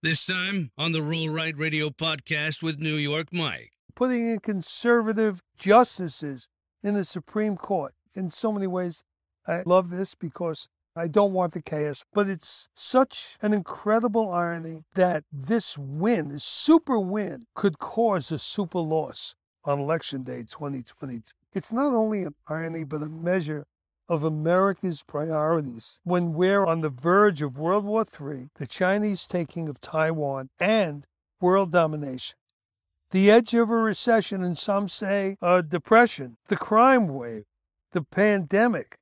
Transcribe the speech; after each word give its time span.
This 0.00 0.24
time 0.24 0.70
on 0.78 0.92
the 0.92 1.02
Roll 1.02 1.28
Right 1.28 1.58
Radio 1.58 1.90
podcast 1.90 2.62
with 2.62 2.78
New 2.78 2.94
York 2.94 3.32
Mike. 3.32 3.72
Putting 3.96 4.28
in 4.30 4.38
conservative 4.38 5.42
justices 5.58 6.48
in 6.84 6.94
the 6.94 7.04
Supreme 7.04 7.56
Court. 7.56 7.94
In 8.14 8.30
so 8.30 8.52
many 8.52 8.68
ways, 8.68 9.02
I 9.44 9.64
love 9.66 9.90
this 9.90 10.14
because 10.14 10.68
I 10.94 11.08
don't 11.08 11.32
want 11.32 11.52
the 11.52 11.60
chaos, 11.60 12.04
but 12.14 12.28
it's 12.28 12.68
such 12.74 13.38
an 13.42 13.52
incredible 13.52 14.30
irony 14.30 14.84
that 14.94 15.24
this 15.32 15.76
win, 15.76 16.28
this 16.28 16.44
super 16.44 17.00
win, 17.00 17.46
could 17.56 17.80
cause 17.80 18.30
a 18.30 18.38
super 18.38 18.78
loss 18.78 19.34
on 19.64 19.80
Election 19.80 20.22
Day 20.22 20.44
2022. 20.48 21.22
It's 21.54 21.72
not 21.72 21.92
only 21.92 22.22
an 22.22 22.36
irony, 22.46 22.84
but 22.84 23.02
a 23.02 23.08
measure 23.08 23.66
of 24.08 24.24
America's 24.24 25.02
priorities 25.02 26.00
when 26.04 26.32
we're 26.32 26.64
on 26.64 26.80
the 26.80 26.90
verge 26.90 27.42
of 27.42 27.58
World 27.58 27.84
War 27.84 28.04
III, 28.04 28.48
the 28.56 28.66
Chinese 28.66 29.26
taking 29.26 29.68
of 29.68 29.80
Taiwan, 29.80 30.48
and 30.58 31.06
world 31.40 31.70
domination. 31.70 32.36
The 33.10 33.30
edge 33.30 33.54
of 33.54 33.70
a 33.70 33.76
recession, 33.76 34.42
and 34.42 34.58
some 34.58 34.88
say 34.88 35.36
a 35.40 35.62
depression, 35.62 36.36
the 36.48 36.56
crime 36.56 37.08
wave, 37.08 37.44
the 37.92 38.02
pandemic. 38.02 38.96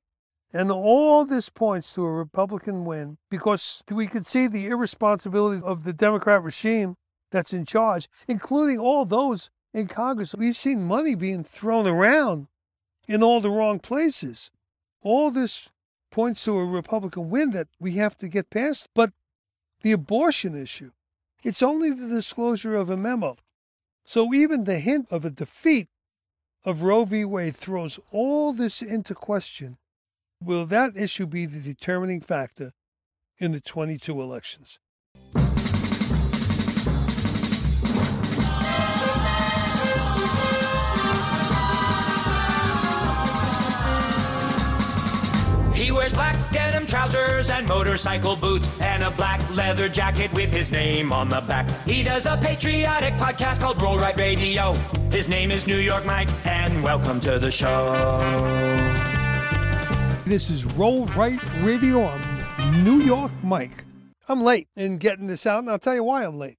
And 0.53 0.71
all 0.71 1.25
this 1.25 1.49
points 1.49 1.93
to 1.93 2.05
a 2.05 2.11
Republican 2.11 2.85
win 2.85 3.17
because 3.29 3.83
we 3.91 4.07
could 4.07 4.25
see 4.25 4.47
the 4.47 4.67
irresponsibility 4.67 5.61
of 5.63 5.83
the 5.83 5.93
Democrat 5.93 6.41
regime 6.41 6.95
that's 7.31 7.51
in 7.51 7.65
charge, 7.65 8.07
including 8.27 8.79
all 8.79 9.03
those 9.03 9.49
in 9.73 9.87
Congress. 9.87 10.33
We've 10.33 10.55
seen 10.55 10.83
money 10.83 11.15
being 11.15 11.43
thrown 11.43 11.85
around 11.85 12.47
in 13.07 13.21
all 13.21 13.41
the 13.41 13.51
wrong 13.51 13.79
places. 13.79 14.51
All 15.01 15.31
this 15.31 15.69
points 16.11 16.43
to 16.45 16.57
a 16.57 16.65
Republican 16.65 17.29
win 17.29 17.51
that 17.51 17.67
we 17.79 17.93
have 17.93 18.17
to 18.17 18.27
get 18.27 18.49
past. 18.49 18.89
But 18.93 19.11
the 19.81 19.91
abortion 19.91 20.55
issue, 20.55 20.91
it's 21.43 21.61
only 21.61 21.91
the 21.91 22.07
disclosure 22.07 22.75
of 22.75 22.89
a 22.89 22.97
memo. 22.97 23.37
So 24.05 24.33
even 24.33 24.63
the 24.63 24.79
hint 24.79 25.07
of 25.11 25.25
a 25.25 25.29
defeat 25.29 25.89
of 26.65 26.83
Roe 26.83 27.05
v. 27.05 27.25
Wade 27.25 27.55
throws 27.55 27.99
all 28.11 28.53
this 28.53 28.81
into 28.81 29.13
question. 29.13 29.77
Will 30.41 30.65
that 30.65 30.97
issue 30.97 31.25
be 31.25 31.45
the 31.45 31.59
determining 31.59 32.21
factor 32.21 32.71
in 33.37 33.51
the 33.51 33.61
22 33.61 34.21
elections? 34.21 34.79
He 45.77 45.91
wears 45.91 46.11
black 46.11 46.35
denim 46.51 46.87
trousers 46.87 47.51
and 47.51 47.67
motorcycle 47.67 48.35
boots 48.35 48.67
and 48.81 49.03
a 49.03 49.11
black 49.11 49.47
leather 49.55 49.87
jacket 49.87 50.33
with 50.33 50.51
his 50.51 50.71
name 50.71 51.13
on 51.13 51.29
the 51.29 51.39
back. 51.41 51.69
He 51.85 52.01
does 52.01 52.25
a 52.25 52.35
patriotic 52.35 53.13
podcast 53.13 53.59
called 53.59 53.79
Roll 53.79 53.99
Right 53.99 54.17
Radio. 54.17 54.73
His 55.11 55.29
name 55.29 55.51
is 55.51 55.67
New 55.67 55.77
York 55.77 56.03
Mike, 56.03 56.29
and 56.47 56.81
welcome 56.81 57.19
to 57.19 57.37
the 57.37 57.51
show. 57.51 58.17
This 60.25 60.49
is 60.49 60.65
Roll 60.65 61.05
Right 61.09 61.39
Radio. 61.61 62.05
I'm 62.05 62.83
New 62.83 62.97
York 63.01 63.31
Mike. 63.43 63.85
I'm 64.27 64.41
late 64.41 64.67
in 64.75 64.97
getting 64.97 65.27
this 65.27 65.45
out, 65.45 65.59
and 65.59 65.69
I'll 65.69 65.77
tell 65.77 65.93
you 65.93 66.03
why 66.03 66.25
I'm 66.25 66.39
late. 66.39 66.57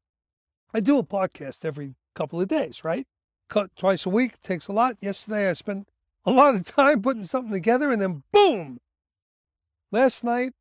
I 0.72 0.78
do 0.78 0.96
a 0.96 1.02
podcast 1.02 1.64
every 1.64 1.96
couple 2.14 2.40
of 2.40 2.46
days, 2.46 2.84
right? 2.84 3.04
Cut 3.48 3.74
twice 3.74 4.06
a 4.06 4.10
week 4.10 4.38
takes 4.38 4.68
a 4.68 4.72
lot. 4.72 4.94
Yesterday 5.00 5.50
I 5.50 5.54
spent 5.54 5.88
a 6.24 6.30
lot 6.30 6.54
of 6.54 6.64
time 6.64 7.02
putting 7.02 7.24
something 7.24 7.52
together, 7.52 7.90
and 7.90 8.00
then 8.00 8.22
boom, 8.32 8.78
Last 9.90 10.22
night, 10.22 10.52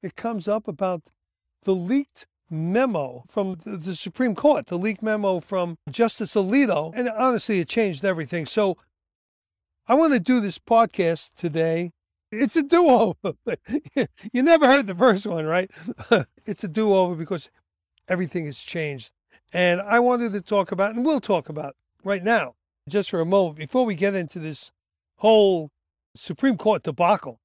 it 0.00 0.14
comes 0.14 0.46
up 0.46 0.68
about 0.68 1.10
the 1.64 1.74
leaked 1.74 2.26
memo 2.48 3.24
from 3.28 3.56
the 3.64 3.96
Supreme 3.96 4.36
Court, 4.36 4.66
the 4.66 4.78
leaked 4.78 5.02
memo 5.02 5.40
from 5.40 5.76
Justice 5.90 6.34
Alito. 6.34 6.94
And 6.96 7.08
honestly, 7.08 7.58
it 7.58 7.68
changed 7.68 8.04
everything. 8.04 8.46
So 8.46 8.76
I 9.88 9.94
want 9.94 10.12
to 10.12 10.20
do 10.20 10.38
this 10.38 10.58
podcast 10.58 11.34
today. 11.34 11.90
It's 12.30 12.54
a 12.54 12.62
do 12.62 12.86
over. 12.88 13.34
you 14.32 14.42
never 14.42 14.68
heard 14.68 14.86
the 14.86 14.94
first 14.94 15.26
one, 15.26 15.46
right? 15.46 15.68
it's 16.46 16.62
a 16.62 16.68
do 16.68 16.94
over 16.94 17.16
because 17.16 17.50
everything 18.08 18.46
has 18.46 18.60
changed. 18.60 19.12
And 19.52 19.80
I 19.80 19.98
wanted 19.98 20.32
to 20.32 20.40
talk 20.40 20.70
about, 20.70 20.94
and 20.94 21.04
we'll 21.04 21.20
talk 21.20 21.48
about 21.48 21.74
right 22.04 22.22
now, 22.22 22.54
just 22.88 23.10
for 23.10 23.20
a 23.20 23.26
moment, 23.26 23.58
before 23.58 23.84
we 23.84 23.96
get 23.96 24.14
into 24.14 24.38
this 24.38 24.70
whole 25.16 25.70
Supreme 26.14 26.56
Court 26.56 26.84
debacle 26.84 27.39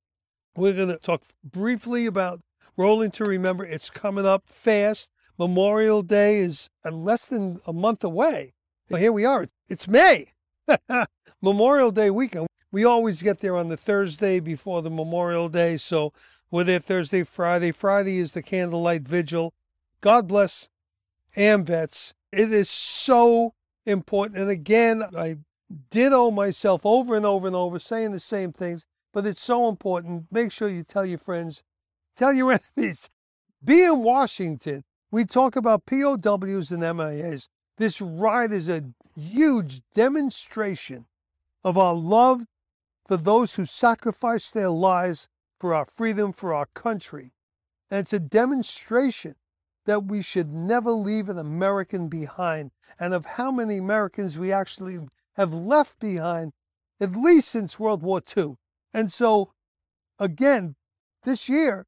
we're 0.55 0.73
going 0.73 0.89
to 0.89 0.97
talk 0.97 1.23
briefly 1.43 2.05
about 2.05 2.41
Rolling 2.77 3.11
to 3.11 3.25
Remember. 3.25 3.65
It's 3.65 3.89
coming 3.89 4.25
up 4.25 4.43
fast. 4.47 5.11
Memorial 5.37 6.01
Day 6.01 6.37
is 6.37 6.69
less 6.89 7.25
than 7.25 7.59
a 7.65 7.73
month 7.73 8.03
away. 8.03 8.53
But 8.89 9.01
here 9.01 9.11
we 9.11 9.25
are. 9.25 9.47
It's 9.67 9.87
May. 9.87 10.33
Memorial 11.41 11.91
Day 11.91 12.09
weekend. 12.09 12.47
We 12.71 12.85
always 12.85 13.21
get 13.21 13.39
there 13.39 13.55
on 13.55 13.69
the 13.69 13.77
Thursday 13.77 14.39
before 14.39 14.81
the 14.81 14.89
Memorial 14.89 15.49
Day. 15.49 15.77
So 15.77 16.13
we're 16.51 16.63
there 16.63 16.79
Thursday, 16.79 17.23
Friday. 17.23 17.71
Friday 17.71 18.17
is 18.17 18.31
the 18.31 18.41
candlelight 18.41 19.03
vigil. 19.03 19.53
God 20.01 20.27
bless 20.27 20.69
AMVETS. 21.35 22.13
It 22.31 22.53
is 22.53 22.69
so 22.69 23.53
important. 23.85 24.39
And 24.39 24.49
again, 24.49 25.03
I 25.17 25.37
ditto 25.89 26.31
myself 26.31 26.85
over 26.85 27.15
and 27.15 27.25
over 27.25 27.47
and 27.47 27.55
over 27.55 27.79
saying 27.79 28.11
the 28.11 28.19
same 28.19 28.51
things 28.51 28.85
but 29.15 29.25
it's 29.25 29.41
so 29.41 29.69
important. 29.69 30.25
Make 30.29 30.51
sure 30.51 30.67
you 30.67 30.83
tell 30.83 31.05
your 31.05 31.17
friends, 31.17 31.63
tell 32.17 32.33
your 32.33 32.51
enemies. 32.77 33.09
Be 33.63 33.81
in 33.81 34.03
Washington. 34.03 34.83
We 35.09 35.23
talk 35.23 35.55
about 35.55 35.85
POWs 35.85 36.69
and 36.69 36.83
MIAs. 36.83 37.47
This 37.77 38.01
ride 38.01 38.51
is 38.51 38.67
a 38.67 38.83
huge 39.17 39.79
demonstration 39.93 41.05
of 41.63 41.77
our 41.77 41.93
love 41.93 42.43
for 43.05 43.15
those 43.15 43.55
who 43.55 43.65
sacrificed 43.65 44.53
their 44.53 44.69
lives 44.69 45.29
for 45.61 45.73
our 45.73 45.85
freedom, 45.85 46.33
for 46.33 46.53
our 46.53 46.67
country. 46.75 47.31
And 47.89 48.01
it's 48.01 48.11
a 48.11 48.19
demonstration 48.19 49.35
that 49.85 50.03
we 50.03 50.21
should 50.21 50.51
never 50.51 50.91
leave 50.91 51.29
an 51.29 51.39
American 51.39 52.09
behind 52.09 52.71
and 52.99 53.13
of 53.13 53.25
how 53.25 53.49
many 53.49 53.77
Americans 53.77 54.37
we 54.37 54.51
actually 54.51 54.99
have 55.35 55.53
left 55.53 56.01
behind, 56.01 56.51
at 56.99 57.15
least 57.15 57.47
since 57.47 57.79
World 57.79 58.01
War 58.01 58.21
II. 58.35 58.57
And 58.95 59.11
so, 59.11 59.51
again, 60.19 60.77
this 61.23 61.49
year, 61.49 61.85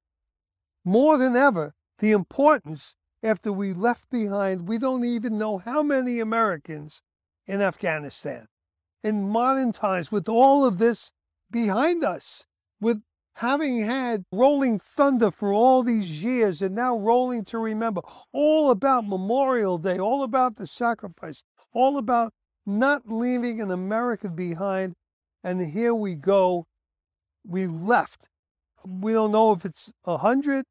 more 0.84 1.18
than 1.18 1.38
ever, 1.38 1.73
the 2.00 2.12
importance 2.12 2.97
after 3.23 3.50
we 3.53 3.72
left 3.72 4.09
behind, 4.09 4.68
we 4.68 4.78
don't 4.78 5.06
even 5.06 5.38
know 5.38 5.57
how 5.57 5.81
many 5.81 6.19
Americans 6.19 7.01
in 7.46 7.62
Afghanistan. 7.62 8.47
In 9.03 9.29
modern 9.29 9.72
times, 9.72 10.12
with 10.12 10.28
all 10.28 10.66
of 10.66 10.79
this 10.79 11.13
behind 11.50 12.03
us, 12.03 12.46
with 12.81 13.01
having 13.35 13.85
had 13.85 14.25
rolling 14.29 14.78
thunder 14.78 15.31
for 15.31 15.53
all 15.53 15.84
these 15.84 16.25
years 16.25 16.62
and 16.62 16.75
now 16.75 16.94
rolling 16.94 17.46
to 17.46 17.57
remember, 17.57 18.01
all 18.34 18.69
about 18.69 19.07
Memorial 19.07 19.78
Day, 19.78 19.97
all 19.97 20.23
about 20.23 20.57
the 20.57 20.67
sacrifice, 20.67 21.41
all 21.72 21.97
about 21.97 22.34
not 22.66 23.03
leaving 23.06 23.62
an 23.62 23.72
American 23.72 24.35
behind. 24.35 24.94
And 25.41 25.72
here 25.72 25.96
we 25.96 26.13
go 26.13 26.67
we 27.47 27.66
left. 27.66 28.30
We 28.85 29.13
don't 29.13 29.31
know 29.31 29.52
if 29.52 29.66
it's 29.66 29.91
a 30.06 30.18
hundred, 30.18 30.66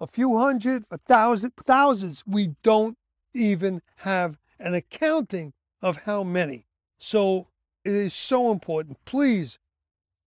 a 0.00 0.06
few 0.06 0.38
hundred, 0.38 0.84
a 0.90 0.98
thousand, 0.98 1.52
thousands. 1.56 2.22
We 2.26 2.54
don't 2.62 2.96
even 3.34 3.82
have 3.98 4.38
an 4.58 4.74
accounting 4.74 5.52
of 5.82 5.98
how 6.04 6.22
many. 6.22 6.66
So 6.98 7.48
it 7.84 7.92
is 7.92 8.14
so 8.14 8.50
important. 8.50 8.98
Please, 9.04 9.58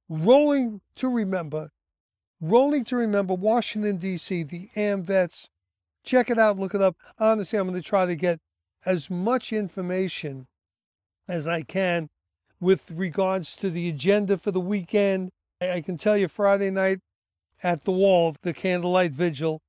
rolling 0.08 0.82
to 0.96 1.10
remember, 1.10 1.72
rolling 2.40 2.84
to 2.86 2.96
remember 2.96 3.34
Washington, 3.34 3.98
D.C., 3.98 4.44
the 4.44 4.70
AMVETS. 4.76 5.50
Check 6.04 6.30
it 6.30 6.40
out, 6.40 6.58
look 6.58 6.74
it 6.74 6.82
up. 6.82 6.96
Honestly, 7.18 7.60
I'm 7.60 7.68
going 7.68 7.82
to 7.82 7.88
try 7.88 8.06
to 8.06 8.16
get 8.16 8.40
as 8.86 9.10
much 9.10 9.52
information 9.52 10.48
as 11.28 11.48
I 11.48 11.62
can 11.62 12.10
with 12.60 12.92
regards 12.92 13.56
to 13.58 13.70
the 13.70 13.90
agenda 13.90 14.38
for 14.38 14.52
the 14.52 14.62
weekend, 14.62 15.32
I 15.62 15.82
can 15.82 15.98
tell 15.98 16.18
you 16.18 16.28
Friday 16.28 16.72
night 16.72 17.00
at 17.62 17.84
the 17.84 17.92
wall, 17.92 18.36
the 18.42 18.54
candlelight 18.54 19.12
vigil, 19.12 19.62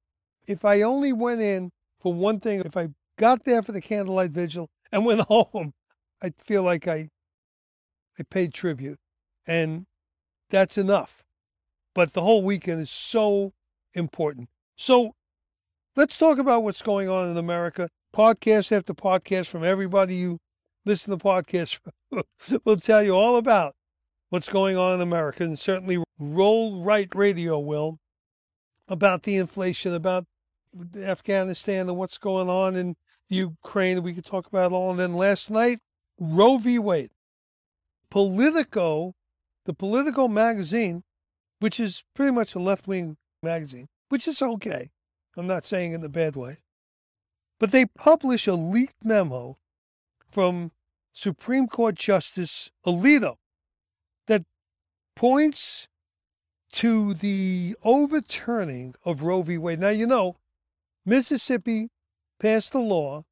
if 0.46 0.64
I 0.64 0.82
only 0.82 1.12
went 1.12 1.40
in 1.40 1.70
for 1.98 2.12
one 2.14 2.38
thing, 2.38 2.60
if 2.60 2.76
I 2.76 2.90
got 3.18 3.44
there 3.44 3.62
for 3.62 3.72
the 3.72 3.80
candlelight 3.80 4.30
vigil 4.30 4.68
and 4.92 5.04
went 5.04 5.20
home, 5.28 5.72
I'd 6.22 6.34
feel 6.38 6.62
like 6.62 6.86
I 6.86 7.08
I 8.18 8.22
paid 8.22 8.52
tribute. 8.52 8.98
And 9.46 9.86
that's 10.50 10.76
enough. 10.78 11.24
But 11.94 12.12
the 12.12 12.22
whole 12.22 12.42
weekend 12.42 12.80
is 12.80 12.90
so 12.90 13.52
important. 13.94 14.48
So 14.76 15.12
let's 15.96 16.18
talk 16.18 16.38
about 16.38 16.62
what's 16.62 16.82
going 16.82 17.08
on 17.08 17.28
in 17.28 17.36
America. 17.36 17.88
Podcast 18.14 18.70
after 18.76 18.94
podcast 18.94 19.46
from 19.46 19.64
everybody 19.64 20.16
you 20.16 20.38
listen 20.84 21.16
to 21.16 21.24
podcasts 21.24 21.80
will 22.64 22.76
tell 22.76 23.02
you 23.02 23.12
all 23.12 23.36
about 23.36 23.74
what's 24.30 24.48
going 24.48 24.76
on 24.76 24.94
in 24.94 25.00
America, 25.00 25.44
and 25.44 25.58
certainly 25.58 26.02
Roll 26.18 26.82
Right 26.82 27.12
Radio 27.14 27.58
will, 27.58 27.98
about 28.88 29.24
the 29.24 29.36
inflation, 29.36 29.92
about 29.92 30.24
Afghanistan 30.96 31.88
and 31.88 31.98
what's 31.98 32.18
going 32.18 32.48
on 32.48 32.76
in 32.76 32.96
Ukraine. 33.28 34.02
We 34.02 34.14
could 34.14 34.24
talk 34.24 34.46
about 34.46 34.72
all. 34.72 34.90
And 34.90 34.98
then 34.98 35.14
last 35.14 35.50
night, 35.50 35.78
Roe 36.18 36.58
v. 36.58 36.78
Wade. 36.78 37.10
Politico, 38.10 39.14
the 39.66 39.74
Politico 39.74 40.26
magazine, 40.26 41.02
which 41.60 41.78
is 41.78 42.02
pretty 42.14 42.32
much 42.32 42.54
a 42.54 42.58
left 42.58 42.88
wing 42.88 43.16
magazine, 43.42 43.86
which 44.08 44.26
is 44.26 44.42
okay. 44.42 44.90
I'm 45.36 45.46
not 45.46 45.64
saying 45.64 45.92
in 45.92 46.04
a 46.04 46.08
bad 46.08 46.34
way. 46.34 46.58
But 47.58 47.72
they 47.72 47.86
publish 47.86 48.46
a 48.46 48.54
leaked 48.54 49.04
memo 49.04 49.58
from 50.30 50.72
Supreme 51.12 51.68
Court 51.68 51.94
Justice 51.94 52.70
Alito 52.86 53.36
points 55.20 55.86
to 56.72 57.12
the 57.12 57.76
overturning 57.84 58.94
of 59.04 59.22
Roe 59.22 59.42
v. 59.42 59.58
Wade. 59.58 59.78
Now, 59.78 59.90
you 59.90 60.06
know, 60.06 60.36
Mississippi 61.04 61.90
passed 62.38 62.72
a 62.72 62.78
law 62.78 63.24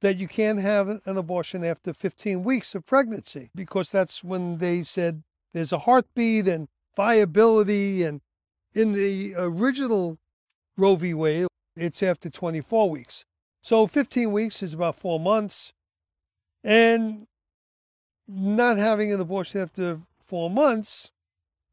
that 0.00 0.16
you 0.16 0.26
can't 0.26 0.58
have 0.58 0.88
an 0.88 1.18
abortion 1.18 1.62
after 1.62 1.92
15 1.92 2.42
weeks 2.44 2.74
of 2.74 2.86
pregnancy 2.86 3.50
because 3.54 3.90
that's 3.90 4.24
when 4.24 4.56
they 4.56 4.80
said 4.80 5.22
there's 5.52 5.70
a 5.70 5.80
heartbeat 5.80 6.48
and 6.48 6.68
viability. 6.96 8.04
And 8.04 8.22
in 8.74 8.94
the 8.94 9.34
original 9.36 10.16
Roe 10.78 10.96
v. 10.96 11.12
Wade, 11.12 11.48
it's 11.76 12.02
after 12.02 12.30
24 12.30 12.88
weeks. 12.88 13.26
So 13.60 13.86
15 13.86 14.32
weeks 14.32 14.62
is 14.62 14.72
about 14.72 14.96
four 14.96 15.20
months. 15.20 15.74
And 16.64 17.26
not 18.26 18.78
having 18.78 19.12
an 19.12 19.20
abortion 19.20 19.60
after 19.60 19.98
four 20.24 20.48
months 20.48 21.12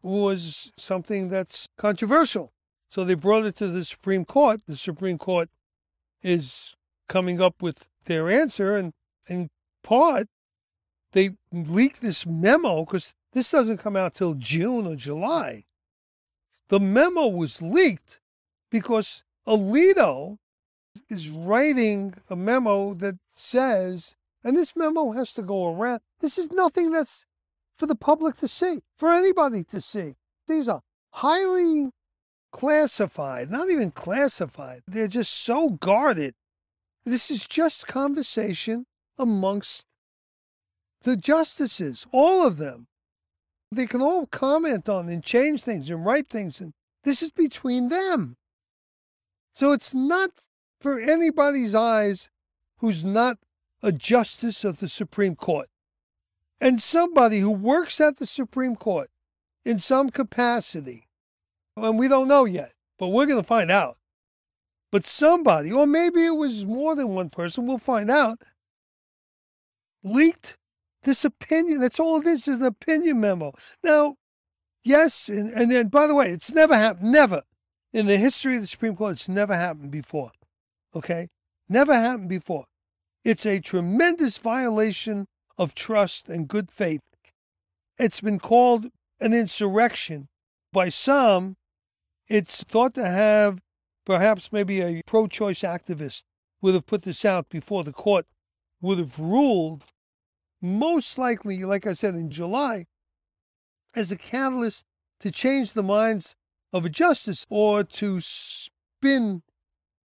was 0.05 0.71
something 0.77 1.29
that's 1.29 1.67
controversial. 1.77 2.53
So 2.87 3.03
they 3.03 3.15
brought 3.15 3.45
it 3.45 3.55
to 3.55 3.67
the 3.67 3.83
Supreme 3.83 4.23
Court. 4.23 4.61
The 4.67 4.75
Supreme 4.75 5.17
Court 5.17 5.49
is 6.21 6.75
coming 7.09 7.41
up 7.41 7.61
with 7.61 7.89
their 8.05 8.29
answer, 8.29 8.75
and 8.75 8.93
in 9.27 9.49
part, 9.83 10.27
they 11.13 11.31
leaked 11.51 12.01
this 12.01 12.25
memo 12.25 12.85
because 12.85 13.15
this 13.33 13.49
doesn't 13.49 13.79
come 13.79 13.95
out 13.95 14.13
till 14.13 14.35
June 14.35 14.85
or 14.85 14.95
July. 14.95 15.65
The 16.69 16.79
memo 16.79 17.27
was 17.27 17.61
leaked 17.61 18.19
because 18.69 19.23
Alito 19.47 20.37
is 21.09 21.29
writing 21.29 22.13
a 22.29 22.35
memo 22.35 22.93
that 22.93 23.15
says, 23.31 24.15
and 24.43 24.55
this 24.55 24.75
memo 24.75 25.13
has 25.13 25.33
to 25.33 25.41
go 25.41 25.73
around. 25.73 26.01
This 26.19 26.37
is 26.37 26.51
nothing 26.51 26.91
that's 26.91 27.25
for 27.77 27.85
the 27.85 27.95
public 27.95 28.35
to 28.37 28.47
see, 28.47 28.81
for 28.97 29.09
anybody 29.09 29.63
to 29.65 29.81
see. 29.81 30.15
These 30.47 30.69
are 30.69 30.81
highly 31.11 31.89
classified, 32.51 33.51
not 33.51 33.69
even 33.69 33.91
classified. 33.91 34.81
They're 34.87 35.07
just 35.07 35.33
so 35.33 35.71
guarded. 35.71 36.35
This 37.05 37.29
is 37.29 37.47
just 37.47 37.87
conversation 37.87 38.85
amongst 39.17 39.85
the 41.03 41.17
justices, 41.17 42.07
all 42.11 42.45
of 42.45 42.57
them. 42.57 42.87
They 43.71 43.85
can 43.85 44.01
all 44.01 44.25
comment 44.25 44.87
on 44.87 45.09
and 45.09 45.23
change 45.23 45.63
things 45.63 45.89
and 45.89 46.05
write 46.05 46.27
things, 46.27 46.61
and 46.61 46.73
this 47.03 47.21
is 47.21 47.31
between 47.31 47.89
them. 47.89 48.35
So 49.53 49.71
it's 49.71 49.93
not 49.93 50.31
for 50.79 50.99
anybody's 50.99 51.75
eyes 51.75 52.29
who's 52.79 53.05
not 53.05 53.37
a 53.81 53.91
justice 53.91 54.63
of 54.63 54.79
the 54.79 54.87
Supreme 54.87 55.35
Court 55.35 55.67
and 56.65 56.81
somebody 56.81 57.41
who 57.41 57.51
works 57.51 58.01
at 58.01 58.17
the 58.17 58.25
Supreme 58.25 58.75
Court 58.75 59.11
in 59.63 59.77
some 59.77 60.09
capacity, 60.09 61.07
and 61.77 61.99
we 61.99 62.07
don't 62.07 62.27
know 62.27 62.45
yet, 62.45 62.71
but 62.97 63.09
we're 63.09 63.27
going 63.27 63.39
to 63.39 63.47
find 63.47 63.69
out. 63.69 63.97
But 64.91 65.03
somebody, 65.03 65.71
or 65.71 65.85
maybe 65.85 66.25
it 66.25 66.35
was 66.35 66.65
more 66.65 66.95
than 66.95 67.09
one 67.09 67.29
person, 67.29 67.67
we'll 67.67 67.77
find 67.77 68.09
out, 68.09 68.41
leaked 70.03 70.57
this 71.03 71.23
opinion. 71.23 71.81
That's 71.81 71.99
all 71.99 72.19
it 72.19 72.25
is, 72.25 72.47
is 72.47 72.57
an 72.57 72.63
opinion 72.63 73.21
memo. 73.21 73.53
Now, 73.83 74.15
yes, 74.83 75.29
and, 75.29 75.53
and 75.53 75.71
then, 75.71 75.89
by 75.89 76.07
the 76.07 76.15
way, 76.15 76.31
it's 76.31 76.51
never 76.51 76.75
happened, 76.75 77.11
never. 77.11 77.43
In 77.93 78.07
the 78.07 78.17
history 78.17 78.55
of 78.55 78.61
the 78.61 78.67
Supreme 78.67 78.95
Court, 78.95 79.13
it's 79.13 79.29
never 79.29 79.55
happened 79.55 79.91
before. 79.91 80.31
Okay? 80.95 81.27
Never 81.69 81.93
happened 81.93 82.29
before. 82.29 82.65
It's 83.23 83.45
a 83.45 83.59
tremendous 83.59 84.39
violation 84.39 85.27
of 85.57 85.75
trust 85.75 86.29
and 86.29 86.47
good 86.47 86.71
faith. 86.71 87.01
It's 87.97 88.21
been 88.21 88.39
called 88.39 88.87
an 89.19 89.33
insurrection. 89.33 90.27
By 90.73 90.89
some, 90.89 91.55
it's 92.27 92.63
thought 92.63 92.93
to 92.95 93.07
have 93.07 93.61
perhaps 94.05 94.51
maybe 94.51 94.81
a 94.81 95.01
pro 95.05 95.27
choice 95.27 95.61
activist 95.61 96.23
would 96.61 96.73
have 96.73 96.85
put 96.85 97.03
this 97.03 97.23
out 97.23 97.49
before 97.49 97.83
the 97.83 97.93
court 97.93 98.25
would 98.81 98.99
have 98.99 99.19
ruled, 99.19 99.83
most 100.61 101.17
likely, 101.17 101.63
like 101.63 101.87
I 101.87 101.93
said, 101.93 102.15
in 102.15 102.29
July, 102.29 102.85
as 103.95 104.11
a 104.11 104.17
catalyst 104.17 104.85
to 105.21 105.31
change 105.31 105.73
the 105.73 105.83
minds 105.83 106.35
of 106.73 106.85
a 106.85 106.89
justice 106.89 107.45
or 107.49 107.83
to 107.83 108.19
spin 108.19 109.43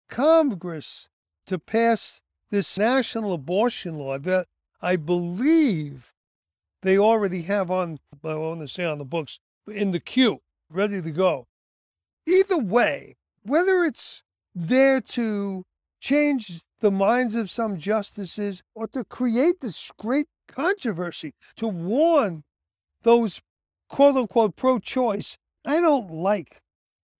Congress 0.09 1.09
to 1.47 1.59
pass 1.59 2.21
this 2.49 2.77
national 2.77 3.33
abortion 3.33 3.95
law 3.95 4.17
that 4.17 4.47
I 4.85 4.97
believe 4.97 6.13
they 6.83 6.95
already 6.95 7.41
have 7.41 7.71
on, 7.71 7.97
I 8.23 8.35
want 8.35 8.61
to 8.61 8.67
say 8.67 8.85
on 8.85 8.99
the 8.99 9.03
books, 9.03 9.39
in 9.67 9.89
the 9.89 9.99
queue, 9.99 10.41
ready 10.69 11.01
to 11.01 11.09
go. 11.09 11.47
Either 12.27 12.59
way, 12.59 13.15
whether 13.41 13.83
it's 13.83 14.23
there 14.53 15.01
to 15.01 15.63
change 15.99 16.61
the 16.81 16.91
minds 16.91 17.35
of 17.35 17.49
some 17.49 17.79
justices 17.79 18.61
or 18.75 18.85
to 18.89 19.03
create 19.03 19.59
this 19.61 19.91
great 19.97 20.27
controversy, 20.47 21.33
to 21.55 21.67
warn 21.67 22.43
those 23.01 23.41
quote 23.89 24.15
unquote 24.15 24.55
pro 24.55 24.77
choice, 24.77 25.39
I 25.65 25.81
don't 25.81 26.11
like 26.11 26.61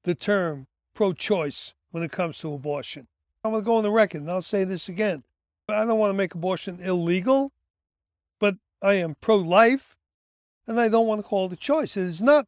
the 0.04 0.14
term 0.14 0.68
pro 0.94 1.14
choice 1.14 1.74
when 1.90 2.04
it 2.04 2.12
comes 2.12 2.38
to 2.40 2.54
abortion. 2.54 3.08
I'm 3.44 3.54
going 3.54 3.64
to 3.64 3.66
go 3.66 3.78
on 3.78 3.84
the 3.84 3.90
record 3.90 4.22
and 4.22 4.30
I'll 4.30 4.44
say 4.44 4.66
this 4.66 4.88
again. 4.88 5.24
I 5.68 5.84
don't 5.84 5.98
want 5.98 6.12
to 6.12 6.18
make 6.18 6.36
abortion 6.36 6.80
illegal, 6.80 7.52
I 8.86 8.94
am 8.94 9.16
pro 9.20 9.38
life 9.38 9.98
and 10.68 10.80
I 10.80 10.90
don't 10.90 11.08
want 11.08 11.20
to 11.20 11.28
call 11.28 11.48
it 11.48 11.54
a 11.54 11.56
choice. 11.56 11.98
It 11.98 12.04
is 12.04 12.22
not 12.22 12.46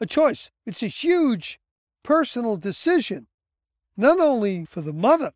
a 0.00 0.06
choice, 0.06 0.50
it's 0.66 0.82
a 0.82 0.88
huge 0.88 1.60
personal 2.02 2.56
decision, 2.56 3.28
not 3.96 4.18
only 4.18 4.64
for 4.64 4.80
the 4.80 4.92
mother, 4.92 5.32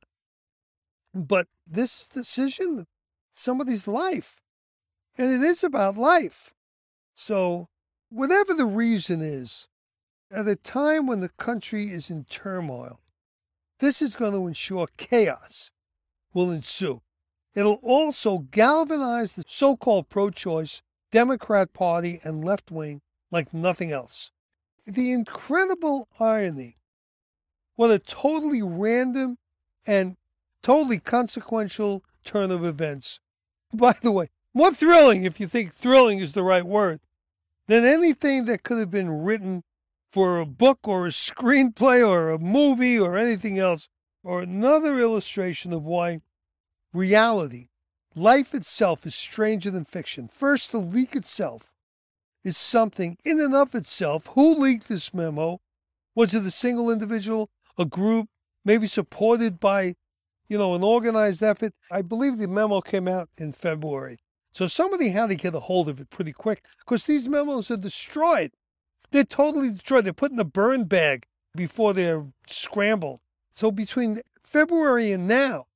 but 1.15 1.47
this 1.65 2.09
decision, 2.09 2.89
somebody's 3.31 3.87
life. 3.87 4.41
And 5.17 5.31
it 5.31 5.47
is 5.47 5.63
about 5.63 5.97
life. 5.97 6.55
So, 7.15 7.69
whatever 8.09 8.53
the 8.53 8.67
reason 8.67 9.21
is, 9.21 9.69
at 10.29 10.49
a 10.49 10.57
time 10.57 11.07
when 11.07 11.21
the 11.21 11.29
country 11.29 11.85
is 11.85 12.11
in 12.11 12.25
turmoil, 12.25 12.99
this 13.79 14.03
is 14.03 14.17
going 14.17 14.33
to 14.33 14.49
ensure 14.49 14.89
chaos 14.97 15.71
will 16.35 16.51
ensue. 16.51 17.01
It'll 17.55 17.81
also 17.83 18.39
galvanize 18.39 19.35
the 19.35 19.45
so 19.47 19.77
called 19.77 20.09
pro 20.09 20.31
choice 20.31 20.83
Democrat 21.11 21.73
Party 21.73 22.21
and 22.25 22.45
left 22.45 22.71
wing 22.71 23.03
like 23.31 23.53
nothing 23.53 23.93
else. 23.93 24.31
The 24.87 25.13
incredible 25.13 26.09
irony 26.19 26.77
what 27.77 27.91
a 27.91 27.99
totally 27.99 28.63
random 28.63 29.39
and 29.87 30.17
totally 30.63 30.99
consequential 30.99 32.05
turn 32.25 32.51
of 32.51 32.65
events. 32.65 33.21
By 33.73 33.95
the 34.01 34.13
way, 34.13 34.29
more 34.55 34.73
thrilling, 34.73 35.25
if 35.25 35.41
you 35.41 35.47
think 35.47 35.73
thrilling 35.73 36.19
is 36.19 36.35
the 36.35 36.43
right 36.43 36.65
word, 36.65 37.01
than 37.67 37.85
anything 37.85 38.45
that 38.45 38.63
could 38.63 38.79
have 38.79 38.91
been 38.91 39.23
written 39.23 39.65
for 40.09 40.39
a 40.39 40.47
book 40.47 40.87
or 40.87 41.07
a 41.07 41.11
screenplay 41.11 42.07
or 42.07 42.31
a 42.31 42.39
movie 42.39 42.99
or 42.99 43.17
anything 43.17 43.59
else, 43.59 43.89
or 44.23 44.43
another 44.43 44.99
illustration 45.01 45.73
of 45.73 45.83
why 45.83 46.21
reality, 46.93 47.69
life 48.15 48.55
itself, 48.55 49.07
is 49.07 49.15
stranger 49.15 49.71
than 49.71 49.85
fiction. 49.85 50.29
First, 50.29 50.73
the 50.73 50.79
leak 50.79 51.15
itself 51.15 51.73
is 52.45 52.57
something 52.57 53.17
in 53.25 53.41
and 53.41 53.55
of 53.55 53.75
itself. 53.75 54.27
Who 54.35 54.55
leaked 54.55 54.89
this 54.89 55.15
memo? 55.15 55.61
Was 56.15 56.35
it 56.35 56.45
a 56.45 56.51
single 56.51 56.91
individual, 56.91 57.51
a 57.79 57.85
group, 57.85 58.29
maybe 58.65 58.87
supported 58.87 59.59
by, 59.61 59.95
you 60.49 60.59
know, 60.59 60.75
an 60.75 60.83
organized 60.83 61.43
effort? 61.43 61.73
I 61.91 62.03
believe 62.03 62.39
the 62.39 62.49
memo 62.49 62.81
came 62.81 63.09
out 63.09 63.29
in 63.39 63.53
February. 63.53 64.19
So 64.53 64.67
somebody 64.67 65.11
had 65.11 65.31
to 65.31 65.35
get 65.35 65.55
a 65.55 65.61
hold 65.61 65.89
of 65.89 66.01
it 66.01 66.11
pretty 66.11 66.33
quick 66.33 66.65
because 66.81 67.05
these 67.05 67.29
memos 67.29 67.71
are 67.71 67.77
destroyed. 67.79 68.53
They're 69.11 69.25
totally 69.25 69.71
destroyed. 69.71 70.05
They're 70.05 70.13
put 70.13 70.33
in 70.33 70.39
a 70.39 70.45
burn 70.45 70.85
bag 70.85 71.27
before 71.55 71.95
they're 71.95 72.27
scrambled. 72.47 73.21
So 73.51 73.71
between 73.71 74.21
February 74.43 75.13
and 75.13 75.27
now, 75.27 75.67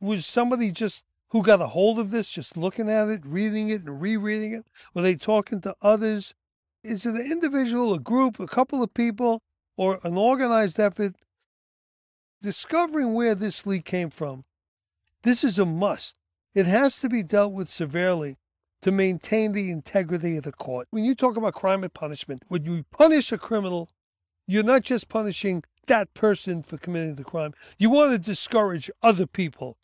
was 0.00 0.26
somebody 0.26 0.70
just 0.70 1.04
who 1.30 1.42
got 1.42 1.60
a 1.60 1.66
hold 1.68 1.98
of 1.98 2.10
this, 2.10 2.28
just 2.28 2.56
looking 2.56 2.88
at 2.88 3.08
it, 3.08 3.20
reading 3.24 3.68
it, 3.68 3.82
and 3.82 4.00
rereading 4.00 4.54
it? 4.54 4.66
Were 4.94 5.02
they 5.02 5.14
talking 5.14 5.60
to 5.62 5.76
others? 5.82 6.34
Is 6.82 7.04
it 7.04 7.14
an 7.14 7.30
individual, 7.30 7.92
a 7.92 7.98
group, 7.98 8.40
a 8.40 8.46
couple 8.46 8.82
of 8.82 8.94
people, 8.94 9.42
or 9.76 10.00
an 10.04 10.16
organized 10.16 10.80
effort 10.80 11.14
discovering 12.40 13.14
where 13.14 13.34
this 13.34 13.66
leak 13.66 13.84
came 13.84 14.10
from, 14.10 14.44
this 15.22 15.42
is 15.42 15.58
a 15.58 15.66
must. 15.66 16.18
It 16.54 16.66
has 16.66 16.98
to 17.00 17.08
be 17.08 17.22
dealt 17.22 17.52
with 17.52 17.68
severely 17.68 18.36
to 18.82 18.92
maintain 18.92 19.52
the 19.52 19.70
integrity 19.70 20.36
of 20.36 20.44
the 20.44 20.52
court. 20.52 20.86
When 20.90 21.04
you 21.04 21.14
talk 21.14 21.36
about 21.36 21.54
crime 21.54 21.82
and 21.82 21.92
punishment, 21.92 22.44
when 22.48 22.64
you 22.64 22.84
punish 22.90 23.32
a 23.32 23.38
criminal, 23.38 23.88
you're 24.48 24.64
not 24.64 24.82
just 24.82 25.10
punishing 25.10 25.62
that 25.86 26.14
person 26.14 26.62
for 26.62 26.78
committing 26.78 27.16
the 27.16 27.24
crime. 27.24 27.52
You 27.78 27.90
want 27.90 28.12
to 28.12 28.18
discourage 28.18 28.90
other 29.02 29.26
people 29.26 29.76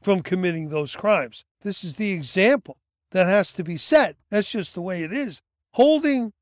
from 0.00 0.20
committing 0.20 0.68
those 0.68 0.94
crimes. 0.94 1.44
This 1.62 1.82
is 1.82 1.96
the 1.96 2.12
example 2.12 2.78
that 3.10 3.26
has 3.26 3.52
to 3.54 3.64
be 3.64 3.76
set. 3.76 4.16
That's 4.30 4.52
just 4.52 4.74
the 4.74 4.80
way 4.80 5.02
it 5.02 5.12
is. 5.12 5.42
Holding 5.72 6.32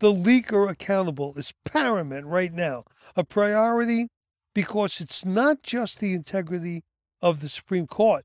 the 0.00 0.12
leaker 0.12 0.68
accountable 0.68 1.34
is 1.36 1.54
paramount 1.64 2.26
right 2.26 2.52
now, 2.52 2.84
a 3.16 3.22
priority 3.22 4.08
because 4.52 5.00
it's 5.00 5.24
not 5.24 5.62
just 5.62 6.00
the 6.00 6.14
integrity 6.14 6.82
of 7.22 7.40
the 7.40 7.48
Supreme 7.48 7.86
Court, 7.86 8.24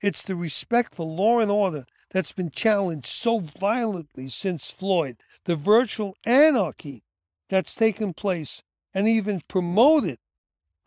it's 0.00 0.22
the 0.22 0.36
respect 0.36 0.94
for 0.94 1.04
law 1.04 1.40
and 1.40 1.50
order 1.50 1.84
that's 2.12 2.32
been 2.32 2.50
challenged 2.50 3.06
so 3.06 3.40
violently 3.40 4.28
since 4.28 4.70
Floyd, 4.70 5.16
the 5.46 5.56
virtual 5.56 6.14
anarchy 6.24 7.02
that's 7.50 7.74
taken 7.74 8.14
place 8.14 8.62
and 8.94 9.06
even 9.06 9.42
promoted 9.46 10.18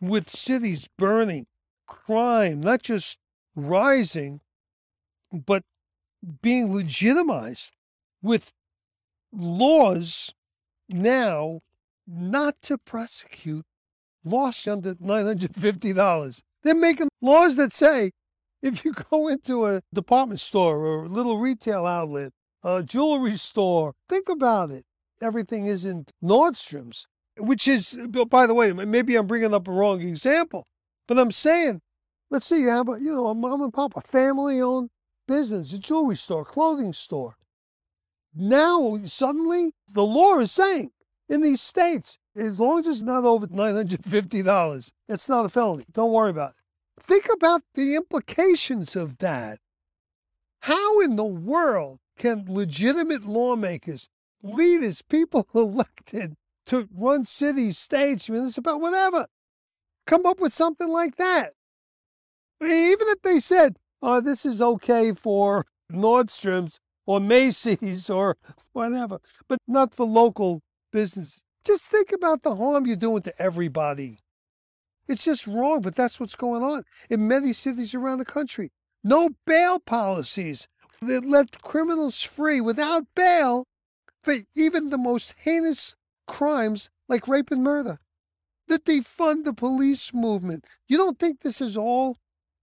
with 0.00 0.28
cities 0.28 0.88
burning, 0.98 1.46
crime 1.86 2.60
not 2.60 2.82
just 2.82 3.18
rising, 3.54 4.40
but 5.32 5.62
being 6.42 6.74
legitimized 6.74 7.74
with 8.22 8.52
laws 9.32 10.34
now 10.88 11.60
not 12.06 12.60
to 12.62 12.78
prosecute 12.78 13.64
loss 14.24 14.66
under 14.66 14.94
$950. 14.94 16.42
They're 16.62 16.74
making 16.74 17.08
laws 17.20 17.56
that 17.56 17.72
say 17.72 18.12
if 18.62 18.84
you 18.84 18.94
go 19.10 19.28
into 19.28 19.66
a 19.66 19.82
department 19.92 20.40
store 20.40 20.78
or 20.78 21.04
a 21.04 21.08
little 21.08 21.38
retail 21.38 21.84
outlet, 21.84 22.32
a 22.62 22.82
jewelry 22.82 23.36
store, 23.36 23.94
think 24.08 24.28
about 24.28 24.70
it. 24.70 24.84
Everything 25.24 25.66
isn't 25.66 26.12
Nordstrom's, 26.22 27.06
which 27.38 27.66
is, 27.66 27.98
by 28.28 28.46
the 28.46 28.52
way, 28.52 28.72
maybe 28.72 29.16
I'm 29.16 29.26
bringing 29.26 29.54
up 29.54 29.66
a 29.66 29.72
wrong 29.72 30.02
example, 30.02 30.66
but 31.08 31.18
I'm 31.18 31.30
saying, 31.32 31.80
let's 32.30 32.44
say 32.44 32.60
you 32.60 32.68
have 32.68 32.88
a, 32.90 32.98
you 33.00 33.10
know, 33.10 33.28
a 33.28 33.34
mom 33.34 33.62
and 33.62 33.72
pop, 33.72 33.96
a 33.96 34.02
family 34.02 34.60
owned 34.60 34.90
business, 35.26 35.72
a 35.72 35.78
jewelry 35.78 36.16
store, 36.16 36.44
clothing 36.44 36.92
store. 36.92 37.36
Now, 38.34 38.98
suddenly, 39.04 39.72
the 39.92 40.04
law 40.04 40.38
is 40.40 40.52
saying 40.52 40.90
in 41.28 41.40
these 41.40 41.62
states, 41.62 42.18
as 42.36 42.60
long 42.60 42.80
as 42.80 42.88
it's 42.88 43.02
not 43.02 43.24
over 43.24 43.46
$950, 43.46 44.92
it's 45.08 45.28
not 45.28 45.46
a 45.46 45.48
felony. 45.48 45.84
Don't 45.90 46.12
worry 46.12 46.30
about 46.30 46.50
it. 46.50 47.02
Think 47.02 47.28
about 47.32 47.62
the 47.74 47.94
implications 47.94 48.94
of 48.94 49.18
that. 49.18 49.58
How 50.60 51.00
in 51.00 51.16
the 51.16 51.24
world 51.24 51.98
can 52.18 52.44
legitimate 52.48 53.24
lawmakers, 53.24 54.08
leaders, 54.44 55.02
people 55.02 55.48
elected 55.54 56.34
to 56.66 56.88
run 56.94 57.24
cities, 57.24 57.78
states, 57.78 58.30
municipal, 58.30 58.78
whatever, 58.78 59.26
come 60.06 60.26
up 60.26 60.38
with 60.40 60.52
something 60.52 60.88
like 60.88 61.16
that? 61.16 61.52
I 62.60 62.64
mean, 62.64 62.92
even 62.92 63.08
if 63.08 63.22
they 63.22 63.40
said, 63.40 63.76
oh, 64.00 64.20
this 64.20 64.46
is 64.46 64.62
okay 64.62 65.12
for 65.12 65.66
Nordstrom's 65.90 66.78
or 67.06 67.20
Macy's 67.20 68.08
or 68.08 68.36
whatever, 68.72 69.18
but 69.48 69.58
not 69.66 69.94
for 69.94 70.06
local 70.06 70.62
business. 70.92 71.40
Just 71.64 71.86
think 71.86 72.12
about 72.12 72.42
the 72.42 72.56
harm 72.56 72.86
you're 72.86 72.96
doing 72.96 73.22
to 73.22 73.42
everybody. 73.42 74.20
It's 75.08 75.24
just 75.24 75.46
wrong, 75.46 75.80
but 75.82 75.94
that's 75.94 76.18
what's 76.18 76.36
going 76.36 76.62
on 76.62 76.84
in 77.10 77.28
many 77.28 77.52
cities 77.52 77.94
around 77.94 78.18
the 78.18 78.24
country. 78.24 78.70
No 79.02 79.30
bail 79.46 79.78
policies 79.78 80.66
that 81.02 81.24
let 81.24 81.60
criminals 81.60 82.22
free 82.22 82.60
without 82.60 83.04
bail 83.14 83.66
for 84.24 84.34
even 84.56 84.88
the 84.88 84.98
most 84.98 85.34
heinous 85.40 85.94
crimes 86.26 86.90
like 87.08 87.28
rape 87.28 87.50
and 87.50 87.62
murder. 87.62 87.98
That 88.66 88.84
defund 88.84 89.44
the 89.44 89.52
police 89.52 90.14
movement. 90.14 90.64
You 90.88 90.96
don't 90.96 91.18
think 91.18 91.40
this 91.40 91.60
is 91.60 91.76
all 91.76 92.16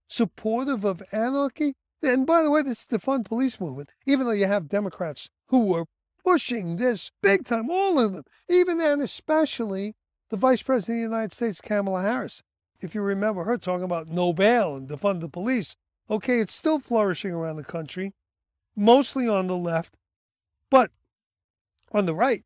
supportive 0.07 0.83
of 0.83 1.03
anarchy? 1.11 1.75
And 2.01 2.25
by 2.25 2.41
the 2.41 2.49
way, 2.49 2.63
this 2.63 2.85
defund 2.85 2.89
the 2.89 2.99
fund 2.99 3.25
police 3.25 3.61
movement, 3.61 3.91
even 4.07 4.25
though 4.25 4.31
you 4.31 4.47
have 4.47 4.67
Democrats 4.67 5.29
who 5.49 5.65
were 5.65 5.85
pushing 6.23 6.77
this 6.77 7.11
big 7.21 7.45
time, 7.45 7.69
all 7.69 7.99
of 7.99 8.13
them, 8.13 8.23
even 8.49 8.81
and 8.81 9.01
especially 9.01 9.95
the 10.29 10.37
Vice 10.37 10.63
President 10.63 11.03
of 11.05 11.09
the 11.11 11.15
United 11.15 11.33
States, 11.33 11.61
Kamala 11.61 12.01
Harris. 12.01 12.41
If 12.79 12.95
you 12.95 13.01
remember 13.01 13.43
her 13.43 13.57
talking 13.57 13.83
about 13.83 14.07
no 14.07 14.33
bail 14.33 14.75
and 14.75 14.89
defund 14.89 15.21
the 15.21 15.29
police, 15.29 15.75
okay, 16.09 16.39
it's 16.39 16.53
still 16.53 16.79
flourishing 16.79 17.31
around 17.31 17.57
the 17.57 17.63
country, 17.63 18.13
mostly 18.75 19.27
on 19.27 19.45
the 19.45 19.57
left, 19.57 19.97
but 20.71 20.89
on 21.91 22.05
the 22.05 22.15
right, 22.15 22.43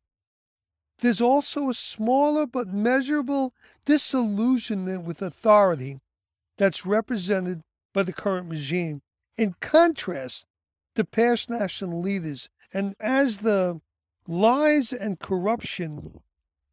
there's 1.00 1.20
also 1.20 1.68
a 1.68 1.74
smaller 1.74 2.46
but 2.46 2.68
measurable 2.68 3.52
disillusionment 3.84 5.04
with 5.04 5.20
authority 5.20 5.98
that's 6.56 6.86
represented 6.86 7.62
by 7.92 8.02
the 8.02 8.12
current 8.12 8.50
regime, 8.50 9.02
in 9.36 9.54
contrast 9.60 10.46
to 10.94 11.04
past 11.04 11.50
national 11.50 12.00
leaders. 12.00 12.48
And 12.72 12.94
as 12.98 13.40
the 13.40 13.80
lies 14.26 14.92
and 14.92 15.18
corruption 15.18 16.20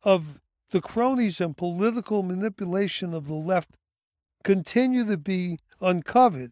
of 0.04 0.42
the 0.72 0.82
cronies 0.82 1.40
and 1.40 1.56
political 1.56 2.24
manipulation 2.24 3.14
of 3.14 3.28
the 3.28 3.36
left 3.36 3.78
continue 4.44 5.06
to 5.06 5.18
be 5.18 5.60
uncovered, 5.80 6.52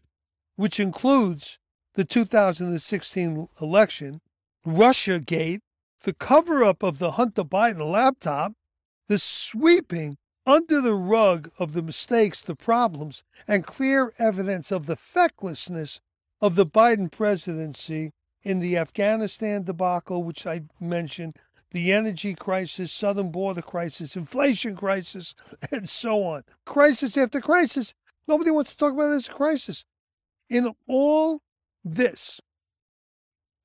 which 0.56 0.78
includes 0.78 1.58
the 1.94 2.04
2016 2.04 3.48
election, 3.60 4.20
Russia 4.64 5.18
Gate, 5.18 5.60
the 6.02 6.12
cover 6.12 6.64
up 6.64 6.82
of 6.82 6.98
the 6.98 7.12
Hunter 7.12 7.44
Biden 7.44 7.90
laptop, 7.90 8.52
the 9.08 9.18
sweeping 9.18 10.16
under 10.44 10.80
the 10.80 10.94
rug 10.94 11.50
of 11.58 11.72
the 11.72 11.82
mistakes, 11.82 12.40
the 12.40 12.56
problems, 12.56 13.22
and 13.46 13.64
clear 13.64 14.12
evidence 14.18 14.72
of 14.72 14.86
the 14.86 14.96
fecklessness 14.96 16.00
of 16.40 16.56
the 16.56 16.66
Biden 16.66 17.10
presidency 17.10 18.10
in 18.42 18.58
the 18.58 18.76
Afghanistan 18.76 19.62
debacle, 19.62 20.24
which 20.24 20.46
I 20.46 20.62
mentioned, 20.80 21.36
the 21.70 21.92
energy 21.92 22.34
crisis, 22.34 22.92
southern 22.92 23.30
border 23.30 23.62
crisis, 23.62 24.16
inflation 24.16 24.76
crisis, 24.76 25.34
and 25.70 25.88
so 25.88 26.24
on. 26.24 26.42
Crisis 26.66 27.16
after 27.16 27.40
crisis. 27.40 27.94
Nobody 28.26 28.50
wants 28.50 28.72
to 28.72 28.76
talk 28.76 28.92
about 28.92 29.12
a 29.12 29.32
crisis. 29.32 29.84
In 30.48 30.74
all 30.86 31.40
this, 31.84 32.40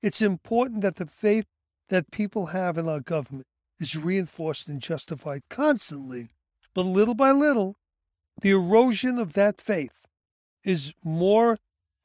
it's 0.02 0.22
important 0.22 0.82
that 0.82 0.96
the 0.96 1.06
faith 1.06 1.46
that 1.90 2.12
people 2.12 2.48
have 2.48 2.78
in 2.78 2.88
our 2.88 3.00
government 3.00 3.48
is 3.80 3.96
reinforced 3.96 4.68
and 4.68 4.82
justified 4.82 5.42
constantly. 5.50 6.30
But 6.74 6.86
little 6.86 7.16
by 7.16 7.32
little, 7.32 7.76
the 8.42 8.52
erosion 8.52 9.18
of 9.18 9.34
that 9.34 9.60
faith 9.60 10.06
is 10.64 10.94
more 11.04 11.58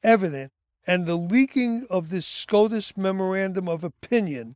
evident, 0.03 0.51
and 0.87 1.05
the 1.05 1.15
leaking 1.15 1.85
of 1.89 2.09
this 2.09 2.25
SCOTUS 2.25 2.97
memorandum 2.97 3.69
of 3.69 3.83
opinion 3.83 4.55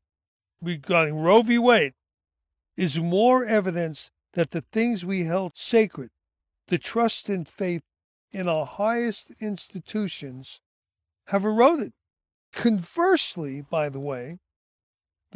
regarding 0.62 1.22
Roe 1.22 1.42
v. 1.42 1.58
Wade 1.58 1.94
is 2.76 3.00
more 3.00 3.44
evidence 3.44 4.12
that 4.34 4.52
the 4.52 4.62
things 4.62 5.06
we 5.06 5.24
held 5.24 5.58
sacred, 5.58 6.10
the 6.68 6.78
trust 6.78 7.30
and 7.30 7.48
faith 7.48 7.82
in 8.32 8.48
our 8.48 8.66
highest 8.66 9.32
institutions, 9.40 10.62
have 11.28 11.44
eroded. 11.44 11.94
Conversely, 12.54 13.62
by 13.62 13.90
the 13.90 14.00
way, 14.00 14.40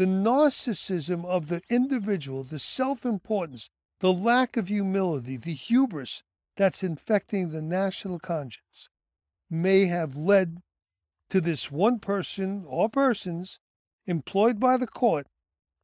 the 0.02 0.08
narcissism 0.08 1.24
of 1.26 1.48
the 1.48 1.62
individual, 1.70 2.44
the 2.44 2.58
self 2.58 3.06
importance, 3.06 3.70
the 4.00 4.12
lack 4.12 4.58
of 4.58 4.68
humility, 4.68 5.38
the 5.38 5.54
hubris 5.54 6.24
that's 6.58 6.82
infecting 6.82 7.50
the 7.50 7.62
national 7.62 8.18
conscience 8.18 8.90
may 9.48 9.86
have 9.86 10.18
led 10.18 10.58
to 11.30 11.40
this 11.40 11.72
one 11.72 12.00
person 12.00 12.66
or 12.68 12.90
persons 12.90 13.60
employed 14.08 14.60
by 14.60 14.76
the 14.76 14.88
court 14.88 15.28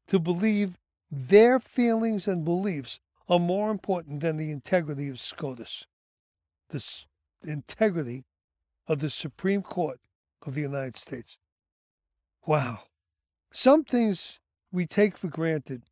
to 0.08 0.18
believe 0.18 0.80
their 1.12 1.60
feelings 1.60 2.28
and 2.28 2.44
beliefs 2.44 3.00
are 3.30 3.38
more 3.38 3.70
important 3.70 4.22
than 4.22 4.38
the 4.38 4.50
integrity 4.50 5.10
of 5.10 5.20
SCOTUS, 5.20 5.86
the 6.70 7.06
integrity 7.44 8.26
of 8.88 8.98
the 8.98 9.12
Supreme 9.12 9.62
Court 9.62 10.00
of 10.44 10.56
the 10.56 10.62
United 10.62 10.96
States. 10.96 11.38
Wow. 12.48 12.80
Some 13.60 13.86
things 13.86 14.40
we 14.72 14.86
take 14.86 15.18
for 15.18 15.30
granted, 15.30 15.86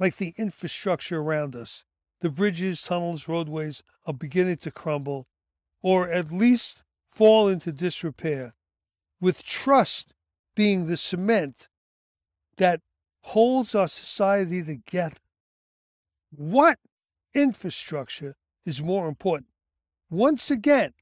like 0.00 0.16
the 0.16 0.34
infrastructure 0.36 1.20
around 1.20 1.54
us, 1.54 1.84
the 2.22 2.28
bridges, 2.28 2.82
tunnels, 2.82 3.28
roadways, 3.28 3.84
are 4.04 4.12
beginning 4.12 4.56
to 4.56 4.72
crumble, 4.72 5.28
or 5.80 6.10
at 6.10 6.32
least 6.32 6.82
fall 7.08 7.46
into 7.46 7.70
disrepair, 7.70 8.56
with 9.20 9.44
trust 9.44 10.12
being 10.56 10.88
the 10.88 10.96
cement 10.96 11.68
that 12.56 12.80
holds 13.20 13.76
our 13.76 13.86
society 13.86 14.60
together. 14.60 15.20
What 16.32 16.80
infrastructure 17.32 18.34
is 18.64 18.82
more 18.82 19.06
important. 19.06 19.50
Once 20.10 20.50
again, 20.50 20.94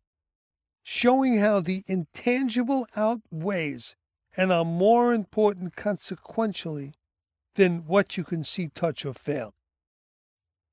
showing 0.83 1.39
how 1.39 1.61
the 1.61 1.83
intangible 1.87 2.87
outweighs 2.95 3.97
and 4.37 4.53
are 4.53 4.65
more 4.65 5.13
important 5.13 5.77
consequentially 5.77 6.93
than 7.55 7.87
what 7.87 8.17
you 8.17 8.25
can 8.25 8.45
see, 8.45 8.69
touch, 8.69 9.05
or 9.05 9.15
feel. 9.15 9.55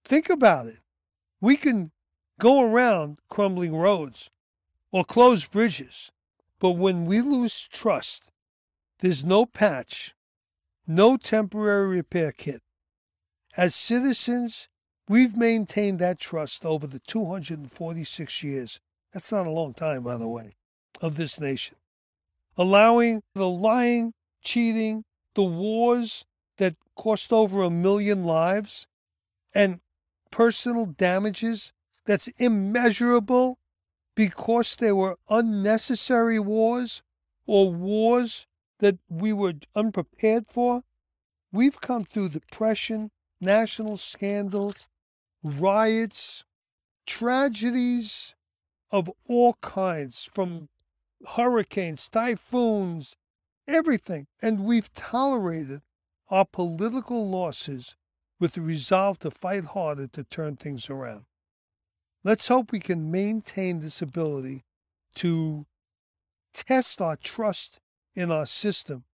Think 0.04 0.30
about 0.30 0.66
it. 0.68 0.80
We 1.40 1.56
can 1.58 1.92
go 2.40 2.62
around 2.62 3.20
crumbling 3.30 3.76
roads 3.76 4.30
or 4.92 5.04
close 5.04 5.46
bridges, 5.48 6.12
but 6.60 6.72
when 6.72 7.06
we 7.06 7.22
lose 7.22 7.68
trust, 7.72 8.32
there's 9.00 9.24
no 9.24 9.46
patch, 9.46 10.16
no 10.88 11.18
temporary 11.18 11.88
repair 11.98 12.32
kit. 12.32 12.62
As 13.58 13.76
citizens, 13.76 14.70
we've 15.08 15.36
maintained 15.36 16.00
that 16.00 16.20
trust 16.20 16.66
over 16.66 16.88
the 16.88 17.00
246 17.00 18.44
years. 18.44 18.80
That's 19.12 19.32
not 19.32 19.48
a 19.48 19.52
long 19.52 19.74
time, 19.74 20.04
by 20.04 20.18
the 20.18 20.28
way, 20.28 20.56
of 21.02 21.18
this 21.18 21.40
nation. 21.40 21.76
Allowing 22.62 23.24
the 23.34 23.50
lying, 23.50 24.14
cheating, 24.44 25.04
the 25.34 25.42
wars 25.42 26.26
that 26.58 26.76
cost 26.96 27.34
over 27.34 27.64
a 27.64 27.72
million 27.72 28.24
lives, 28.24 28.86
and 29.56 29.80
personal 30.30 30.86
damages 30.86 31.74
that's 32.06 32.28
immeasurable 32.38 33.58
because 34.14 34.76
there 34.76 34.96
were 34.96 35.18
unnecessary 35.28 36.38
wars 36.38 37.02
or 37.48 37.74
wars 37.74 38.46
that 38.78 39.00
we 39.10 39.34
were 39.34 39.56
unprepared 39.76 40.46
for. 40.48 40.84
We've 41.52 41.82
come 41.82 42.04
through 42.04 42.30
depression, 42.30 43.10
national 43.40 43.98
scandals, 43.98 44.88
riots, 45.44 46.46
tragedies 47.08 48.36
of 48.92 49.10
all 49.28 49.54
kinds, 49.62 50.30
from 50.32 50.70
hurricanes, 51.30 52.08
typhoons, 52.08 53.18
everything. 53.68 54.28
And 54.42 54.66
we've 54.66 54.92
tolerated 54.94 55.82
our 56.30 56.46
political 56.46 57.30
losses 57.30 57.96
with 58.40 58.54
the 58.54 58.62
resolve 58.62 59.20
to 59.20 59.32
fight 59.32 59.66
harder 59.66 60.08
to 60.08 60.24
turn 60.24 60.56
things 60.56 60.90
around. 60.90 61.26
Let's 62.24 62.48
hope 62.48 62.72
we 62.72 62.80
can 62.80 63.12
maintain 63.12 63.80
this 63.80 64.02
ability 64.02 64.64
to 65.16 65.66
test 66.54 67.02
our 67.02 67.16
trust 67.16 67.80
in 68.16 68.32
our 68.32 68.46
system 68.46 69.06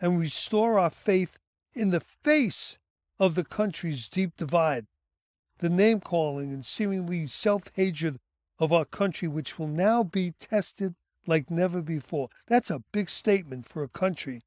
and 0.00 0.18
restore 0.18 0.78
our 0.78 0.90
faith 0.90 1.38
in 1.74 1.90
the 1.90 2.00
face 2.00 2.78
of 3.18 3.34
the 3.34 3.44
country's 3.44 4.08
deep 4.08 4.36
divide, 4.36 4.86
the 5.58 5.70
name 5.70 6.00
calling 6.00 6.52
and 6.52 6.64
seemingly 6.64 7.26
self 7.26 7.70
hatred 7.74 8.18
of 8.58 8.72
our 8.72 8.84
country, 8.84 9.28
which 9.28 9.58
will 9.58 9.68
now 9.68 10.02
be 10.02 10.32
tested 10.38 10.94
like 11.26 11.50
never 11.50 11.82
before. 11.82 12.28
That's 12.46 12.70
a 12.70 12.82
big 12.92 13.10
statement 13.10 13.66
for 13.68 13.82
a 13.82 13.88
country 13.88 14.42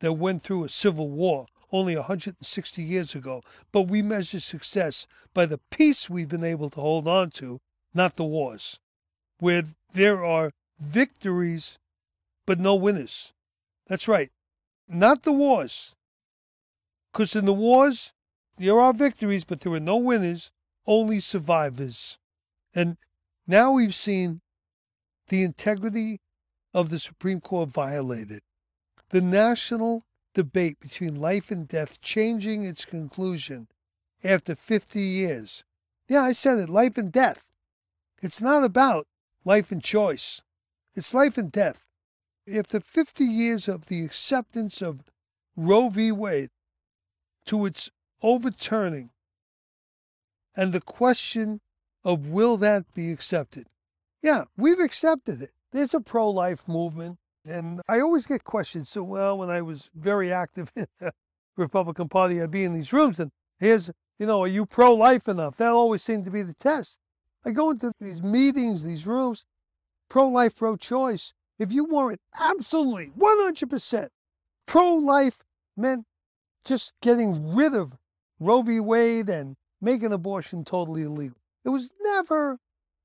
that 0.00 0.12
went 0.12 0.42
through 0.42 0.64
a 0.64 0.68
civil 0.68 1.10
war 1.10 1.46
only 1.72 1.96
160 1.96 2.82
years 2.82 3.14
ago, 3.14 3.42
but 3.72 3.82
we 3.82 4.00
measure 4.00 4.38
success 4.38 5.06
by 5.32 5.44
the 5.44 5.58
peace 5.70 6.08
we've 6.08 6.28
been 6.28 6.44
able 6.44 6.70
to 6.70 6.80
hold 6.80 7.08
on 7.08 7.30
to, 7.30 7.60
not 7.92 8.14
the 8.14 8.24
wars, 8.24 8.78
where 9.38 9.64
there 9.92 10.24
are 10.24 10.52
victories 10.78 11.78
but 12.46 12.60
no 12.60 12.74
winners. 12.74 13.32
That's 13.88 14.06
right, 14.06 14.30
not 14.88 15.22
the 15.22 15.32
wars. 15.32 15.96
Because 17.12 17.34
in 17.34 17.44
the 17.44 17.52
wars, 17.52 18.12
there 18.58 18.80
are 18.80 18.92
victories, 18.92 19.44
but 19.44 19.60
there 19.60 19.72
are 19.72 19.80
no 19.80 19.96
winners, 19.96 20.52
only 20.86 21.20
survivors. 21.20 22.18
And 22.74 22.96
now 23.46 23.72
we've 23.72 23.94
seen 23.94 24.40
the 25.28 25.42
integrity 25.42 26.20
of 26.72 26.90
the 26.90 26.98
Supreme 26.98 27.40
Court 27.40 27.70
violated. 27.70 28.40
The 29.10 29.20
national 29.20 30.04
debate 30.34 30.80
between 30.80 31.20
life 31.20 31.50
and 31.50 31.68
death 31.68 32.00
changing 32.00 32.64
its 32.64 32.84
conclusion 32.84 33.68
after 34.22 34.54
50 34.54 35.00
years. 35.00 35.64
Yeah, 36.08 36.22
I 36.22 36.32
said 36.32 36.58
it 36.58 36.68
life 36.68 36.98
and 36.98 37.12
death. 37.12 37.48
It's 38.22 38.42
not 38.42 38.64
about 38.64 39.06
life 39.44 39.70
and 39.70 39.82
choice, 39.82 40.42
it's 40.94 41.14
life 41.14 41.38
and 41.38 41.52
death. 41.52 41.86
After 42.52 42.80
50 42.80 43.24
years 43.24 43.68
of 43.68 43.86
the 43.86 44.04
acceptance 44.04 44.82
of 44.82 45.04
Roe 45.56 45.88
v. 45.88 46.12
Wade 46.12 46.50
to 47.46 47.64
its 47.64 47.90
overturning 48.22 49.10
and 50.56 50.72
the 50.72 50.80
question 50.80 51.60
of 52.04 52.28
will 52.28 52.56
that 52.58 52.92
be 52.94 53.10
accepted? 53.10 53.66
Yeah, 54.22 54.44
we've 54.56 54.80
accepted 54.80 55.42
it. 55.42 55.50
There's 55.72 55.94
a 55.94 56.00
pro 56.00 56.30
life 56.30 56.66
movement. 56.68 57.18
And 57.46 57.82
I 57.88 58.00
always 58.00 58.26
get 58.26 58.44
questions. 58.44 58.88
So, 58.88 59.02
well, 59.02 59.36
when 59.36 59.50
I 59.50 59.60
was 59.60 59.90
very 59.94 60.32
active 60.32 60.72
in 60.76 60.86
the 60.98 61.12
Republican 61.56 62.08
Party, 62.08 62.40
I'd 62.40 62.50
be 62.50 62.64
in 62.64 62.72
these 62.72 62.92
rooms 62.92 63.20
and 63.20 63.30
here's, 63.58 63.90
you 64.18 64.26
know, 64.26 64.40
are 64.40 64.48
you 64.48 64.66
pro 64.66 64.94
life 64.94 65.28
enough? 65.28 65.56
That 65.56 65.70
always 65.70 66.02
seemed 66.02 66.24
to 66.24 66.30
be 66.30 66.42
the 66.42 66.54
test. 66.54 66.98
I 67.44 67.50
go 67.50 67.70
into 67.70 67.92
these 68.00 68.22
meetings, 68.22 68.84
these 68.84 69.06
rooms, 69.06 69.44
pro 70.08 70.28
life, 70.28 70.56
pro 70.56 70.76
choice. 70.76 71.34
If 71.58 71.72
you 71.72 71.84
weren't 71.84 72.20
absolutely 72.38 73.12
100% 73.18 74.08
pro 74.66 74.94
life 74.94 75.42
meant 75.76 76.04
just 76.64 76.94
getting 77.02 77.54
rid 77.54 77.74
of 77.74 77.94
Roe 78.40 78.62
v. 78.62 78.80
Wade 78.80 79.28
and 79.28 79.56
making 79.80 80.12
abortion 80.12 80.64
totally 80.64 81.02
illegal. 81.02 81.36
It 81.64 81.70
was 81.70 81.90
never, 82.00 82.58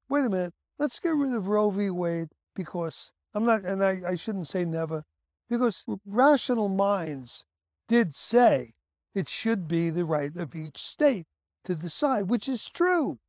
wait 0.10 0.26
a 0.26 0.30
minute, 0.30 0.54
let's 0.78 1.00
get 1.00 1.15
rid 1.15 1.34
of 1.34 1.48
Roe 1.48 1.69
v. 1.69 1.89
Wade 1.89 2.30
because 2.56 3.12
I'm 3.34 3.45
not, 3.45 3.63
and 3.63 3.84
I, 3.84 4.02
I 4.08 4.15
shouldn't 4.15 4.48
say 4.48 4.65
never, 4.65 5.04
because 5.50 5.86
rational 6.06 6.69
minds 6.69 7.45
did 7.88 8.13
say 8.13 8.74
it 9.13 9.28
should 9.28 9.67
be 9.67 9.89
the 9.89 10.06
right 10.06 10.36
of 10.36 10.56
each 10.56 10.78
state 10.78 11.26
to 11.63 11.76
decide, 11.76 12.30
which 12.30 12.48
is 12.48 12.69
true. 12.69 13.19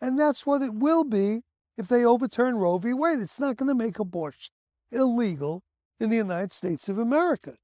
And 0.00 0.18
that's 0.18 0.46
what 0.46 0.62
it 0.62 0.74
will 0.74 1.04
be 1.04 1.42
if 1.76 1.88
they 1.88 2.04
overturn 2.04 2.56
Roe 2.56 2.78
v. 2.78 2.92
Wade. 2.92 3.20
It's 3.20 3.40
not 3.40 3.56
going 3.56 3.68
to 3.68 3.74
make 3.74 3.98
abortion 3.98 4.52
illegal 4.90 5.62
in 5.98 6.10
the 6.10 6.16
United 6.16 6.52
States 6.52 6.88
of 6.88 6.98
America. 6.98 7.54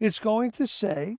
It's 0.00 0.18
going 0.18 0.50
to 0.52 0.66
say 0.66 1.16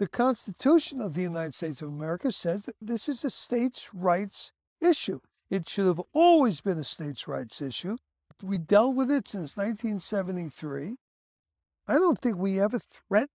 the 0.00 0.08
Constitution 0.08 1.00
of 1.00 1.14
the 1.14 1.22
United 1.22 1.54
States 1.54 1.80
of 1.80 1.88
America 1.88 2.32
says 2.32 2.64
that 2.64 2.74
this 2.80 3.08
is 3.08 3.22
a 3.22 3.30
states' 3.30 3.94
rights 3.94 4.50
issue. 4.80 5.20
It 5.48 5.68
should 5.68 5.86
have 5.86 6.00
always 6.12 6.60
been 6.60 6.78
a 6.78 6.84
states' 6.84 7.28
rights 7.28 7.62
issue 7.62 7.98
we 8.42 8.58
dealt 8.58 8.96
with 8.96 9.10
it 9.10 9.28
since 9.28 9.56
1973. 9.56 10.96
I 11.86 11.94
don't 11.94 12.18
think 12.18 12.36
we 12.36 12.60
ever 12.60 12.78
threatened 12.78 13.28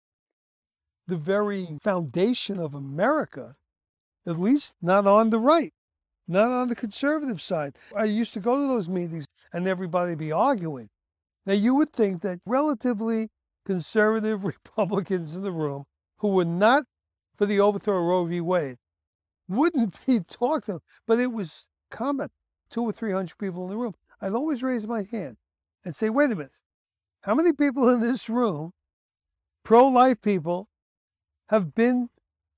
the 1.08 1.18
very 1.18 1.68
foundation 1.82 2.60
of 2.60 2.74
America, 2.74 3.56
at 4.26 4.38
least 4.38 4.76
not 4.82 5.06
on 5.06 5.30
the 5.30 5.40
right, 5.40 5.74
not 6.28 6.50
on 6.50 6.70
the 6.70 6.76
conservative 6.76 7.42
side. 7.42 7.78
I 7.96 8.06
used 8.06 8.34
to 8.36 8.40
go 8.40 8.58
to 8.58 8.68
those 8.68 8.88
meetings 8.88 9.26
and 9.52 9.68
everybody 9.68 10.16
be 10.16 10.32
arguing. 10.32 10.90
Now, 11.46 11.54
you 11.54 11.76
would 11.76 11.92
think 11.92 12.22
that 12.22 12.40
relatively 12.46 13.30
conservative 13.66 14.46
Republicans 14.46 15.36
in 15.36 15.44
the 15.44 15.52
room 15.52 15.86
who 16.24 16.30
were 16.30 16.46
not 16.46 16.86
for 17.36 17.46
the 17.46 17.60
overthrow 17.60 17.98
of 17.98 18.06
Roe 18.06 18.24
v. 18.24 18.40
Wade 18.40 18.78
wouldn't 19.50 20.00
be 20.08 20.22
talked 20.22 20.68
to, 20.68 20.80
but 21.06 21.20
it 21.20 21.34
was 21.34 21.68
common. 21.92 22.30
Two 22.70 22.84
or 22.84 22.94
three 22.94 23.12
hundred 23.12 23.38
people 23.38 23.66
in 23.66 23.70
the 23.70 23.78
room. 23.78 23.94
I'd 24.22 24.32
always 24.32 24.64
raise 24.64 24.88
my 24.88 25.04
hand 25.04 25.36
and 25.84 25.94
say, 25.94 26.10
wait 26.10 26.32
a 26.32 26.36
minute, 26.36 26.54
how 27.22 27.36
many 27.36 27.52
people 27.52 27.90
in 27.90 28.00
this 28.00 28.30
room, 28.30 28.72
pro 29.64 29.86
life 29.86 30.22
people, 30.22 30.70
have 31.50 31.76
been 31.76 32.10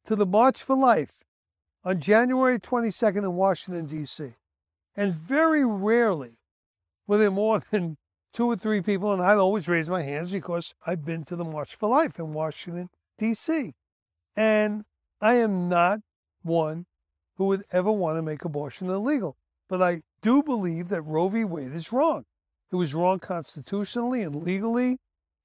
to 0.04 0.16
the 0.16 0.28
March 0.28 0.62
for 0.62 0.78
Life 0.78 1.24
on 1.84 2.00
January 2.00 2.60
22nd 2.60 3.18
in 3.18 3.34
Washington, 3.34 3.88
D.C.? 3.88 4.36
And 4.96 5.14
very 5.14 5.66
rarely 5.66 6.38
were 7.08 7.18
there 7.18 7.32
more 7.32 7.64
than 7.72 7.98
two 8.32 8.46
or 8.46 8.56
three 8.56 8.82
people, 8.82 9.12
and 9.12 9.24
I'd 9.24 9.40
always 9.40 9.68
raise 9.68 9.90
my 9.90 10.04
hands 10.04 10.30
because 10.30 10.76
I've 10.86 11.04
been 11.04 11.24
to 11.26 11.36
the 11.36 11.44
March 11.44 11.76
for 11.76 11.90
Life 11.90 12.20
in 12.20 12.32
Washington, 12.32 12.90
D.C. 13.18 13.74
And 14.36 14.84
I 15.22 15.36
am 15.36 15.70
not 15.70 16.00
one 16.44 16.86
who 17.36 17.46
would 17.46 17.64
ever 17.72 17.92
want 17.92 18.18
to 18.18 18.22
make 18.22 18.46
abortion 18.46 18.88
illegal. 18.88 19.38
But 19.68 19.82
I 19.82 20.02
do 20.22 20.44
believe 20.44 20.90
that 20.90 21.02
Roe 21.02 21.30
v. 21.30 21.44
Wade 21.44 21.74
is 21.74 21.92
wrong. 21.92 22.26
It 22.72 22.76
was 22.76 22.94
wrong 22.94 23.20
constitutionally 23.20 24.22
and 24.22 24.36
legally. 24.36 24.98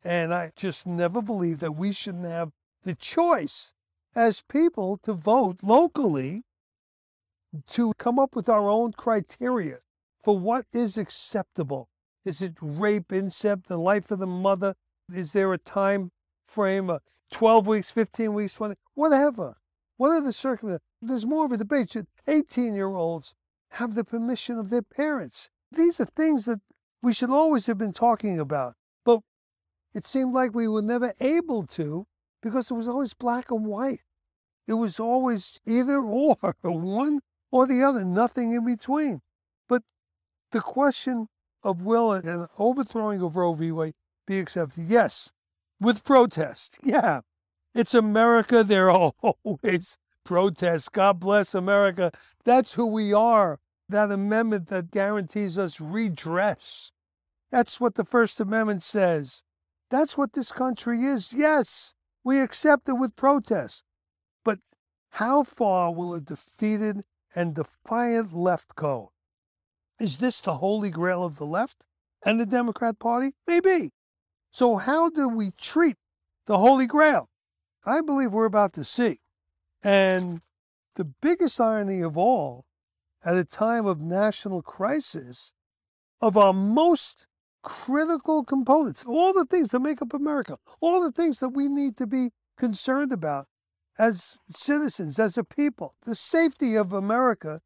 And 0.03 0.33
I 0.33 0.53
just 0.57 0.87
never 0.87 1.21
believed 1.21 1.61
that 1.61 1.73
we 1.73 1.93
shouldn't 1.93 2.25
have 2.25 2.51
the 2.83 2.95
choice 2.95 3.73
as 4.15 4.43
people 4.43 4.99
to 5.03 5.13
vote 5.13 5.59
locally 5.63 6.43
to 7.69 7.93
come 7.99 8.19
up 8.19 8.35
with 8.35 8.49
our 8.49 8.69
own 8.69 8.93
criteria 8.93 9.77
for 10.23 10.39
what 10.39 10.67
is 10.73 10.97
acceptable. 10.97 11.89
Is 12.25 12.43
it 12.43 12.55
rape, 12.61 13.13
incest, 13.13 13.67
the 13.67 13.79
life 13.79 14.11
of 14.11 14.19
the 14.19 14.27
mother? 14.27 14.75
Is 15.09 15.33
there 15.33 15.53
a 15.53 15.59
time 15.59 16.11
frame, 16.51 16.91
of 16.91 17.01
12 17.31 17.67
weeks, 17.67 17.91
15 17.91 18.35
weeks, 18.35 18.55
20, 18.55 18.75
whatever? 18.95 19.57
What 19.97 20.11
are 20.11 20.21
the 20.21 20.33
circumstances? 20.33 20.87
There's 21.01 21.27
more 21.27 21.47
of 21.47 21.53
a 21.53 21.57
debate. 21.57 21.93
Should 21.93 22.07
18 22.27 22.75
year 22.75 22.89
olds 22.89 23.35
have 23.73 23.95
the 23.95 24.05
permission 24.05 24.59
of 24.59 24.71
their 24.71 24.83
parents? 24.83 25.51
These 25.71 26.01
are 26.01 26.07
things 26.07 26.47
that 26.47 26.61
we 27.03 27.13
should 27.13 27.31
always 27.31 27.67
have 27.67 27.79
been 27.79 27.93
talking 27.93 28.39
about. 28.39 28.75
But 29.05 29.21
it 29.95 30.07
seemed 30.07 30.35
like 30.35 30.55
we 30.55 30.69
were 30.69 30.83
never 30.83 31.13
able 31.21 31.67
to 31.69 32.07
because 32.43 32.71
it 32.71 32.75
was 32.75 32.89
always 32.89 33.15
black 33.15 33.51
and 33.51 33.67
white. 33.67 34.03
It 34.67 34.75
was 34.75 35.01
always 35.01 35.59
either 35.67 36.01
or, 36.03 36.37
one 36.63 37.21
or 37.51 37.67
the 37.67 37.83
other, 37.83 38.05
nothing 38.05 38.53
in 38.53 38.65
between. 38.65 39.21
But 39.69 39.83
the 40.53 40.61
question 40.61 41.29
of 41.63 41.83
will 41.83 42.13
an 42.13 42.47
overthrowing 42.59 43.23
of 43.23 43.37
Roe 43.37 43.53
v. 43.53 43.73
Wade 43.73 43.95
be 44.27 44.39
accepted? 44.39 44.85
Yes, 44.87 45.33
with 45.81 46.05
protest. 46.05 46.79
Yeah, 46.83 47.21
it's 47.75 47.95
America. 47.95 48.63
There 48.63 48.91
are 48.91 49.13
always 49.23 49.99
protests. 50.25 50.89
God 50.89 51.21
bless 51.21 51.55
America. 51.55 52.13
That's 52.45 52.75
who 52.75 52.87
we 52.87 53.13
are. 53.13 53.59
That 53.89 54.13
amendment 54.13 54.69
that 54.69 54.91
guarantees 54.91 55.59
us 55.59 55.81
redress. 55.81 56.93
That's 57.51 57.81
what 57.81 57.95
the 57.95 58.05
First 58.05 58.39
Amendment 58.39 58.83
says. 58.83 59.43
That's 59.91 60.17
what 60.17 60.35
this 60.35 60.53
country 60.53 61.03
is. 61.03 61.35
Yes, 61.35 61.95
we 62.23 62.41
accept 62.41 62.89
it 62.89 62.93
with 62.93 63.17
protest. 63.17 63.83
But 64.45 64.61
how 65.15 65.43
far 65.43 65.93
will 65.93 66.15
a 66.15 66.21
defeated 66.21 67.03
and 67.35 67.55
defiant 67.55 68.33
left 68.33 68.77
go? 68.77 69.11
Is 69.99 70.19
this 70.19 70.41
the 70.41 70.55
holy 70.55 70.91
grail 70.91 71.25
of 71.25 71.37
the 71.37 71.47
left 71.47 71.87
and 72.25 72.41
the 72.41 72.47
Democrat 72.47 73.01
Party? 73.01 73.33
Maybe. 73.47 73.91
So, 74.51 74.77
how 74.77 75.11
do 75.11 75.29
we 75.29 75.51
treat 75.53 75.97
the 76.47 76.59
holy 76.59 76.87
grail? 76.87 77.29
I 77.85 78.01
believe 78.01 78.33
we're 78.33 78.47
about 78.47 78.73
to 78.75 78.85
see. 78.85 79.19
And 79.83 80.41
the 80.97 81.05
biggest 81.05 81.61
irony 81.61 82.01
of 82.03 82.19
all, 82.19 82.67
at 83.25 83.37
a 83.37 83.45
time 83.45 83.87
of 83.87 84.01
national 84.01 84.63
crisis, 84.63 85.53
of 86.21 86.37
our 86.37 86.53
most 86.53 87.27
critical 87.63 88.45
components, 88.45 89.05
all 89.07 89.33
the 89.33 89.45
things 89.45 89.71
that 89.71 89.81
make 89.81 90.03
up 90.03 90.13
America, 90.13 90.59
all 90.81 91.01
the 91.01 91.13
things 91.13 91.41
that 91.41 91.51
we 91.51 91.69
need 91.69 91.97
to 91.97 92.07
be 92.07 92.31
concerned 92.57 93.13
about 93.13 93.47
as 93.99 94.39
citizens, 94.49 95.19
as 95.19 95.37
a 95.37 95.45
people, 95.45 95.95
the 96.05 96.15
safety 96.15 96.75
of 96.75 96.93
America 96.93 97.61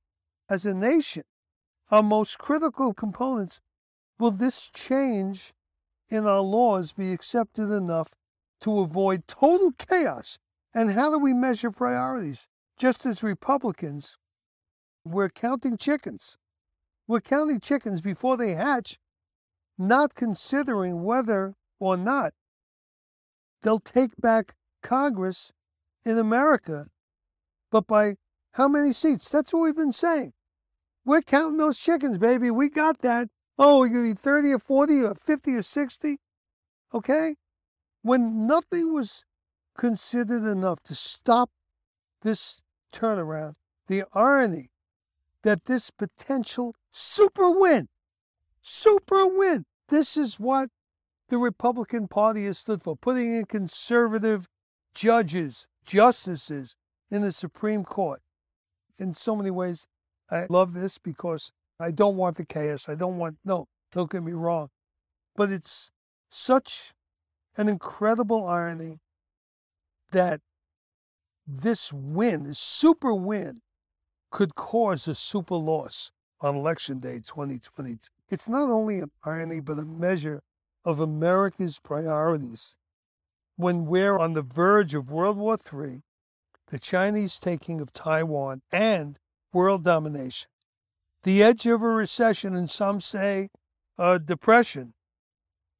as 0.49 0.66
a 0.66 0.75
nation, 0.75 1.23
our 1.90 2.03
most 2.03 2.38
critical 2.38 2.92
components. 2.92 3.61
Will 4.18 4.31
this 4.31 4.70
change 4.70 5.55
in 6.09 6.27
our 6.27 6.40
laws 6.40 6.93
be 6.93 7.12
accepted 7.12 7.71
enough 7.71 8.14
to 8.61 8.81
avoid 8.81 9.27
total 9.27 9.73
chaos? 9.73 10.38
And 10.75 10.93
how 10.93 11.11
do 11.11 11.19
we 11.19 11.33
measure 11.33 11.71
priorities? 11.71 12.49
Just 12.77 13.07
as 13.07 13.23
Republicans, 13.23 14.19
we're 15.05 15.29
counting 15.29 15.77
chickens. 15.77 16.37
We're 17.07 17.21
counting 17.21 17.61
chickens 17.61 18.01
before 18.01 18.37
they 18.37 18.55
hatch, 18.55 18.99
not 19.79 20.14
considering 20.14 21.05
whether 21.05 21.55
or 21.79 21.97
not 21.97 22.33
they'll 23.62 23.79
take 23.79 24.17
back 24.19 24.55
Congress 24.83 25.53
in 26.05 26.19
America, 26.19 26.87
but 27.71 27.87
by 27.87 28.17
how 28.53 28.69
many 28.69 28.93
seats? 28.93 29.29
That's 29.29 29.53
what 29.53 29.62
we've 29.62 29.77
been 29.77 29.93
saying. 29.93 30.33
We're 31.05 31.23
counting 31.23 31.59
those 31.59 31.79
chickens, 31.79 32.19
baby. 32.19 32.51
We 32.51 32.69
got 32.71 33.01
that. 33.01 33.29
Oh, 33.59 33.87
to 33.87 34.03
be 34.03 34.14
30 34.14 34.53
or 34.53 34.59
40 34.59 35.03
or 35.03 35.14
50 35.14 35.55
or 35.55 35.62
60. 35.62 36.17
Okay? 36.93 37.37
When 38.03 38.47
nothing 38.47 38.93
was 38.93 39.25
considered 39.77 40.45
enough 40.45 40.83
to 40.85 40.95
stop 40.95 41.51
this 42.23 42.62
turnaround, 42.93 43.55
the 43.87 44.05
irony 44.14 44.71
that 45.43 45.64
this 45.64 45.90
potential 45.90 46.75
super 46.90 47.51
win, 47.51 47.88
super 48.61 49.27
win, 49.27 49.64
this 49.88 50.17
is 50.17 50.40
what 50.40 50.71
the 51.29 51.38
Republican 51.38 52.09
Party 52.09 52.45
has 52.47 52.59
stood 52.59 52.83
for, 52.83 52.97
putting 52.97 53.35
in 53.35 53.45
conservative 53.45 54.47
judges, 54.95 55.69
justices 55.85 56.77
in 57.11 57.23
the 57.23 57.33
Supreme 57.33 57.85
Court. 57.85 58.21
In 58.99 59.12
so 59.12 59.35
many 59.35 59.51
ways, 59.51 59.87
I 60.31 60.47
love 60.49 60.73
this 60.73 60.99
because 60.99 61.53
I 61.81 61.91
don't 61.91 62.17
want 62.17 62.37
the 62.37 62.45
chaos. 62.45 62.89
I 62.89 62.95
don't 62.95 63.19
want, 63.19 63.39
no, 63.45 63.67
don't 63.93 64.11
get 64.11 64.23
me 64.23 64.33
wrong. 64.33 64.69
But 65.37 65.51
it's 65.51 65.91
such 66.29 66.93
an 67.57 67.69
incredible 67.69 68.47
irony 68.47 68.99
that 70.13 70.41
this 71.47 71.93
win, 71.93 72.45
this 72.45 72.59
super 72.59 73.15
win, 73.15 73.61
could 74.31 74.55
cause 74.55 75.07
a 75.07 75.15
super 75.15 75.57
loss 75.57 76.11
on 76.41 76.57
Election 76.57 76.99
Day 77.01 77.17
2022. 77.17 77.99
It's 78.31 78.49
not 78.49 78.71
only 78.71 78.99
an 79.01 79.11
irony, 79.25 79.61
but 79.61 79.79
a 79.79 79.85
measure 79.85 80.43
of 80.85 81.01
America's 81.01 81.79
priorities 81.79 82.77
when 83.57 83.87
we're 83.87 84.19
on 84.19 84.33
the 84.33 84.43
verge 84.43 84.95
of 84.95 85.11
World 85.11 85.37
War 85.37 85.57
III, 85.57 86.03
the 86.69 86.79
Chinese 86.79 87.39
taking 87.39 87.81
of 87.81 87.93
Taiwan, 87.93 88.63
and 88.73 89.19
world 89.53 89.85
domination. 89.85 90.49
The 91.25 91.43
edge 91.43 91.67
of 91.67 91.83
a 91.83 91.89
recession, 91.89 92.55
and 92.55 92.71
some 92.71 93.01
say 93.01 93.49
a 93.99 94.19
depression. 94.19 94.93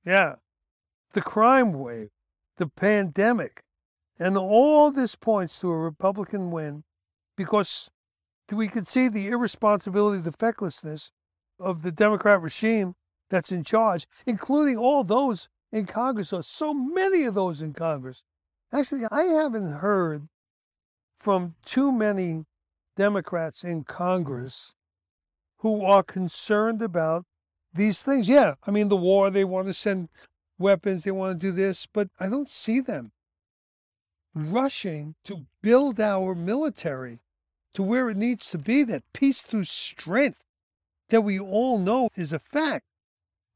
Yeah. 0.05 0.37
The 1.13 1.21
crime 1.21 1.73
wave, 1.75 2.09
the 2.57 2.67
pandemic, 2.67 3.63
and 4.19 4.39
all 4.39 4.91
this 4.91 5.15
points 5.15 5.61
to 5.61 5.71
a 5.71 5.79
Republican 5.79 6.51
win 6.51 6.85
because 7.37 7.91
we 8.51 8.69
could 8.69 8.87
see 8.87 9.09
the 9.09 9.29
irresponsibility, 9.29 10.21
the 10.21 10.33
fecklessness 10.33 11.13
of 11.61 11.83
the 11.83 11.93
Democrat 11.93 12.41
regime 12.41 12.95
that's 13.29 13.53
in 13.53 13.65
charge, 13.65 14.07
including 14.27 14.79
all 14.79 15.05
those 15.05 15.49
in 15.71 15.85
Congress, 15.85 16.33
or 16.33 16.43
so 16.43 16.73
many 16.73 17.25
of 17.25 17.35
those 17.35 17.61
in 17.61 17.75
Congress. 17.75 18.25
Actually, 18.73 19.03
I 19.11 19.25
haven't 19.25 19.73
heard 19.73 20.29
from 21.15 21.55
too 21.63 21.93
many 21.93 22.45
Democrats 22.97 23.63
in 23.63 23.85
Congress 23.85 24.75
who 25.65 25.83
are 25.83 26.03
concerned 26.03 26.83
about 26.83 27.25
these 27.73 28.03
things. 28.03 28.29
Yeah, 28.29 28.57
I 28.67 28.71
mean, 28.71 28.91
the 28.91 28.99
war, 28.99 29.31
they 29.31 29.45
want 29.45 29.67
to 29.67 29.73
send 29.73 30.11
weapons, 30.59 31.05
they 31.05 31.11
want 31.11 31.41
to 31.41 31.47
do 31.47 31.53
this, 31.53 31.87
but 31.87 32.09
I 32.21 32.29
don't 32.29 32.51
see 32.51 32.81
them 32.81 33.13
rushing 34.35 35.15
to 35.25 35.47
build 35.63 35.99
our 35.99 36.35
military 36.35 37.21
to 37.73 37.83
where 37.83 38.11
it 38.11 38.19
needs 38.19 38.51
to 38.51 38.59
be, 38.59 38.85
that 38.85 39.05
peace 39.15 39.41
through 39.41 39.65
strength 39.65 40.45
that 41.09 41.23
we 41.23 41.41
all 41.41 41.79
know 41.79 42.11
is 42.15 42.35
a 42.35 42.39
fact. 42.39 42.85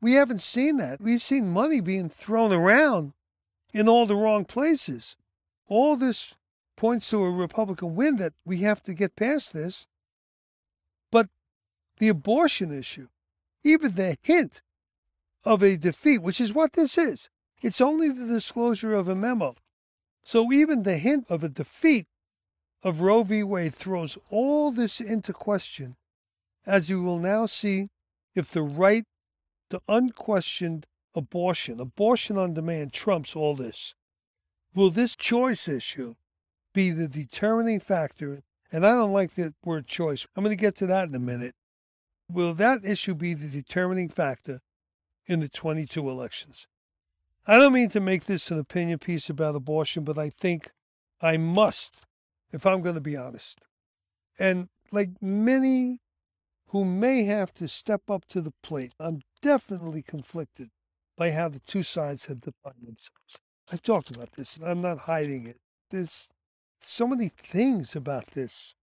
We 0.01 0.15
haven't 0.15 0.41
seen 0.41 0.79
that. 0.79 1.03
We've 1.03 1.23
seen 1.23 1.51
money 1.51 1.83
being 1.83 2.09
thrown 2.09 2.55
around 2.55 3.13
in 3.75 3.87
all 3.87 4.07
the 4.07 4.17
wrong 4.17 4.47
places. 4.47 5.19
All 5.67 5.95
this 5.95 6.37
points 6.75 7.11
to 7.11 7.23
a 7.23 7.31
Republican 7.31 7.95
win 7.95 8.17
that 8.17 8.33
we 8.47 8.61
have 8.61 8.83
to 8.85 8.95
get 8.95 9.15
past 9.15 9.53
this. 9.53 9.89
The 11.99 12.09
abortion 12.09 12.77
issue, 12.77 13.09
even 13.65 13.93
the 13.93 14.17
hint 14.23 14.63
of 15.45 15.63
a 15.63 15.77
defeat, 15.77 16.19
which 16.19 16.41
is 16.41 16.53
what 16.53 16.75
this 16.75 16.97
is, 16.97 17.29
it's 17.61 17.81
only 17.81 18.09
the 18.09 18.27
disclosure 18.27 18.95
of 18.95 19.09
a 19.09 19.17
memo. 19.17 19.57
So 20.23 20.53
even 20.53 20.83
the 20.83 20.99
hint 20.99 21.27
of 21.29 21.43
a 21.43 21.49
defeat 21.49 22.07
of 22.83 23.01
Roe 23.01 23.23
v. 23.25 23.43
Wade 23.43 23.75
throws 23.75 24.19
all 24.31 24.71
this 24.71 25.01
into 25.01 25.33
question, 25.33 25.97
as 26.67 26.89
you 26.89 27.03
will 27.03 27.19
now 27.19 27.47
see 27.47 27.89
if 28.35 28.51
the 28.51 28.63
right 28.63 29.05
to 29.71 29.81
unquestioned 29.89 30.87
abortion, 31.15 31.81
abortion 31.81 32.39
on 32.39 32.55
demand, 32.55 32.93
trumps 32.93 33.35
all 33.35 33.57
this. 33.57 33.95
Will 34.75 34.91
this 34.91 35.17
choice 35.17 35.67
issue 35.67 36.15
be 36.73 36.91
the 36.91 37.09
determining 37.09 37.81
factor? 37.81 38.43
And 38.71 38.87
I 38.87 38.91
don't 38.91 39.13
like 39.13 39.35
the 39.35 39.55
word 39.65 39.87
choice. 39.87 40.27
I'm 40.37 40.45
going 40.45 40.57
to 40.57 40.61
get 40.61 40.77
to 40.77 40.87
that 40.87 41.09
in 41.09 41.15
a 41.15 41.19
minute. 41.19 41.55
Will 42.31 42.55
that 42.55 42.85
issue 42.85 43.15
be 43.15 43.35
the 43.35 43.49
determining 43.49 44.09
factor 44.09 44.61
in 45.27 45.41
the 45.41 45.49
22 45.49 46.09
elections? 46.09 46.69
I 47.47 47.57
don't 47.57 47.73
mean 47.73 47.89
to 47.91 48.01
make 48.01 48.25
this 48.25 48.51
an 48.51 48.59
opinion 48.59 48.99
piece 48.99 49.31
about 49.31 49.55
abortion, 49.55 50.05
but 50.05 50.19
I 50.19 50.31
think 50.31 50.71
I 51.21 51.37
must 51.37 52.05
if 52.51 52.67
I'm 52.67 52.83
going 52.83 52.95
to 52.95 53.01
be 53.01 53.17
honest. 53.17 53.67
And 54.39 54.69
like 54.93 55.11
many 55.21 56.01
who 56.69 56.85
may 56.85 57.25
have 57.25 57.53
to 57.55 57.67
step 57.67 58.11
up 58.11 58.27
to 58.27 58.41
the 58.41 58.53
plate. 58.63 58.93
I'm 59.01 59.23
definitely 59.41 60.03
conflicted 60.03 60.69
by 61.17 61.31
how 61.31 61.49
the 61.49 61.61
two 61.61 61.83
sides 61.83 62.27
have 62.27 62.41
defined 62.41 62.83
themselves. 62.83 63.41
I've 63.73 63.83
talked 63.83 64.11
about 64.11 64.33
this, 64.33 64.57
and 64.57 64.67
I'm 64.67 64.83
not 64.83 65.01
hiding 65.01 65.47
it. 65.47 65.59
There's 65.91 66.29
so 66.81 67.07
many 67.07 67.29
things 67.29 67.97
about 67.97 68.29
this. 68.29 68.75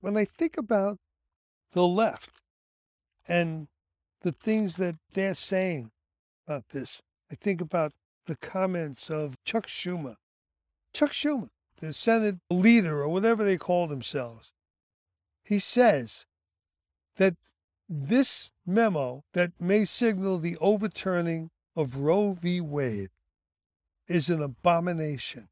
When 0.00 0.16
I 0.16 0.24
think 0.24 0.56
about 0.56 0.98
the 1.72 1.86
left 1.86 2.42
and 3.28 3.68
the 4.22 4.32
things 4.32 4.76
that 4.76 4.96
they're 5.12 5.34
saying 5.34 5.90
about 6.46 6.68
this, 6.70 7.02
I 7.30 7.34
think 7.34 7.60
about 7.60 7.92
the 8.26 8.36
comments 8.36 9.10
of 9.10 9.42
Chuck 9.44 9.66
Schumer. 9.66 10.16
Chuck 10.92 11.10
Schumer, 11.12 11.48
the 11.78 11.92
Senate 11.92 12.36
leader 12.50 13.02
or 13.02 13.08
whatever 13.08 13.44
they 13.44 13.56
call 13.56 13.86
themselves, 13.86 14.52
he 15.44 15.58
says 15.58 16.26
that 17.16 17.34
this 17.88 18.50
memo 18.66 19.24
that 19.32 19.52
may 19.60 19.84
signal 19.84 20.38
the 20.38 20.56
overturning 20.60 21.50
of 21.76 21.98
Roe 21.98 22.32
v. 22.32 22.60
Wade 22.60 23.10
is 24.08 24.28
an 24.28 24.42
abomination, 24.42 25.48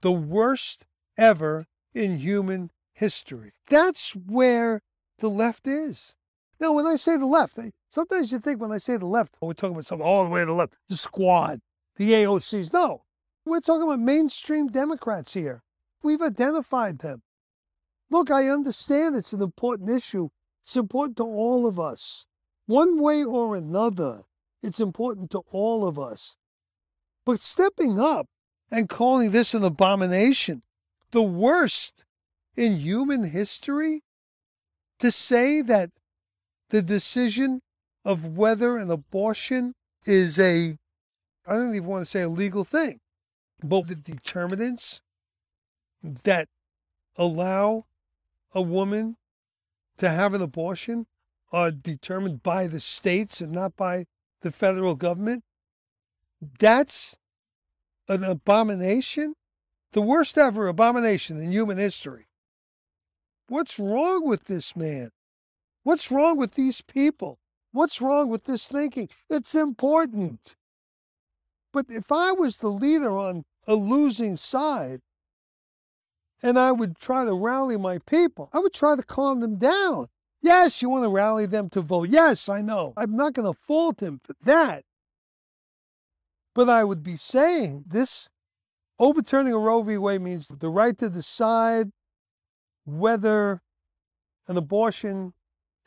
the 0.00 0.12
worst 0.12 0.86
ever 1.16 1.66
in 1.94 2.18
human 2.18 2.70
history. 2.92 3.52
That's 3.66 4.14
where 4.14 4.82
the 5.18 5.30
left 5.30 5.66
is. 5.66 6.16
Now, 6.60 6.72
when 6.72 6.86
I 6.86 6.96
say 6.96 7.16
the 7.16 7.26
left, 7.26 7.58
sometimes 7.88 8.30
you 8.30 8.38
think 8.38 8.60
when 8.60 8.70
I 8.70 8.78
say 8.78 8.98
the 8.98 9.06
left, 9.06 9.34
oh, 9.40 9.46
we're 9.46 9.54
talking 9.54 9.74
about 9.74 9.86
something 9.86 10.06
all 10.06 10.24
the 10.24 10.30
way 10.30 10.40
to 10.40 10.46
the 10.46 10.52
left, 10.52 10.76
the 10.88 10.96
squad, 10.96 11.60
the 11.96 12.12
AOCs. 12.12 12.72
No, 12.72 13.04
we're 13.46 13.60
talking 13.60 13.84
about 13.84 14.00
mainstream 14.00 14.68
Democrats 14.68 15.32
here. 15.32 15.62
We've 16.02 16.20
identified 16.20 16.98
them. 16.98 17.22
Look, 18.10 18.30
I 18.30 18.48
understand 18.48 19.16
it's 19.16 19.32
an 19.32 19.40
important 19.40 19.88
issue. 19.88 20.28
It's 20.62 20.76
important 20.76 21.16
to 21.16 21.24
all 21.24 21.66
of 21.66 21.80
us. 21.80 22.26
One 22.66 23.00
way 23.00 23.24
or 23.24 23.56
another, 23.56 24.24
it's 24.62 24.80
important 24.80 25.30
to 25.30 25.42
all 25.50 25.86
of 25.86 25.98
us. 25.98 26.36
But 27.24 27.40
stepping 27.40 27.98
up 27.98 28.26
and 28.70 28.88
calling 28.88 29.30
this 29.30 29.54
an 29.54 29.64
abomination, 29.64 30.62
the 31.10 31.22
worst 31.22 32.04
in 32.54 32.76
human 32.76 33.30
history, 33.30 34.02
to 34.98 35.10
say 35.10 35.62
that 35.62 35.90
the 36.70 36.82
decision 36.82 37.60
of 38.04 38.36
whether 38.36 38.76
an 38.76 38.90
abortion 38.90 39.74
is 40.06 40.38
a, 40.38 40.76
I 41.46 41.52
don't 41.52 41.74
even 41.74 41.88
want 41.88 42.02
to 42.02 42.10
say 42.10 42.22
a 42.22 42.28
legal 42.28 42.64
thing, 42.64 42.98
but 43.62 43.88
the 43.88 43.94
determinants 43.94 45.02
that 46.02 46.48
allow 47.16 47.84
a 48.54 48.62
woman 48.62 49.16
to 49.98 50.08
have 50.08 50.32
an 50.32 50.40
abortion 50.42 51.06
are 51.52 51.70
determined 51.70 52.42
by 52.42 52.66
the 52.66 52.80
states 52.80 53.40
and 53.40 53.52
not 53.52 53.76
by 53.76 54.06
the 54.40 54.50
federal 54.50 54.94
government. 54.94 55.44
That's 56.58 57.16
an 58.08 58.24
abomination, 58.24 59.34
the 59.92 60.00
worst 60.00 60.38
ever 60.38 60.68
abomination 60.68 61.38
in 61.40 61.52
human 61.52 61.76
history. 61.76 62.28
What's 63.48 63.78
wrong 63.78 64.26
with 64.26 64.44
this 64.44 64.74
man? 64.76 65.10
What's 65.82 66.10
wrong 66.10 66.36
with 66.36 66.54
these 66.54 66.82
people? 66.82 67.38
What's 67.72 68.00
wrong 68.00 68.28
with 68.28 68.44
this 68.44 68.66
thinking? 68.66 69.08
It's 69.28 69.54
important. 69.54 70.56
But 71.72 71.86
if 71.88 72.10
I 72.10 72.32
was 72.32 72.58
the 72.58 72.68
leader 72.68 73.16
on 73.16 73.44
a 73.66 73.74
losing 73.74 74.36
side 74.36 75.00
and 76.42 76.58
I 76.58 76.72
would 76.72 76.98
try 76.98 77.24
to 77.24 77.34
rally 77.34 77.76
my 77.76 77.98
people, 77.98 78.50
I 78.52 78.58
would 78.58 78.74
try 78.74 78.96
to 78.96 79.02
calm 79.02 79.40
them 79.40 79.56
down. 79.56 80.08
Yes, 80.42 80.80
you 80.80 80.88
want 80.88 81.04
to 81.04 81.10
rally 81.10 81.46
them 81.46 81.68
to 81.70 81.80
vote. 81.80 82.08
Yes, 82.08 82.48
I 82.48 82.62
know. 82.62 82.94
I'm 82.96 83.14
not 83.14 83.34
going 83.34 83.52
to 83.52 83.58
fault 83.58 84.02
him 84.02 84.20
for 84.22 84.34
that. 84.42 84.84
But 86.54 86.68
I 86.68 86.82
would 86.82 87.02
be 87.02 87.16
saying 87.16 87.84
this 87.86 88.30
overturning 88.98 89.52
a 89.52 89.58
Roe 89.58 89.82
v. 89.82 89.96
Wade 89.96 90.22
means 90.22 90.48
the 90.48 90.68
right 90.68 90.96
to 90.98 91.08
decide 91.08 91.90
whether 92.84 93.62
an 94.48 94.56
abortion 94.56 95.34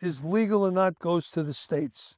is 0.04 0.24
legal 0.24 0.66
or 0.66 0.72
not 0.72 1.00
goes 1.00 1.32
to 1.32 1.44
the 1.44 1.54
states. 1.54 2.18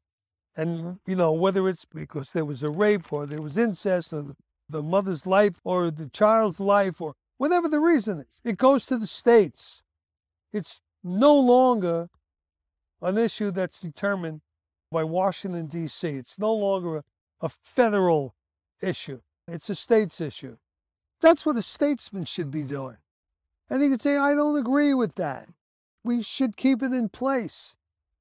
And, 0.58 0.80
mm-hmm. 0.80 0.92
you 1.12 1.16
know, 1.16 1.32
whether 1.32 1.68
it's 1.68 1.86
because 1.86 2.34
there 2.34 2.46
was 2.46 2.64
a 2.64 2.70
rape 2.70 3.12
or 3.12 3.26
there 3.26 3.42
was 3.42 3.58
incest 3.58 4.14
or 4.14 4.22
the, 4.22 4.36
the 4.70 4.82
mother's 4.82 5.28
life 5.28 5.60
or 5.64 5.92
the 5.92 6.10
child's 6.10 6.60
life 6.60 7.00
or 7.00 7.14
whatever 7.38 7.68
the 7.68 7.80
reason 7.80 8.20
is, 8.20 8.42
it 8.44 8.58
goes 8.58 8.86
to 8.88 8.98
the 8.98 9.08
states. 9.08 9.84
It's 10.52 10.82
no 11.04 11.38
longer 11.38 12.10
an 13.02 13.18
issue 13.18 13.52
that's 13.52 13.82
determined 13.82 14.42
by 14.92 15.04
Washington, 15.04 15.68
D.C. 15.68 16.08
It's 16.08 16.40
no 16.40 16.54
longer 16.54 16.98
a, 16.98 17.04
a 17.42 17.50
federal 17.50 18.34
issue, 18.82 19.22
it's 19.48 19.70
a 19.70 19.76
states 19.76 20.22
issue. 20.22 20.58
That's 21.22 21.46
what 21.46 21.56
a 21.56 21.62
statesman 21.62 22.26
should 22.26 22.52
be 22.52 22.64
doing. 22.64 22.98
And 23.70 23.82
he 23.82 23.90
could 23.90 24.02
say, 24.02 24.18
I 24.18 24.34
don't 24.34 24.58
agree 24.58 24.94
with 24.94 25.16
that 25.16 25.50
we 26.06 26.22
should 26.22 26.56
keep 26.56 26.84
it 26.84 26.94
in 26.94 27.10
place. 27.10 27.76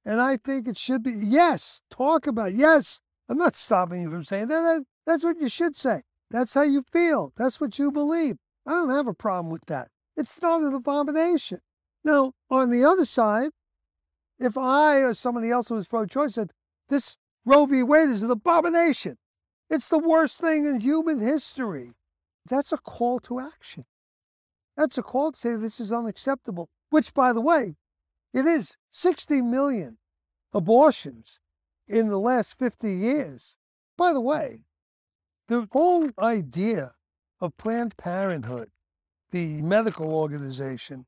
And 0.05 0.21
I 0.21 0.37
think 0.37 0.67
it 0.67 0.77
should 0.77 1.03
be, 1.03 1.13
yes, 1.13 1.83
talk 1.91 2.27
about 2.27 2.51
it. 2.51 2.57
Yes, 2.57 3.01
I'm 3.29 3.39
not 3.39 3.55
stopping 3.55 4.03
you 4.03 4.11
from 4.11 4.25
saying 4.25 4.49
that. 4.49 4.85
That's 5.07 5.25
what 5.25 5.41
you 5.41 5.49
should 5.49 5.77
say. 5.77 6.03
That's 6.31 6.55
how 6.55 6.63
you 6.63 6.83
feel. 6.93 7.33
That's 7.37 7.61
what 7.61 7.79
you 7.79 7.93
believe. 7.93 8.37
I 8.67 8.73
don't 8.73 8.91
have 8.91 9.07
a 9.07 9.15
problem 9.15 9.51
with 9.51 9.67
that. 9.67 9.89
It's 10.17 10.41
not 10.41 10.63
an 10.63 10.75
abomination. 10.75 11.59
Now, 12.05 12.33
on 12.51 12.71
the 12.71 12.85
other 12.85 13.05
side, 13.05 13.51
if 14.39 14.59
I 14.59 14.97
or 14.99 15.15
somebody 15.15 15.51
else 15.51 15.69
who 15.69 15.75
was 15.75 15.89
pro 15.89 16.07
choice 16.07 16.35
said, 16.35 16.51
this 16.89 17.17
Roe 17.47 17.67
v. 17.67 17.83
Wade 17.83 18.09
is 18.09 18.23
an 18.23 18.31
abomination, 18.31 19.17
it's 19.71 19.89
the 19.89 19.99
worst 19.99 20.41
thing 20.41 20.67
in 20.67 20.81
human 20.81 21.21
history, 21.21 21.93
that's 22.49 22.73
a 22.73 22.79
call 22.79 23.21
to 23.21 23.41
action. 23.41 23.85
That's 24.77 24.99
a 24.99 25.03
call 25.03 25.33
to 25.33 25.39
say 25.39 25.57
this 25.57 25.81
is 25.81 25.93
unacceptable 25.93 26.69
which, 26.95 27.13
by 27.13 27.33
the 27.33 27.41
way, 27.41 27.75
it 28.33 28.47
is 28.47 28.77
60 28.91 29.43
million 29.43 29.99
abortions 30.53 31.41
in 31.89 32.07
the 32.07 32.21
last 32.21 32.57
50 32.57 32.89
years. 32.89 33.57
By 33.99 34.13
the 34.13 34.21
way, 34.21 34.61
the 35.49 35.67
whole 35.73 36.11
idea 36.21 36.93
of 37.41 37.57
Planned 37.57 37.97
Parenthood, 37.97 38.71
the 39.33 39.61
medical 39.63 40.15
organization 40.15 41.07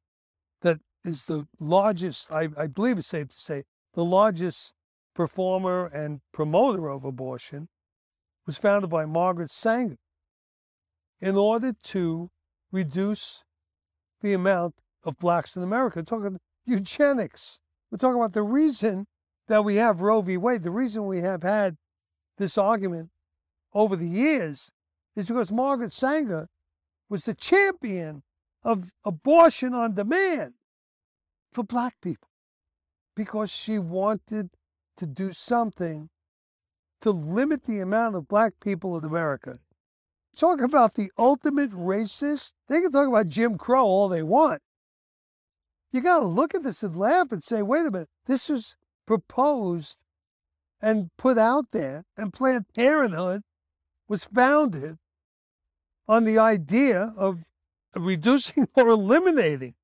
that 0.62 0.81
is 1.05 1.27
the 1.27 1.46
largest, 1.61 2.33
I, 2.33 2.49
I 2.59 2.66
believe 2.66 2.99
it's 2.99 3.07
safe 3.07 3.29
to 3.29 3.37
say, 3.37 3.62
the 3.94 4.05
largest 4.05 4.75
performer 5.14 5.87
and 5.87 6.20
promoter 6.33 6.90
of 6.90 7.05
abortion, 7.05 7.68
was 8.44 8.59
founded 8.59 8.90
by 8.90 9.07
Margaret 9.07 9.53
Sanger 9.53 9.99
in 11.20 11.37
order 11.37 11.72
to 11.85 12.33
reduce 12.72 13.44
the 14.20 14.33
amount 14.33 14.75
of 15.07 15.19
blacks 15.19 15.57
in 15.57 15.62
America. 15.62 16.01
We're 16.01 16.05
talking 16.05 16.38
eugenics. 16.66 17.61
We're 17.90 17.99
talking 17.99 18.16
about 18.16 18.35
the 18.35 18.42
reason 18.42 19.07
that 19.49 19.64
we 19.64 19.77
have 19.77 20.03
Roe 20.03 20.21
v. 20.21 20.37
Wade, 20.37 20.62
the 20.62 20.71
reason 20.71 21.07
we 21.07 21.21
have 21.21 21.42
had 21.42 21.77
this 22.37 22.59
argument 22.59 23.11
over 23.73 23.97
the 23.97 24.09
years 24.09 24.73
is 25.14 25.29
because 25.29 25.53
Margaret 25.53 25.92
Sanger 25.92 26.49
was 27.09 27.25
the 27.25 27.35
champion 27.35 28.23
of 28.64 28.90
abortion 29.05 29.73
on 29.73 29.95
demand 29.95 30.55
for 31.53 31.62
black 31.62 31.95
people 32.03 32.29
because 33.14 33.51
she 33.51 33.79
wanted 33.79 34.51
to 34.97 35.07
do 35.07 35.33
something 35.33 36.11
to 37.01 37.11
limit 37.11 37.64
the 37.64 37.79
amount 37.79 38.16
of 38.16 38.27
black 38.27 38.55
people 38.61 38.99
in 38.99 39.05
America. 39.05 39.61
Talk 40.37 40.61
about 40.61 40.95
the 40.95 41.11
ultimate 41.16 41.71
racist. 41.71 42.53
They 42.69 42.81
can 42.81 42.90
talk 42.90 43.09
about 43.09 43.29
Jim 43.29 43.57
Crow 43.57 43.85
all 43.85 44.09
they 44.09 44.23
want. 44.23 44.61
You 45.92 46.01
got 46.01 46.20
to 46.20 46.27
look 46.27 46.55
at 46.55 46.62
this 46.62 46.83
and 46.83 46.96
laugh 46.96 47.33
and 47.33 47.42
say, 47.42 47.62
wait 47.62 47.87
a 47.87 47.90
minute, 47.90 48.09
this 48.27 48.49
was 48.49 48.77
proposed 49.07 50.03
and 50.81 51.11
put 51.16 51.38
out 51.38 51.70
there, 51.72 52.05
and 52.16 52.33
Planned 52.33 52.66
Parenthood 52.75 53.42
was 54.09 54.25
founded 54.25 54.99
on 56.09 56.25
the 56.25 56.38
idea 56.38 57.12
of 57.16 57.44
reducing 57.94 58.68
or 58.75 58.88
eliminating 58.88 59.75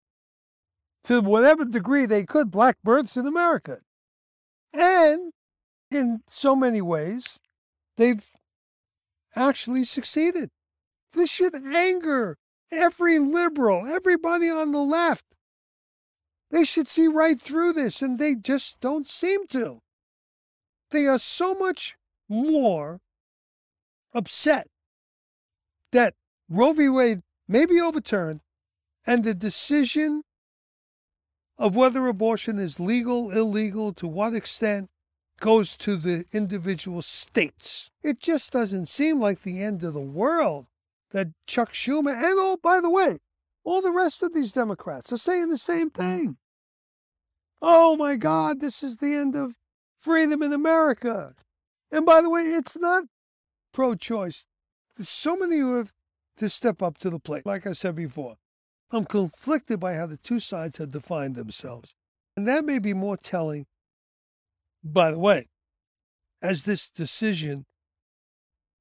to 1.04 1.20
whatever 1.20 1.64
degree 1.64 2.06
they 2.06 2.24
could 2.24 2.50
black 2.50 2.76
births 2.84 3.16
in 3.16 3.26
America. 3.26 3.78
And 4.72 5.32
in 5.90 6.20
so 6.26 6.54
many 6.54 6.80
ways, 6.80 7.38
they've 7.96 8.24
actually 9.34 9.84
succeeded. 9.84 10.50
This 11.12 11.30
should 11.30 11.54
anger 11.54 12.38
every 12.70 13.18
liberal, 13.18 13.86
everybody 13.86 14.48
on 14.48 14.72
the 14.72 14.78
left. 14.78 15.24
They 16.52 16.64
should 16.64 16.86
see 16.86 17.08
right 17.08 17.40
through 17.40 17.72
this, 17.72 18.02
and 18.02 18.18
they 18.18 18.34
just 18.34 18.78
don't 18.78 19.06
seem 19.06 19.46
to. 19.48 19.80
They 20.90 21.06
are 21.06 21.18
so 21.18 21.54
much 21.54 21.96
more 22.28 23.00
upset 24.12 24.68
that 25.92 26.14
Roe 26.50 26.74
v. 26.74 26.90
Wade 26.90 27.22
may 27.48 27.64
be 27.64 27.80
overturned 27.80 28.42
and 29.06 29.24
the 29.24 29.32
decision 29.32 30.24
of 31.56 31.74
whether 31.74 32.06
abortion 32.06 32.58
is 32.58 32.78
legal, 32.78 33.30
illegal, 33.30 33.94
to 33.94 34.06
what 34.06 34.34
extent 34.34 34.90
goes 35.40 35.74
to 35.78 35.96
the 35.96 36.26
individual 36.32 37.00
states. 37.00 37.90
It 38.02 38.20
just 38.20 38.52
doesn't 38.52 38.90
seem 38.90 39.18
like 39.18 39.40
the 39.40 39.62
end 39.62 39.82
of 39.84 39.94
the 39.94 40.00
world 40.00 40.66
that 41.12 41.28
Chuck 41.46 41.72
Schumer 41.72 42.14
and 42.14 42.38
oh, 42.38 42.58
by 42.62 42.80
the 42.80 42.90
way, 42.90 43.20
all 43.64 43.80
the 43.80 43.90
rest 43.90 44.22
of 44.22 44.34
these 44.34 44.52
Democrats 44.52 45.12
are 45.12 45.18
saying 45.18 45.48
the 45.48 45.56
same 45.56 45.88
thing 45.88 46.36
oh 47.62 47.96
my 47.96 48.16
God, 48.16 48.60
this 48.60 48.82
is 48.82 48.96
the 48.96 49.14
end 49.14 49.36
of 49.36 49.56
freedom 49.96 50.42
in 50.42 50.52
America. 50.52 51.34
And 51.90 52.04
by 52.04 52.20
the 52.20 52.28
way, 52.28 52.42
it's 52.42 52.76
not 52.76 53.04
pro 53.72 53.94
choice. 53.94 54.46
There's 54.96 55.08
so 55.08 55.36
many 55.36 55.58
who 55.58 55.76
have 55.76 55.92
to 56.36 56.48
step 56.48 56.82
up 56.82 56.98
to 56.98 57.10
the 57.10 57.20
plate. 57.20 57.46
Like 57.46 57.66
I 57.66 57.72
said 57.72 57.94
before, 57.94 58.36
I'm 58.90 59.04
conflicted 59.04 59.78
by 59.80 59.94
how 59.94 60.06
the 60.06 60.16
two 60.16 60.40
sides 60.40 60.78
have 60.78 60.90
defined 60.90 61.36
themselves. 61.36 61.94
And 62.36 62.48
that 62.48 62.64
may 62.64 62.78
be 62.78 62.94
more 62.94 63.16
telling, 63.16 63.66
by 64.82 65.10
the 65.10 65.18
way, 65.18 65.48
as 66.42 66.64
this 66.64 66.90
decision 66.90 67.64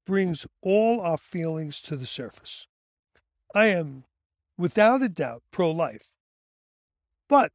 brings 0.04 0.46
all 0.62 1.00
our 1.00 1.16
feelings 1.16 1.80
to 1.82 1.96
the 1.96 2.06
surface. 2.06 2.66
I 3.54 3.66
am, 3.66 4.04
without 4.58 5.02
a 5.02 5.08
doubt, 5.08 5.42
pro 5.52 5.70
life, 5.70 6.14
but 7.28 7.52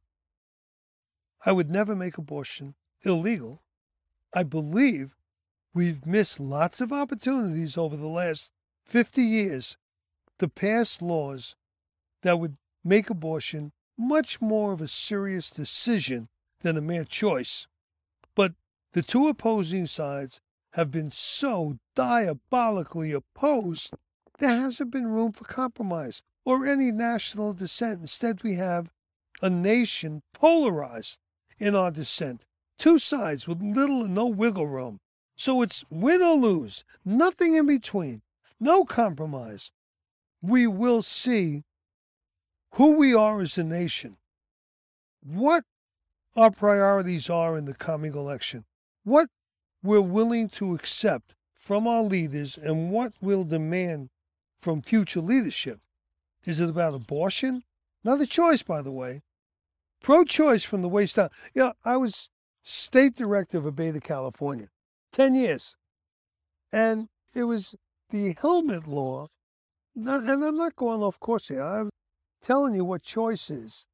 I 1.46 1.52
would 1.52 1.70
never 1.70 1.94
make 1.94 2.18
abortion 2.18 2.74
illegal. 3.04 3.62
I 4.34 4.42
believe 4.42 5.16
we've 5.72 6.04
missed 6.04 6.40
lots 6.40 6.80
of 6.80 6.92
opportunities 6.92 7.78
over 7.78 7.96
the 7.96 8.08
last 8.08 8.52
50 8.86 9.22
years 9.22 9.76
to 10.38 10.48
pass 10.48 11.00
laws 11.00 11.56
that 12.22 12.38
would 12.38 12.56
make 12.84 13.08
abortion 13.08 13.72
much 13.96 14.40
more 14.40 14.72
of 14.72 14.80
a 14.80 14.88
serious 14.88 15.50
decision 15.50 16.28
than 16.62 16.76
a 16.76 16.80
mere 16.80 17.04
choice. 17.04 17.66
But 18.34 18.54
the 18.92 19.02
two 19.02 19.28
opposing 19.28 19.86
sides 19.86 20.40
have 20.72 20.90
been 20.90 21.10
so 21.10 21.78
diabolically 21.94 23.12
opposed, 23.12 23.94
there 24.38 24.56
hasn't 24.56 24.90
been 24.90 25.06
room 25.06 25.32
for 25.32 25.44
compromise 25.44 26.22
or 26.44 26.66
any 26.66 26.92
national 26.92 27.52
dissent. 27.52 28.00
Instead, 28.00 28.42
we 28.42 28.54
have 28.54 28.90
a 29.42 29.50
nation 29.50 30.22
polarized 30.32 31.18
in 31.58 31.74
our 31.74 31.90
dissent, 31.90 32.46
two 32.78 32.98
sides 32.98 33.46
with 33.46 33.62
little 33.62 34.04
or 34.04 34.08
no 34.08 34.26
wiggle 34.26 34.66
room. 34.66 35.00
So 35.36 35.62
it's 35.62 35.84
win 35.90 36.20
or 36.20 36.34
lose, 36.34 36.84
nothing 37.04 37.54
in 37.54 37.66
between, 37.66 38.22
no 38.58 38.84
compromise. 38.84 39.72
We 40.42 40.66
will 40.66 41.02
see 41.02 41.62
who 42.74 42.92
we 42.92 43.14
are 43.14 43.40
as 43.40 43.56
a 43.56 43.64
nation, 43.64 44.16
what 45.22 45.64
our 46.36 46.50
priorities 46.50 47.30
are 47.30 47.56
in 47.56 47.64
the 47.64 47.74
coming 47.74 48.14
election, 48.14 48.64
what 49.04 49.28
we're 49.82 50.00
willing 50.00 50.48
to 50.50 50.74
accept 50.74 51.34
from 51.54 51.86
our 51.86 52.02
leaders, 52.02 52.56
and 52.56 52.90
what 52.90 53.12
we'll 53.20 53.44
demand 53.44 54.10
from 54.60 54.82
future 54.82 55.20
leadership. 55.20 55.80
Is 56.44 56.60
it 56.60 56.70
about 56.70 56.94
abortion? 56.94 57.62
Not 58.04 58.20
a 58.20 58.26
choice, 58.26 58.62
by 58.62 58.82
the 58.82 58.92
way. 58.92 59.22
Pro 60.02 60.24
choice 60.24 60.64
from 60.64 60.82
the 60.82 60.88
waist 60.88 61.16
down. 61.16 61.30
Yeah, 61.54 61.62
you 61.62 61.68
know, 61.68 61.72
I 61.84 61.96
was 61.96 62.30
state 62.62 63.16
director 63.16 63.58
of 63.58 63.64
ABATE, 63.64 64.02
California, 64.02 64.68
10 65.12 65.34
years. 65.34 65.76
And 66.72 67.08
it 67.34 67.44
was 67.44 67.74
the 68.10 68.36
helmet 68.40 68.86
law. 68.86 69.28
And 69.96 70.28
I'm 70.28 70.56
not 70.56 70.76
going 70.76 71.02
off 71.02 71.18
course 71.18 71.48
here. 71.48 71.62
I'm 71.62 71.90
telling 72.42 72.74
you 72.74 72.84
what 72.84 73.02
choice 73.02 73.50
is. 73.50 73.86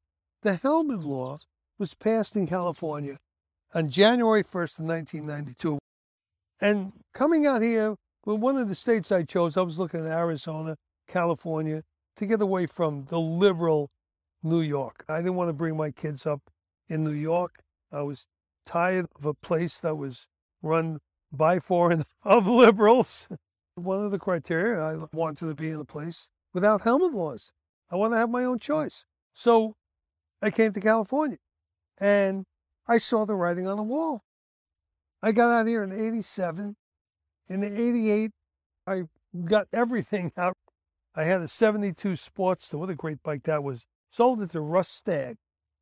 The 0.43 0.57
helmet 0.57 1.01
law 1.01 1.39
was 1.79 1.95
passed 1.95 2.37
in 2.37 2.47
California 2.47 3.17
on 3.75 3.89
January 3.89 4.43
1st 4.43 4.81
of 4.81 4.85
1992. 4.85 5.79
And 6.61 6.93
coming 7.15 7.47
out 7.47 7.63
here, 7.63 7.97
well, 8.27 8.39
one 8.39 8.57
of 8.57 8.69
the 8.69 8.75
states 8.75 9.11
I 9.11 9.23
chose, 9.23 9.57
I 9.57 9.63
was 9.63 9.79
looking 9.79 10.01
at 10.01 10.13
Arizona, 10.13 10.77
California, 11.09 11.83
to 12.17 12.27
get 12.27 12.41
away 12.41 12.67
from 12.67 13.07
the 13.07 13.19
liberal 13.19 13.91
New 14.45 14.61
York. 14.61 15.05
I 15.09 15.17
didn't 15.17 15.35
want 15.35 15.49
to 15.49 15.55
bring 15.55 15.77
my 15.77 15.91
kids 15.91 16.27
up 16.27 16.43
in 16.89 17.03
New 17.03 17.13
York. 17.13 17.63
I 17.91 18.03
was 18.03 18.27
tired 18.67 19.07
of 19.17 19.25
a 19.25 19.35
place 19.35 19.81
that 19.81 19.97
was 19.97 20.29
run 20.63 20.99
by 21.33 21.59
foreign 21.59 22.05
of 22.23 22.47
liberals. 22.47 23.29
One 23.75 24.05
of 24.05 24.13
the 24.13 24.19
criteria 24.19 24.81
I 24.81 24.99
wanted 25.13 25.49
to 25.49 25.55
be 25.55 25.71
in 25.71 25.81
a 25.81 25.85
place 25.85 26.31
without 26.53 26.83
helmet 26.83 27.13
laws. 27.13 27.53
I 27.91 27.97
want 27.97 28.13
to 28.13 28.19
have 28.19 28.31
my 28.31 28.45
own 28.45 28.59
choice. 28.59 29.07
So 29.33 29.75
I 30.41 30.51
came 30.51 30.73
to 30.73 30.81
California 30.81 31.39
and 31.99 32.45
I 32.87 32.99
saw 32.99 33.25
the 33.25 33.35
writing 33.35 33.67
on 33.67 33.77
the 33.77 33.83
wall. 33.83 34.23
I 35.23 35.33
got 35.33 35.51
out 35.51 35.67
here 35.67 35.83
in 35.83 35.91
87. 35.91 36.77
In 37.49 37.61
the 37.61 37.67
88, 37.67 38.31
I 38.87 39.05
got 39.45 39.69
everything 39.73 40.33
out. 40.37 40.57
I 41.15 41.25
had 41.25 41.41
a 41.41 41.49
72 41.49 42.11
Sportster. 42.11 42.79
What 42.79 42.91
a 42.91 42.95
great 42.95 43.23
bike 43.23 43.45
that 43.45 43.63
was. 43.63 43.87
Sold 44.15 44.43
it 44.43 44.51
to 44.51 44.61
Russ 44.61 44.91
Stagg. 44.91 45.39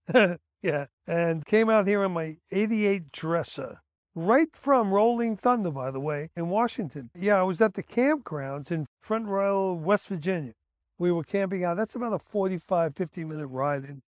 yeah. 0.62 0.86
And 1.06 1.44
came 1.44 1.68
out 1.68 1.86
here 1.86 2.02
on 2.02 2.14
my 2.14 2.38
88 2.50 3.12
Dresser. 3.12 3.82
Right 4.14 4.48
from 4.56 4.90
Rolling 4.90 5.36
Thunder, 5.36 5.70
by 5.70 5.90
the 5.90 6.00
way, 6.00 6.30
in 6.34 6.48
Washington. 6.48 7.10
Yeah, 7.14 7.38
I 7.38 7.42
was 7.42 7.60
at 7.60 7.74
the 7.74 7.82
campgrounds 7.82 8.72
in 8.72 8.86
Front 9.02 9.26
Royal, 9.26 9.78
West 9.78 10.08
Virginia. 10.08 10.54
We 10.98 11.12
were 11.12 11.24
camping 11.24 11.62
out. 11.62 11.76
That's 11.76 11.94
about 11.94 12.14
a 12.14 12.18
45, 12.18 12.96
50 12.96 13.24
minute 13.24 13.48
ride 13.48 13.84
in 13.84 14.00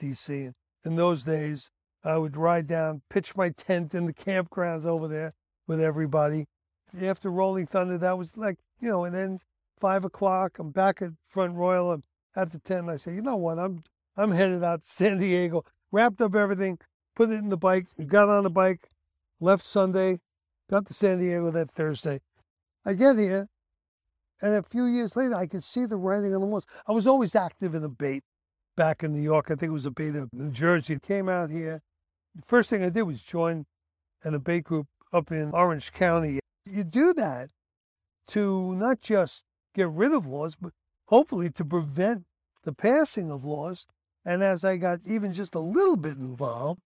D.C. 0.00 0.52
In 0.86 0.96
those 0.96 1.24
days, 1.24 1.70
I 2.02 2.16
would 2.16 2.38
ride 2.38 2.68
down, 2.68 3.02
pitch 3.10 3.36
my 3.36 3.50
tent 3.50 3.94
in 3.94 4.06
the 4.06 4.14
campgrounds 4.14 4.86
over 4.86 5.08
there 5.08 5.34
with 5.66 5.78
everybody. 5.78 6.46
After 7.02 7.30
Rolling 7.30 7.66
Thunder, 7.66 7.98
that 7.98 8.16
was 8.16 8.38
like, 8.38 8.56
you 8.80 8.88
know, 8.88 9.04
and 9.04 9.14
then 9.14 9.40
five 9.76 10.06
o'clock, 10.06 10.58
I'm 10.58 10.70
back 10.70 11.02
at 11.02 11.10
Front 11.26 11.56
Royal. 11.56 11.92
I'm 11.92 12.04
the 12.44 12.58
tent. 12.58 12.88
I 12.88 12.96
say, 12.96 13.14
you 13.14 13.22
know 13.22 13.36
what? 13.36 13.58
I'm 13.58 13.82
I'm 14.16 14.32
headed 14.32 14.64
out 14.64 14.80
to 14.80 14.86
San 14.86 15.18
Diego. 15.18 15.64
Wrapped 15.90 16.20
up 16.20 16.34
everything, 16.34 16.78
put 17.14 17.30
it 17.30 17.34
in 17.34 17.48
the 17.48 17.56
bike, 17.56 17.86
got 18.06 18.28
on 18.28 18.44
the 18.44 18.50
bike, 18.50 18.90
left 19.40 19.64
Sunday, 19.64 20.20
got 20.70 20.86
to 20.86 20.94
San 20.94 21.18
Diego 21.18 21.50
that 21.50 21.70
Thursday. 21.70 22.20
I 22.84 22.94
get 22.94 23.16
here, 23.16 23.48
and 24.40 24.54
a 24.54 24.62
few 24.62 24.84
years 24.84 25.16
later, 25.16 25.34
I 25.34 25.46
could 25.46 25.64
see 25.64 25.86
the 25.86 25.96
writing 25.96 26.34
on 26.34 26.40
the 26.40 26.46
walls. 26.46 26.66
I 26.86 26.92
was 26.92 27.06
always 27.06 27.34
active 27.34 27.74
in 27.74 27.82
the 27.82 27.90
ABATE 27.90 28.22
back 28.76 29.02
in 29.02 29.12
New 29.12 29.22
York. 29.22 29.50
I 29.50 29.54
think 29.54 29.70
it 29.70 29.72
was 29.72 29.86
ABATE 29.86 30.16
of 30.16 30.32
New 30.32 30.50
Jersey. 30.50 30.98
Came 30.98 31.28
out 31.28 31.50
here, 31.50 31.80
the 32.34 32.42
first 32.42 32.70
thing 32.70 32.82
I 32.84 32.90
did 32.90 33.02
was 33.02 33.22
join 33.22 33.66
an 34.22 34.34
ABATE 34.34 34.64
group 34.64 34.86
up 35.12 35.32
in 35.32 35.50
Orange 35.52 35.92
County. 35.92 36.38
You 36.66 36.84
do 36.84 37.14
that 37.14 37.50
to 38.28 38.74
not 38.76 39.00
just 39.00 39.44
get 39.74 39.88
rid 39.88 40.12
of 40.12 40.26
laws, 40.26 40.54
but 40.54 40.72
hopefully 41.06 41.50
to 41.50 41.64
prevent 41.64 42.24
the 42.68 42.74
passing 42.74 43.30
of 43.30 43.46
laws. 43.46 43.86
And 44.26 44.42
as 44.42 44.62
I 44.62 44.76
got 44.76 45.00
even 45.06 45.32
just 45.32 45.54
a 45.54 45.58
little 45.58 45.96
bit 45.96 46.18
involved, 46.18 46.82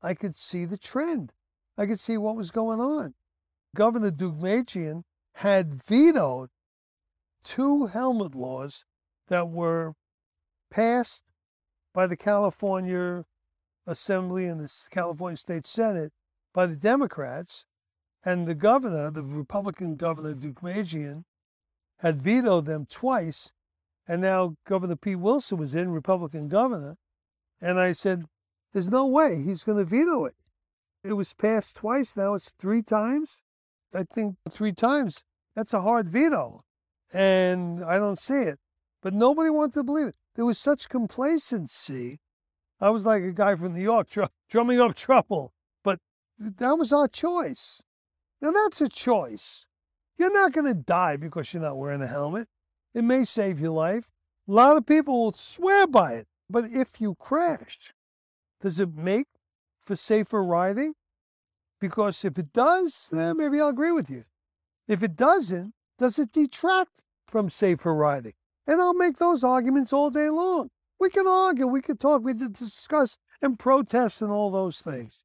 I 0.00 0.14
could 0.14 0.34
see 0.34 0.64
the 0.64 0.78
trend. 0.78 1.34
I 1.76 1.84
could 1.84 2.00
see 2.00 2.16
what 2.16 2.34
was 2.34 2.50
going 2.50 2.80
on. 2.80 3.12
Governor 3.76 4.10
Deukmejian 4.10 5.02
had 5.34 5.74
vetoed 5.74 6.48
two 7.44 7.88
helmet 7.88 8.34
laws 8.34 8.86
that 9.28 9.50
were 9.50 9.92
passed 10.70 11.24
by 11.92 12.06
the 12.06 12.16
California 12.16 13.26
Assembly 13.86 14.46
and 14.46 14.60
the 14.60 14.72
California 14.90 15.36
State 15.36 15.66
Senate 15.66 16.12
by 16.54 16.64
the 16.64 16.76
Democrats, 16.76 17.66
and 18.24 18.46
the 18.46 18.54
governor, 18.54 19.10
the 19.10 19.24
Republican 19.24 19.96
governor 19.96 20.34
Deukmejian, 20.34 21.24
had 21.98 22.22
vetoed 22.22 22.64
them 22.64 22.86
twice, 22.86 23.52
and 24.12 24.20
now 24.20 24.56
Governor 24.66 24.96
Pete 24.96 25.18
Wilson 25.18 25.58
was 25.58 25.74
in, 25.74 25.90
Republican 25.90 26.48
governor, 26.48 26.96
and 27.60 27.78
I 27.78 27.92
said, 27.92 28.24
"There's 28.72 28.90
no 28.90 29.06
way 29.06 29.42
he's 29.42 29.64
going 29.64 29.78
to 29.78 29.84
veto 29.84 30.24
it. 30.26 30.34
It 31.02 31.14
was 31.14 31.32
passed 31.34 31.76
twice. 31.76 32.16
Now 32.16 32.34
it's 32.34 32.52
three 32.52 32.82
times. 32.82 33.42
I 33.94 34.04
think 34.04 34.36
three 34.48 34.72
times. 34.72 35.24
That's 35.54 35.74
a 35.74 35.82
hard 35.82 36.08
veto, 36.08 36.62
and 37.12 37.82
I 37.84 37.98
don't 37.98 38.18
see 38.18 38.42
it." 38.52 38.58
But 39.02 39.14
nobody 39.14 39.50
wanted 39.50 39.74
to 39.74 39.84
believe 39.84 40.08
it. 40.08 40.16
There 40.34 40.44
was 40.44 40.58
such 40.58 40.88
complacency 40.88 42.20
I 42.82 42.90
was 42.90 43.06
like 43.06 43.22
a 43.22 43.30
guy 43.30 43.54
from 43.54 43.74
New 43.74 43.80
York 43.80 44.10
tr- 44.10 44.24
drumming 44.50 44.80
up 44.80 44.96
trouble. 44.96 45.52
But 45.84 46.00
that 46.36 46.74
was 46.74 46.92
our 46.92 47.06
choice. 47.06 47.80
Now, 48.40 48.50
that's 48.50 48.80
a 48.80 48.88
choice. 48.88 49.66
You're 50.18 50.32
not 50.32 50.52
going 50.52 50.66
to 50.66 50.74
die 50.74 51.16
because 51.16 51.52
you're 51.52 51.62
not 51.62 51.78
wearing 51.78 52.02
a 52.02 52.08
helmet. 52.08 52.48
It 52.94 53.04
may 53.04 53.24
save 53.24 53.60
your 53.60 53.72
life. 53.72 54.10
A 54.48 54.52
lot 54.52 54.76
of 54.76 54.86
people 54.86 55.18
will 55.18 55.32
swear 55.32 55.86
by 55.86 56.14
it. 56.14 56.26
But 56.50 56.64
if 56.64 57.00
you 57.00 57.14
crash, 57.14 57.94
does 58.60 58.78
it 58.78 58.94
make 58.94 59.28
for 59.80 59.96
safer 59.96 60.42
riding? 60.42 60.94
Because 61.80 62.24
if 62.24 62.38
it 62.38 62.52
does, 62.52 63.08
eh, 63.12 63.32
maybe 63.32 63.60
I'll 63.60 63.68
agree 63.68 63.92
with 63.92 64.10
you. 64.10 64.24
If 64.86 65.02
it 65.02 65.16
doesn't, 65.16 65.74
does 65.98 66.18
it 66.18 66.32
detract 66.32 67.04
from 67.26 67.48
safer 67.48 67.94
riding? 67.94 68.34
And 68.66 68.80
I'll 68.80 68.94
make 68.94 69.18
those 69.18 69.42
arguments 69.42 69.92
all 69.92 70.10
day 70.10 70.28
long. 70.28 70.68
We 71.00 71.10
can 71.10 71.26
argue, 71.26 71.66
we 71.66 71.82
can 71.82 71.96
talk, 71.96 72.22
we 72.22 72.34
can 72.34 72.52
discuss 72.52 73.18
and 73.40 73.58
protest 73.58 74.22
and 74.22 74.30
all 74.30 74.50
those 74.50 74.80
things. 74.80 75.24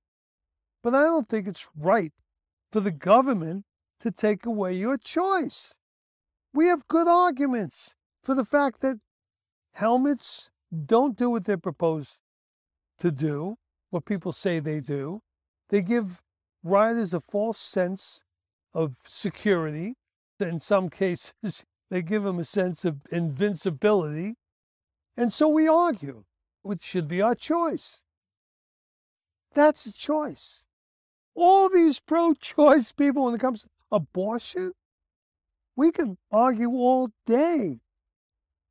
But 0.81 0.95
I 0.95 1.03
don't 1.03 1.27
think 1.27 1.47
it's 1.47 1.67
right 1.77 2.13
for 2.71 2.79
the 2.79 2.91
government 2.91 3.65
to 3.99 4.11
take 4.11 4.45
away 4.45 4.73
your 4.73 4.97
choice. 4.97 5.75
We 6.57 6.65
have 6.69 6.87
good 6.87 7.07
arguments 7.07 7.93
for 8.23 8.33
the 8.33 8.43
fact 8.43 8.81
that 8.81 8.97
helmets 9.73 10.49
don't 10.73 11.15
do 11.15 11.29
what 11.29 11.45
they're 11.45 11.55
proposed 11.55 12.21
to 12.97 13.11
do, 13.11 13.57
what 13.91 14.05
people 14.05 14.31
say 14.31 14.57
they 14.57 14.79
do. 14.79 15.21
They 15.69 15.83
give 15.83 16.23
riders 16.63 17.13
a 17.13 17.19
false 17.19 17.59
sense 17.59 18.23
of 18.73 18.95
security. 19.05 19.97
In 20.39 20.59
some 20.59 20.89
cases, 20.89 21.63
they 21.91 22.01
give 22.01 22.23
them 22.23 22.39
a 22.39 22.43
sense 22.43 22.85
of 22.85 23.05
invincibility 23.11 24.33
And 25.15 25.31
so 25.31 25.47
we 25.47 25.67
argue, 25.67 26.23
which 26.63 26.81
should 26.81 27.07
be 27.07 27.21
our 27.21 27.35
choice. 27.35 28.01
That's 29.53 29.85
a 29.85 29.93
choice. 29.93 30.65
All 31.35 31.69
these 31.69 31.99
pro 31.99 32.33
choice 32.33 32.91
people, 33.03 33.25
when 33.25 33.35
it 33.35 33.41
comes 33.41 33.61
to 33.61 33.69
abortion, 33.91 34.73
we 35.77 35.91
can 35.91 36.17
argue 36.31 36.71
all 36.71 37.11
day. 37.25 37.79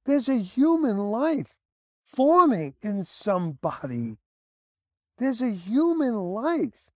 There's 0.04 0.28
a 0.28 0.38
human 0.38 0.98
life 0.98 1.56
forming 2.04 2.74
in 2.82 3.04
somebody. 3.04 4.18
There's 5.16 5.40
a 5.40 5.52
human 5.52 6.14
life. 6.14 6.90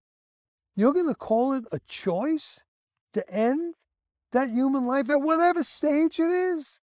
You're 0.77 0.93
going 0.93 1.09
to 1.09 1.15
call 1.15 1.55
it 1.55 1.65
a 1.73 1.79
choice 1.89 2.65
to 3.15 3.29
end 3.33 3.77
that 4.33 4.51
human 4.51 4.85
life 4.85 5.09
at 5.11 5.23
whatever 5.23 5.63
stage 5.63 6.19
it 6.19 6.31
is? 6.31 6.81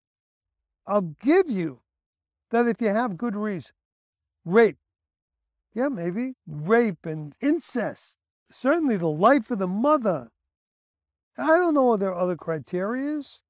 I'll 0.87 1.15
give 1.21 1.51
you 1.51 1.81
that 2.51 2.67
if 2.67 2.81
you 2.81 2.89
have 2.89 3.17
good 3.17 3.37
reason. 3.37 3.75
Rape. 4.45 4.77
Yeah, 5.73 5.89
maybe. 5.89 6.35
Rape 6.47 7.05
and 7.05 7.35
incest. 7.41 8.19
Certainly 8.49 8.99
the 8.99 9.09
life 9.09 9.51
of 9.51 9.59
the 9.59 9.67
mother. 9.67 10.31
I 11.37 11.47
don't 11.47 11.75
know 11.75 11.85
what 11.85 12.01
their 12.01 12.15
other 12.15 12.37
criteria 12.37 13.19
is. 13.19 13.43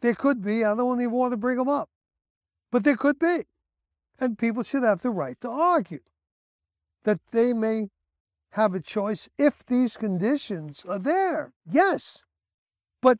There 0.00 0.14
could 0.14 0.42
be. 0.42 0.64
I 0.64 0.74
don't 0.74 1.00
even 1.00 1.12
want 1.12 1.32
to 1.32 1.36
bring 1.36 1.56
them 1.56 1.68
up. 1.68 1.88
But 2.70 2.84
there 2.84 2.96
could 2.96 3.18
be. 3.18 3.44
And 4.18 4.38
people 4.38 4.62
should 4.62 4.82
have 4.82 5.02
the 5.02 5.10
right 5.10 5.40
to 5.40 5.50
argue 5.50 6.00
that 7.04 7.20
they 7.32 7.52
may 7.52 7.88
have 8.52 8.74
a 8.74 8.80
choice 8.80 9.28
if 9.38 9.64
these 9.66 9.96
conditions 9.96 10.84
are 10.88 10.98
there. 10.98 11.52
Yes. 11.66 12.24
But 13.00 13.18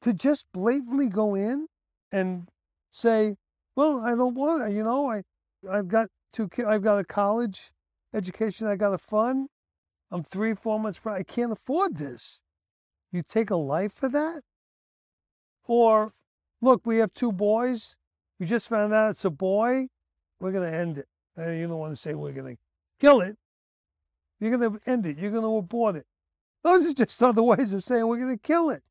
to 0.00 0.12
just 0.12 0.46
blatantly 0.52 1.08
go 1.08 1.34
in 1.34 1.66
and 2.10 2.48
say, 2.90 3.36
well, 3.76 4.00
I 4.00 4.14
don't 4.14 4.34
want 4.34 4.72
you 4.72 4.82
know, 4.82 5.10
I, 5.10 5.22
I've 5.70 5.88
got 5.88 6.08
two 6.32 6.48
I've 6.66 6.82
got 6.82 6.98
a 6.98 7.04
college 7.04 7.70
education 8.12 8.66
I've 8.66 8.78
got 8.78 8.90
to 8.90 8.98
fund. 8.98 9.48
I'm 10.10 10.22
three, 10.22 10.54
four 10.54 10.80
months, 10.80 10.98
pregnant. 10.98 11.28
I 11.28 11.32
can't 11.32 11.52
afford 11.52 11.96
this. 11.96 12.42
You 13.12 13.22
take 13.22 13.50
a 13.50 13.56
life 13.56 13.92
for 13.92 14.08
that? 14.08 14.42
Or, 15.66 16.12
look, 16.62 16.86
we 16.86 16.96
have 16.98 17.12
two 17.12 17.32
boys. 17.32 17.98
We 18.38 18.46
just 18.46 18.68
found 18.68 18.94
out 18.94 19.10
it's 19.10 19.24
a 19.24 19.30
boy. 19.30 19.88
We're 20.40 20.52
going 20.52 20.70
to 20.70 20.76
end 20.76 20.98
it. 20.98 21.06
And 21.36 21.58
you 21.58 21.66
don't 21.66 21.78
want 21.78 21.92
to 21.92 21.96
say 21.96 22.14
we're 22.14 22.32
going 22.32 22.56
to 22.56 22.60
kill 23.00 23.20
it. 23.20 23.36
You're 24.40 24.56
going 24.56 24.72
to 24.72 24.90
end 24.90 25.06
it. 25.06 25.18
You're 25.18 25.30
going 25.30 25.42
to 25.42 25.56
abort 25.56 25.96
it. 25.96 26.06
Those 26.62 26.88
are 26.88 26.94
just 26.94 27.22
other 27.22 27.42
ways 27.42 27.72
of 27.72 27.84
saying 27.84 28.06
we're 28.06 28.18
going 28.18 28.36
to 28.36 28.42
kill 28.42 28.70
it. 28.70 28.82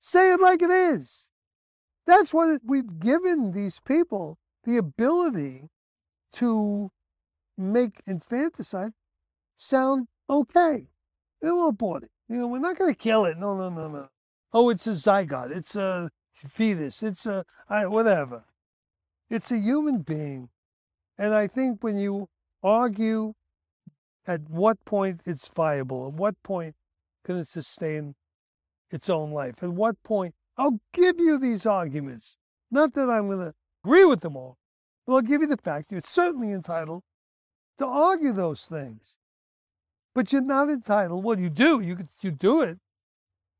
Say 0.00 0.32
it 0.32 0.40
like 0.40 0.62
it 0.62 0.70
is. 0.70 1.30
That's 2.06 2.34
what 2.34 2.60
we've 2.64 3.00
given 3.00 3.52
these 3.52 3.80
people 3.80 4.38
the 4.64 4.76
ability 4.76 5.68
to 6.32 6.90
make 7.56 8.02
infanticide 8.06 8.92
sound 9.56 10.08
okay. 10.28 10.88
Will 11.42 11.68
abort 11.68 12.04
it. 12.04 12.10
You 12.28 12.36
know, 12.38 12.46
we're 12.46 12.58
not 12.58 12.78
going 12.78 12.92
to 12.92 12.98
kill 12.98 13.26
it. 13.26 13.36
No, 13.38 13.56
no, 13.56 13.68
no, 13.68 13.88
no. 13.88 14.08
Oh, 14.52 14.70
it's 14.70 14.86
a 14.86 14.92
zygote. 14.92 15.54
It's 15.54 15.76
a 15.76 16.10
fetus. 16.34 17.02
It's 17.02 17.26
a 17.26 17.44
whatever. 17.68 18.44
It's 19.28 19.50
a 19.50 19.58
human 19.58 20.02
being. 20.02 20.48
And 21.18 21.34
I 21.34 21.46
think 21.46 21.82
when 21.82 21.98
you 21.98 22.28
argue 22.62 23.34
at 24.26 24.48
what 24.48 24.82
point 24.84 25.22
it's 25.26 25.48
viable, 25.48 26.08
at 26.08 26.14
what 26.14 26.42
point 26.42 26.76
can 27.24 27.36
it 27.36 27.46
sustain 27.46 28.14
its 28.90 29.10
own 29.10 29.32
life, 29.32 29.62
at 29.62 29.70
what 29.70 30.02
point 30.02 30.34
I'll 30.56 30.80
give 30.92 31.18
you 31.18 31.38
these 31.38 31.66
arguments. 31.66 32.36
Not 32.70 32.94
that 32.94 33.10
I'm 33.10 33.28
going 33.28 33.50
to 33.50 33.54
agree 33.84 34.04
with 34.04 34.20
them 34.20 34.36
all, 34.36 34.56
but 35.06 35.14
I'll 35.14 35.20
give 35.20 35.42
you 35.42 35.46
the 35.46 35.56
fact 35.56 35.92
you're 35.92 36.00
certainly 36.00 36.52
entitled 36.52 37.02
to 37.78 37.86
argue 37.86 38.32
those 38.32 38.66
things. 38.66 39.18
But 40.14 40.32
you're 40.32 40.42
not 40.42 40.68
entitled. 40.68 41.24
Well, 41.24 41.38
you 41.38 41.50
do. 41.50 41.80
You 41.80 41.96
could 41.96 42.10
you 42.20 42.30
do 42.30 42.62
it. 42.62 42.78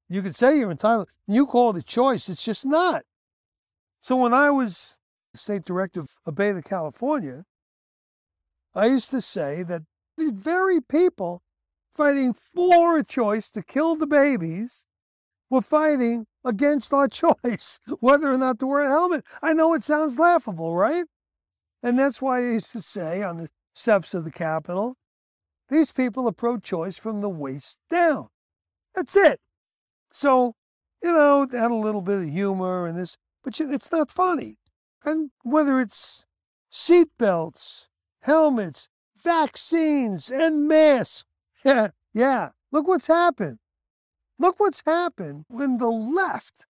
You 0.08 0.22
could 0.22 0.36
say 0.36 0.58
you're 0.58 0.70
entitled. 0.70 1.08
You 1.26 1.46
call 1.46 1.70
it 1.70 1.80
a 1.80 1.82
choice. 1.82 2.28
It's 2.28 2.44
just 2.44 2.64
not. 2.64 3.02
So 4.00 4.16
when 4.16 4.34
I 4.34 4.50
was 4.50 4.98
state 5.34 5.64
director 5.64 6.00
of 6.00 6.18
ABATE 6.26 6.64
California, 6.64 7.44
I 8.74 8.86
used 8.86 9.10
to 9.10 9.20
say 9.20 9.62
that 9.64 9.82
these 10.16 10.30
very 10.30 10.80
people 10.80 11.42
fighting 11.92 12.34
for 12.34 12.98
a 12.98 13.04
choice 13.04 13.50
to 13.50 13.62
kill 13.62 13.96
the 13.96 14.06
babies 14.06 14.84
were 15.50 15.62
fighting 15.62 16.26
against 16.44 16.92
our 16.92 17.08
choice 17.22 17.78
whether 18.00 18.30
or 18.30 18.38
not 18.38 18.58
to 18.58 18.66
wear 18.66 18.82
a 18.82 18.88
helmet. 18.88 19.24
I 19.42 19.52
know 19.52 19.74
it 19.74 19.82
sounds 19.82 20.18
laughable, 20.18 20.74
right? 20.74 21.06
And 21.82 21.98
that's 21.98 22.20
why 22.20 22.38
I 22.38 22.52
used 22.52 22.72
to 22.72 22.80
say 22.80 23.22
on 23.22 23.36
the 23.36 23.48
steps 23.74 24.14
of 24.14 24.24
the 24.24 24.30
Capitol, 24.30 24.96
these 25.68 25.92
people 25.92 26.28
are 26.28 26.32
pro 26.32 26.58
choice 26.58 26.98
from 26.98 27.20
the 27.20 27.28
waist 27.28 27.78
down. 27.90 28.28
That's 28.94 29.16
it. 29.16 29.40
So, 30.12 30.54
you 31.02 31.12
know, 31.12 31.46
had 31.50 31.70
a 31.70 31.74
little 31.74 32.02
bit 32.02 32.20
of 32.20 32.28
humor 32.28 32.86
and 32.86 32.96
this, 32.96 33.16
but 33.42 33.58
it's 33.58 33.92
not 33.92 34.10
funny. 34.10 34.58
And 35.04 35.30
whether 35.42 35.80
it's 35.80 36.24
seat 36.70 37.08
belts, 37.18 37.88
helmets, 38.20 38.88
vaccines, 39.22 40.30
and 40.30 40.66
masks, 40.66 41.24
yeah, 41.64 41.88
yeah, 42.14 42.50
look 42.72 42.86
what's 42.86 43.08
happened. 43.08 43.58
Look 44.38 44.58
what's 44.58 44.82
happened 44.84 45.44
when 45.48 45.76
the 45.76 45.90
left 45.90 46.66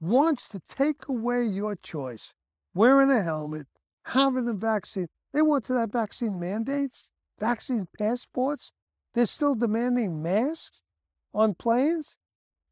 wants 0.00 0.48
to 0.48 0.60
take 0.60 1.08
away 1.08 1.44
your 1.44 1.76
choice, 1.76 2.34
wearing 2.74 3.10
a 3.10 3.22
helmet, 3.22 3.68
having 4.06 4.46
the 4.46 4.52
vaccine. 4.52 5.06
They 5.32 5.42
want 5.42 5.64
to 5.66 5.74
have 5.74 5.92
vaccine 5.92 6.40
mandates, 6.40 7.11
vaccine 7.42 7.88
passports. 7.98 8.72
They're 9.14 9.26
still 9.26 9.56
demanding 9.56 10.22
masks 10.22 10.82
on 11.34 11.54
planes. 11.54 12.16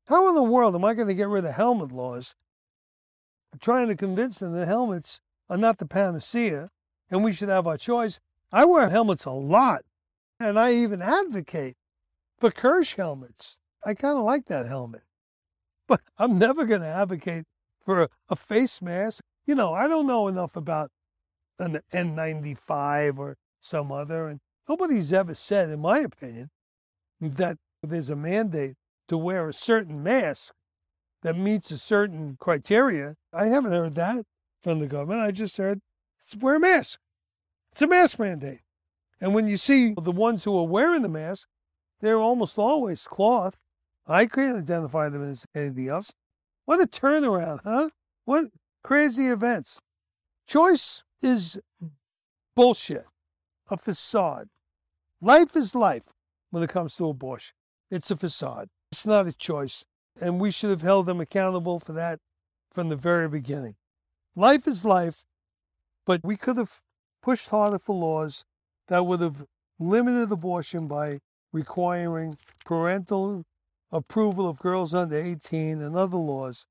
How 0.06 0.28
in 0.28 0.34
the 0.34 0.42
world 0.42 0.74
am 0.74 0.84
I 0.84 0.94
going 0.94 1.08
to 1.08 1.14
get 1.14 1.28
rid 1.28 1.44
of 1.44 1.54
helmet 1.54 1.92
laws? 1.92 2.36
I'm 3.52 3.58
trying 3.58 3.88
to 3.88 3.96
convince 3.96 4.38
them 4.38 4.52
that 4.52 4.66
helmets 4.66 5.20
are 5.48 5.58
not 5.58 5.78
the 5.78 5.86
panacea 5.86 6.70
and 7.10 7.24
we 7.24 7.32
should 7.32 7.48
have 7.48 7.66
our 7.66 7.76
choice. 7.76 8.20
I 8.52 8.64
wear 8.64 8.88
helmets 8.88 9.24
a 9.24 9.32
lot, 9.32 9.82
and 10.38 10.58
I 10.58 10.72
even 10.72 11.02
advocate 11.02 11.76
for 12.38 12.50
Kirsch 12.50 12.94
helmets. 12.94 13.58
I 13.84 13.94
kind 13.94 14.16
of 14.16 14.24
like 14.24 14.46
that 14.46 14.66
helmet. 14.66 15.02
But 15.88 16.00
I'm 16.18 16.38
never 16.38 16.64
going 16.64 16.82
to 16.82 16.86
advocate 16.86 17.44
for 17.80 18.02
a, 18.02 18.08
a, 18.28 18.36
face 18.36 18.80
mask. 18.80 19.24
You 19.46 19.54
know, 19.54 19.72
I 19.72 19.88
don't 19.88 20.06
know 20.06 20.28
enough 20.28 20.54
about 20.54 20.90
an 21.58 21.80
N95 21.92 23.18
or 23.18 23.36
some 23.60 23.90
other. 23.90 24.28
And 24.28 24.40
nobody's 24.70 25.12
ever 25.12 25.34
said, 25.34 25.68
in 25.68 25.80
my 25.80 25.98
opinion, 25.98 26.48
that 27.20 27.56
there's 27.82 28.08
a 28.08 28.14
mandate 28.14 28.76
to 29.08 29.18
wear 29.18 29.48
a 29.48 29.52
certain 29.52 30.00
mask 30.00 30.52
that 31.22 31.36
meets 31.36 31.72
a 31.72 31.78
certain 31.78 32.36
criteria. 32.38 33.16
I 33.32 33.46
haven't 33.46 33.72
heard 33.72 33.96
that 33.96 34.24
from 34.62 34.78
the 34.78 34.86
government. 34.86 35.22
I 35.22 35.32
just 35.32 35.56
heard 35.56 35.80
wear 36.40 36.54
a 36.54 36.60
mask. 36.60 37.00
It's 37.72 37.82
a 37.82 37.88
mask 37.88 38.20
mandate. 38.20 38.60
And 39.20 39.34
when 39.34 39.48
you 39.48 39.56
see 39.56 39.92
the 40.00 40.12
ones 40.12 40.44
who 40.44 40.56
are 40.56 40.68
wearing 40.68 41.02
the 41.02 41.08
mask, 41.08 41.48
they're 42.00 42.20
almost 42.20 42.56
always 42.56 43.08
cloth. 43.08 43.58
I 44.06 44.26
can't 44.26 44.56
identify 44.56 45.08
them 45.08 45.22
as 45.22 45.46
anything 45.52 45.88
else. 45.88 46.12
What 46.64 46.80
a 46.80 46.86
turnaround, 46.86 47.60
huh? 47.64 47.90
What 48.24 48.46
crazy 48.84 49.26
events. 49.26 49.80
Choice 50.46 51.02
is 51.20 51.60
bullshit, 52.54 53.06
a 53.68 53.76
facade. 53.76 54.46
Life 55.22 55.54
is 55.54 55.74
life 55.74 56.14
when 56.50 56.62
it 56.62 56.70
comes 56.70 56.96
to 56.96 57.08
abortion. 57.08 57.54
It's 57.90 58.10
a 58.10 58.16
facade. 58.16 58.68
It's 58.90 59.06
not 59.06 59.26
a 59.26 59.34
choice. 59.34 59.84
And 60.20 60.40
we 60.40 60.50
should 60.50 60.70
have 60.70 60.80
held 60.80 61.04
them 61.04 61.20
accountable 61.20 61.78
for 61.78 61.92
that 61.92 62.20
from 62.70 62.88
the 62.88 62.96
very 62.96 63.28
beginning. 63.28 63.74
Life 64.34 64.66
is 64.66 64.84
life, 64.84 65.24
but 66.06 66.22
we 66.24 66.36
could 66.36 66.56
have 66.56 66.80
pushed 67.22 67.50
harder 67.50 67.78
for 67.78 67.94
laws 67.94 68.44
that 68.88 69.04
would 69.04 69.20
have 69.20 69.44
limited 69.78 70.32
abortion 70.32 70.88
by 70.88 71.18
requiring 71.52 72.38
parental 72.64 73.44
approval 73.92 74.48
of 74.48 74.58
girls 74.58 74.94
under 74.94 75.16
18 75.16 75.82
and 75.82 75.96
other 75.96 76.16
laws, 76.16 76.66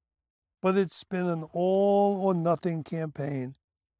but 0.61 0.77
it's 0.77 1.03
been 1.03 1.27
an 1.27 1.43
all 1.51 2.25
or 2.25 2.33
nothing 2.33 2.83
campaign, 2.83 3.55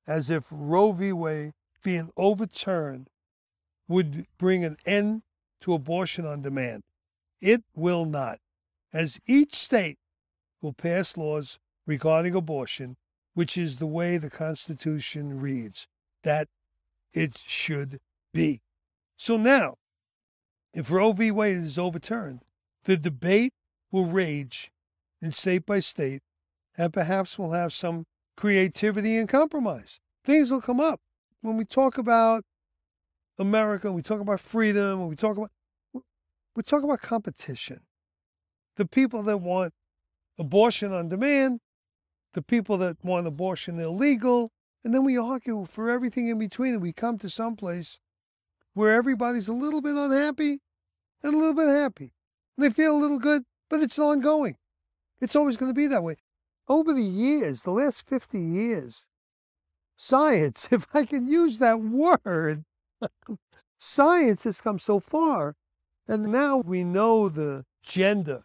as 0.08 0.30
if 0.30 0.48
Roe 0.52 0.92
v. 0.92 1.12
Wade 1.14 1.52
being 1.84 2.10
overturned 2.18 3.09
would 3.90 4.26
bring 4.38 4.64
an 4.64 4.78
end 4.86 5.24
to 5.60 5.74
abortion 5.74 6.26
on 6.26 6.42
demand. 6.42 6.84
It 7.42 7.64
will 7.76 8.06
not, 8.06 8.40
as 8.94 9.20
each 9.28 9.56
state 9.56 9.98
will 10.62 10.74
pass 10.74 11.18
laws 11.18 11.60
regarding 11.86 12.36
abortion, 12.36 12.96
which 13.34 13.58
is 13.58 13.78
the 13.78 13.88
way 13.88 14.18
the 14.18 14.30
Constitution 14.30 15.42
reads, 15.42 15.88
that 16.24 16.48
it 17.12 17.38
should 17.38 18.00
be. 18.34 18.62
So 19.18 19.36
now, 19.36 19.76
if 20.74 20.92
Roe 20.92 21.12
v. 21.12 21.32
Wade 21.32 21.58
is 21.58 21.80
overturned, 21.80 22.42
the 22.84 22.96
debate 22.96 23.54
will 23.92 24.06
rage 24.06 24.72
in 25.22 25.32
state 25.32 25.66
by 25.66 25.80
state, 25.80 26.22
and 26.78 26.94
perhaps 26.94 27.40
we'll 27.40 27.52
have 27.52 27.74
some 27.74 28.06
creativity 28.38 29.18
and 29.18 29.28
compromise. 29.28 30.00
Things 30.24 30.52
will 30.52 30.62
come 30.62 30.80
up. 30.80 31.02
When 31.42 31.58
we 31.58 31.66
talk 31.66 31.98
about 31.98 32.44
America, 33.40 33.92
we 33.92 34.02
talk 34.02 34.20
about 34.20 34.40
freedom, 34.40 35.08
we 35.08 35.16
talk 35.16 35.38
about 35.38 35.52
we 36.56 36.64
talk 36.64 36.84
about 36.84 37.02
competition. 37.02 37.80
The 38.76 38.86
people 38.86 39.24
that 39.24 39.38
want 39.38 39.74
abortion 40.38 40.94
on 40.94 41.08
demand, 41.08 41.62
the 42.34 42.42
people 42.42 42.78
that 42.80 42.98
want 43.04 43.28
abortion 43.28 43.80
illegal, 43.80 44.52
and 44.84 44.94
then 44.94 45.06
we 45.06 45.18
argue 45.18 45.66
for 45.66 45.90
everything 45.90 46.28
in 46.28 46.38
between 46.38 46.74
and 46.74 46.82
we 46.82 46.92
come 46.92 47.18
to 47.20 47.30
some 47.30 47.56
place 47.56 48.00
where 48.74 48.94
everybody's 48.94 49.48
a 49.48 49.54
little 49.54 49.82
bit 49.82 49.96
unhappy 49.96 50.60
and 51.24 51.34
a 51.34 51.38
little 51.38 51.54
bit 51.54 51.68
happy. 51.68 52.14
They 52.58 52.70
feel 52.70 52.96
a 52.96 53.00
little 53.00 53.20
good, 53.20 53.44
but 53.70 53.80
it's 53.80 54.00
ongoing. 54.00 54.56
It's 55.22 55.36
always 55.36 55.58
going 55.58 55.70
to 55.70 55.76
be 55.76 55.88
that 55.88 56.04
way. 56.04 56.16
Over 56.68 56.94
the 56.94 57.02
years, 57.02 57.64
the 57.64 57.72
last 57.72 58.08
50 58.08 58.40
years, 58.40 59.08
science, 59.98 60.70
if 60.72 60.88
I 60.94 61.06
can 61.06 61.28
use 61.28 61.60
that 61.60 61.82
word, 61.82 62.64
science 63.78 64.44
has 64.44 64.62
come 64.62 64.80
so 64.80 65.00
far. 65.00 65.56
And 66.08 66.28
now 66.28 66.58
we 66.58 66.84
know 66.84 67.30
the 67.30 67.66
gender 67.84 68.42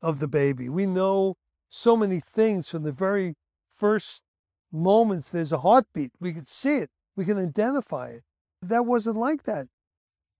of 0.00 0.20
the 0.20 0.28
baby. 0.28 0.68
We 0.68 0.86
know 0.86 1.36
so 1.68 1.96
many 1.96 2.20
things 2.20 2.68
from 2.68 2.84
the 2.84 2.92
very 2.92 3.34
first 3.70 4.22
moments 4.70 5.30
there's 5.30 5.52
a 5.52 5.58
heartbeat. 5.58 6.12
We 6.20 6.32
can 6.32 6.44
see 6.44 6.76
it, 6.76 6.90
we 7.16 7.24
can 7.24 7.38
identify 7.38 8.08
it. 8.08 8.22
That 8.62 8.86
wasn't 8.86 9.16
like 9.16 9.42
that 9.44 9.66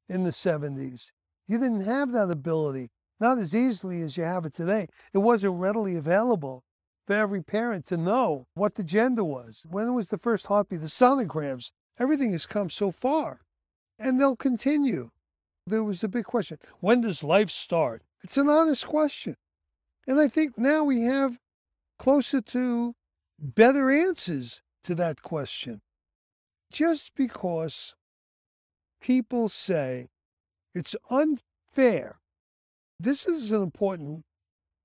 in 0.09 0.25
the 0.25 0.31
70s. 0.31 1.13
You 1.47 1.59
didn't 1.59 1.85
have 1.85 2.13
that 2.13 2.31
ability, 2.31 2.91
not 3.21 3.39
as 3.39 3.55
easily 3.55 4.01
as 4.03 4.17
you 4.17 4.25
have 4.25 4.45
it 4.45 4.55
today. 4.55 4.87
It 5.13 5.19
wasn't 5.19 5.61
readily 5.61 5.97
available 5.97 6.65
for 7.07 7.15
every 7.15 7.43
parent 7.43 7.87
to 7.87 7.97
know 7.97 8.47
what 8.55 8.75
the 8.75 8.85
gender 8.85 9.25
was. 9.25 9.67
When 9.69 9.93
was 9.95 10.09
the 10.09 10.19
first 10.19 10.47
heartbeat? 10.47 10.81
The 10.81 10.87
sonograms. 10.87 11.71
Everything 11.99 12.33
has 12.33 12.47
come 12.47 12.71
so 12.71 12.91
far, 12.91 13.41
and 13.99 14.21
they'll 14.21 14.37
continue. 14.37 15.11
There 15.67 15.85
was 15.85 16.05
a 16.05 16.09
big 16.09 16.25
question 16.25 16.59
when 16.81 17.01
does 17.01 17.25
life 17.25 17.51
start? 17.51 18.03
It's 18.23 18.37
an 18.37 18.49
honest 18.49 18.87
question. 18.87 19.37
And 20.07 20.21
I 20.21 20.29
think 20.29 20.59
now 20.59 20.85
we 20.85 21.03
have 21.03 21.39
closer 21.99 22.41
to 22.41 22.95
better 23.39 23.91
answers 23.91 24.63
to 24.85 24.95
that 24.97 25.23
question. 25.23 25.81
Just 26.71 27.15
because 27.15 27.95
people 29.01 29.49
say 29.49 30.09
it's 30.75 30.97
unfair, 31.09 32.19
this 33.01 33.27
is 33.27 33.51
an 33.53 33.63
important 33.63 34.25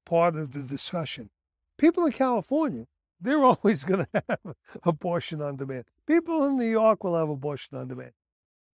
part 0.05 0.35
of 0.35 0.53
the 0.53 0.61
discussion. 0.61 1.29
People 1.77 2.05
in 2.05 2.11
California, 2.11 2.85
they're 3.21 3.43
always 3.43 3.83
going 3.83 4.05
to 4.05 4.23
have 4.27 4.55
abortion 4.83 5.41
on 5.41 5.55
demand. 5.55 5.85
People 6.05 6.45
in 6.45 6.57
New 6.57 6.69
York 6.69 7.03
will 7.03 7.15
have 7.15 7.29
abortion 7.29 7.77
on 7.77 7.87
demand. 7.87 8.11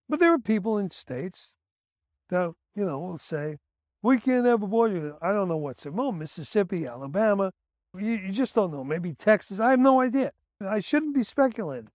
But 0.10 0.20
there 0.20 0.34
are 0.34 0.40
people 0.40 0.78
in 0.78 0.90
states 0.90 1.56
that, 2.30 2.54
you 2.76 2.86
know, 2.86 3.00
will 3.00 3.18
say, 3.18 3.58
we 4.02 4.18
can't 4.18 4.46
have 4.46 4.62
abortion. 4.62 5.14
I 5.22 5.32
don't 5.32 5.48
know 5.48 5.58
what's 5.58 5.86
it. 5.86 5.94
Well, 5.94 6.12
Mississippi, 6.12 6.86
Alabama, 6.86 7.52
you, 7.98 8.12
you 8.12 8.32
just 8.32 8.54
don't 8.54 8.72
know. 8.72 8.84
Maybe 8.84 9.14
Texas. 9.14 9.60
I 9.60 9.72
have 9.72 9.80
no 9.80 10.02
idea. 10.02 10.32
I 10.62 10.80
shouldn't 10.80 11.16
be 11.16 11.24
speculating. 11.24 11.90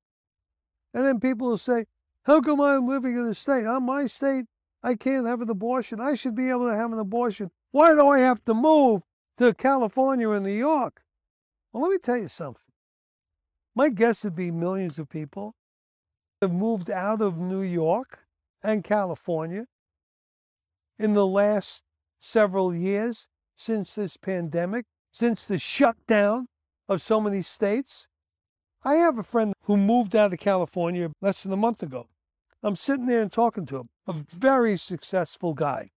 And 0.94 1.04
then 1.04 1.20
people 1.20 1.48
will 1.48 1.58
say, 1.58 1.84
how 2.24 2.40
come 2.40 2.60
I'm 2.60 2.86
living 2.86 3.16
in 3.16 3.24
a 3.24 3.34
state? 3.34 3.66
I'm 3.66 3.84
my 3.84 4.06
state. 4.06 4.46
I 4.82 4.94
can't 4.94 5.26
have 5.26 5.40
an 5.40 5.50
abortion. 5.50 6.00
I 6.00 6.14
should 6.14 6.34
be 6.34 6.48
able 6.50 6.68
to 6.68 6.76
have 6.76 6.92
an 6.92 6.98
abortion. 6.98 7.50
Why 7.72 7.94
do 7.94 8.08
I 8.08 8.20
have 8.20 8.44
to 8.44 8.54
move 8.54 9.02
to 9.36 9.52
California 9.54 10.28
or 10.28 10.40
New 10.40 10.50
York? 10.50 11.02
Well, 11.72 11.82
let 11.82 11.90
me 11.90 11.98
tell 11.98 12.18
you 12.18 12.28
something. 12.28 12.62
My 13.74 13.88
guess 13.90 14.24
would 14.24 14.34
be 14.34 14.50
millions 14.50 14.98
of 14.98 15.08
people 15.08 15.54
have 16.40 16.52
moved 16.52 16.90
out 16.90 17.20
of 17.20 17.38
New 17.38 17.62
York 17.62 18.20
and 18.62 18.82
California 18.82 19.66
in 20.98 21.12
the 21.12 21.26
last 21.26 21.84
several 22.18 22.74
years 22.74 23.28
since 23.56 23.94
this 23.94 24.16
pandemic 24.16 24.86
since 25.12 25.46
the 25.46 25.58
shutdown 25.58 26.46
of 26.88 27.02
so 27.02 27.20
many 27.20 27.42
states. 27.42 28.08
I 28.84 28.94
have 28.94 29.18
a 29.18 29.22
friend 29.22 29.52
who 29.64 29.76
moved 29.76 30.14
out 30.14 30.32
of 30.32 30.38
California 30.38 31.10
less 31.20 31.42
than 31.42 31.52
a 31.52 31.56
month 31.56 31.82
ago. 31.82 32.08
I'm 32.62 32.76
sitting 32.76 33.06
there 33.06 33.22
and 33.22 33.32
talking 33.32 33.66
to 33.66 33.78
him, 33.78 33.88
a 34.06 34.12
very 34.12 34.76
successful 34.76 35.54
guy, 35.54 35.90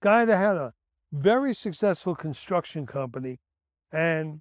guy 0.00 0.24
that 0.24 0.36
had 0.36 0.56
a 0.56 0.72
very 1.12 1.54
successful 1.54 2.14
construction 2.14 2.86
company, 2.86 3.38
and 3.92 4.40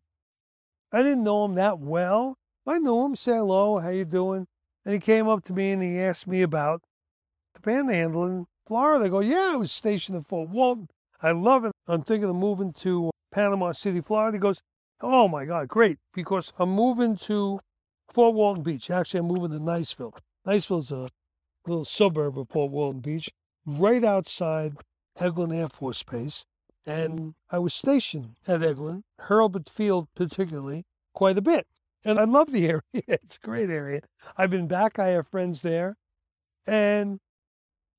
I 0.92 1.02
didn't 1.02 1.24
know 1.24 1.46
him 1.46 1.56
that 1.56 1.80
well. 1.80 2.38
I 2.68 2.80
knew 2.80 3.06
him, 3.06 3.16
say 3.16 3.34
hello, 3.34 3.80
how 3.80 3.90
you 3.90 4.06
doing? 4.06 4.48
And 4.84 4.94
he 4.94 5.00
came 5.00 5.28
up 5.28 5.44
to 5.46 5.54
me 5.54 5.72
and 5.72 5.82
he 5.82 6.00
asked 6.00 6.28
me 6.28 6.42
about 6.42 6.82
the 7.54 7.62
panhandle 7.62 8.26
in 8.26 8.46
Florida. 8.66 9.06
I 9.06 9.10
go, 9.10 9.20
yeah, 9.20 9.52
I 9.54 9.56
was 9.58 9.72
stationed 9.72 10.16
in 10.16 10.24
Fort 10.24 10.50
Walton. 10.50 10.88
I 11.22 11.32
love 11.32 11.66
it. 11.66 11.72
I'm 11.88 12.04
thinking 12.04 12.30
of 12.30 12.36
moving 12.36 12.74
to 12.74 13.08
uh, 13.08 13.12
Panama 13.32 13.72
City, 13.72 14.02
Florida. 14.02 14.38
He 14.38 14.40
goes, 14.40 14.62
Oh 15.02 15.28
my 15.28 15.46
God, 15.46 15.68
great, 15.68 15.98
because 16.14 16.54
I'm 16.58 16.70
moving 16.70 17.18
to 17.18 17.60
Fort 18.12 18.34
Walton 18.34 18.64
Beach. 18.64 18.90
Actually, 18.90 19.22
I'm 19.22 19.28
moving 19.28 19.52
to 19.52 19.60
Niceville. 19.60 20.14
Niceville's 20.48 20.92
a 20.92 21.10
little 21.68 21.86
suburb 21.86 22.40
of 22.40 22.50
Fort 22.50 22.72
Walton 22.72 23.02
Beach, 23.02 23.30
right 23.66 24.04
outside 24.04 24.74
Eglin 25.20 25.56
Air 25.56 25.70
Force 25.70 26.02
Base. 26.04 26.46
And 26.86 27.20
mm-hmm. 27.20 27.30
I 27.50 27.60
was 27.60 27.74
stationed 27.74 28.36
at 28.48 28.62
Eglin, 28.62 29.04
Hurlburt 29.22 29.70
Field 29.70 30.08
particularly, 30.16 30.86
quite 31.14 31.38
a 31.38 31.42
bit. 31.42 31.68
And 32.04 32.20
I 32.20 32.26
love 32.26 32.52
the 32.52 32.68
area. 32.70 32.82
It's 32.94 33.38
a 33.38 33.46
great 33.46 33.70
area. 33.70 34.02
I've 34.38 34.52
been 34.52 34.68
back. 34.68 35.00
I 35.00 35.08
have 35.08 35.28
friends 35.28 35.62
there. 35.62 35.98
And 36.68 37.20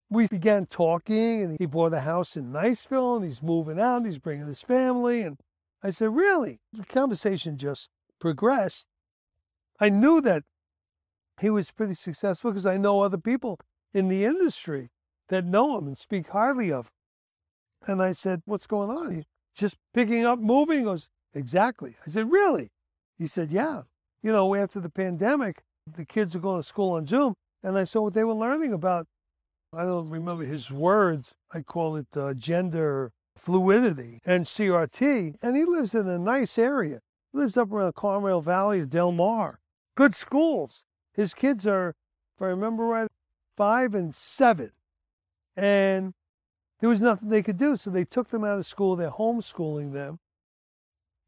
we 0.09 0.29
began 0.29 0.67
talking, 0.67 1.43
and 1.43 1.57
he 1.59 1.67
bought 1.67 1.93
a 1.93 2.01
house 2.01 2.37
in 2.37 2.53
Niceville, 2.53 3.17
and 3.17 3.25
he's 3.25 3.43
moving 3.43 3.81
out, 3.81 3.99
and 3.99 4.07
he's 4.07 4.19
bringing 4.19 4.47
his 4.47 4.63
family. 4.63 5.23
And 5.23 5.39
I 5.83 5.91
said, 5.91 6.15
Really? 6.15 6.61
The 6.73 6.85
conversation 6.85 7.57
just 7.59 7.91
progressed. 8.21 8.87
I 9.81 9.89
knew 9.89 10.21
that 10.23 10.45
he 11.41 11.51
was 11.51 11.71
pretty 11.71 11.95
successful 11.95 12.51
because 12.51 12.67
I 12.67 12.79
know 12.79 13.01
other 13.01 13.19
people 13.19 13.59
in 13.93 14.09
the 14.09 14.25
industry 14.25 14.91
that 15.29 15.45
know 15.45 15.79
him 15.79 15.87
and 15.87 15.99
speak 15.99 16.29
highly 16.29 16.73
of 16.73 16.87
him. 16.87 16.93
And 17.87 18.03
I 18.03 18.13
said, 18.13 18.43
What's 18.45 18.67
going 18.67 18.91
on? 18.91 19.15
He's 19.15 19.25
just 19.55 19.77
picking 19.95 20.25
up, 20.25 20.39
moving. 20.39 20.79
He 20.79 20.85
goes, 20.85 21.09
Exactly. 21.35 21.97
I 22.07 22.11
said, 22.11 22.31
Really? 22.31 22.71
He 23.19 23.27
said, 23.27 23.51
Yeah. 23.51 23.83
You 24.23 24.33
know, 24.33 24.55
after 24.55 24.81
the 24.81 24.91
pandemic, 24.91 25.63
the 25.87 26.05
kids 26.05 26.35
are 26.35 26.41
going 26.41 26.59
to 26.59 26.63
school 26.63 26.93
on 26.93 27.07
Zoom. 27.07 27.35
And 27.63 27.77
I 27.79 27.85
saw 27.85 28.03
what 28.03 28.15
they 28.15 28.25
were 28.25 28.35
learning 28.35 28.73
about 28.73 29.07
I 29.73 29.85
don't 29.85 30.09
remember 30.09 30.45
his 30.45 30.73
words. 30.73 31.37
I 31.53 31.61
call 31.61 31.97
it 31.97 32.07
uh, 32.17 32.35
gender 32.35 33.13
fluidity 33.37 34.21
and 34.25 34.47
CRT. 34.47 35.37
And 35.43 35.57
he 35.57 35.65
lives 35.65 35.95
in 35.95 36.09
a 36.09 36.19
nice 36.19 36.59
area. 36.59 37.01
He 37.33 37.39
lives 37.39 37.57
up 37.57 37.71
around 37.71 37.95
Carmel 37.95 38.41
Valley 38.41 38.81
of 38.81 38.91
Del 38.91 39.13
Mar. 39.13 39.61
Good 39.95 40.15
schools. 40.15 40.85
His 41.13 41.35
kids 41.35 41.67
are, 41.67 41.95
if 42.37 42.43
I 42.43 42.47
remember 42.47 42.85
right, 42.85 43.09
five 43.57 43.95
and 43.95 44.15
seven. 44.15 44.71
And 45.57 46.15
there 46.81 46.89
was 46.89 47.01
nothing 47.01 47.29
they 47.29 47.43
could 47.43 47.57
do. 47.57 47.77
So 47.77 47.91
they 47.91 48.05
took 48.05 48.29
them 48.29 48.45
out 48.45 48.59
of 48.59 48.67
school. 48.67 48.97
They're 48.97 49.11
homeschooling 49.11 49.93
them. 49.93 50.19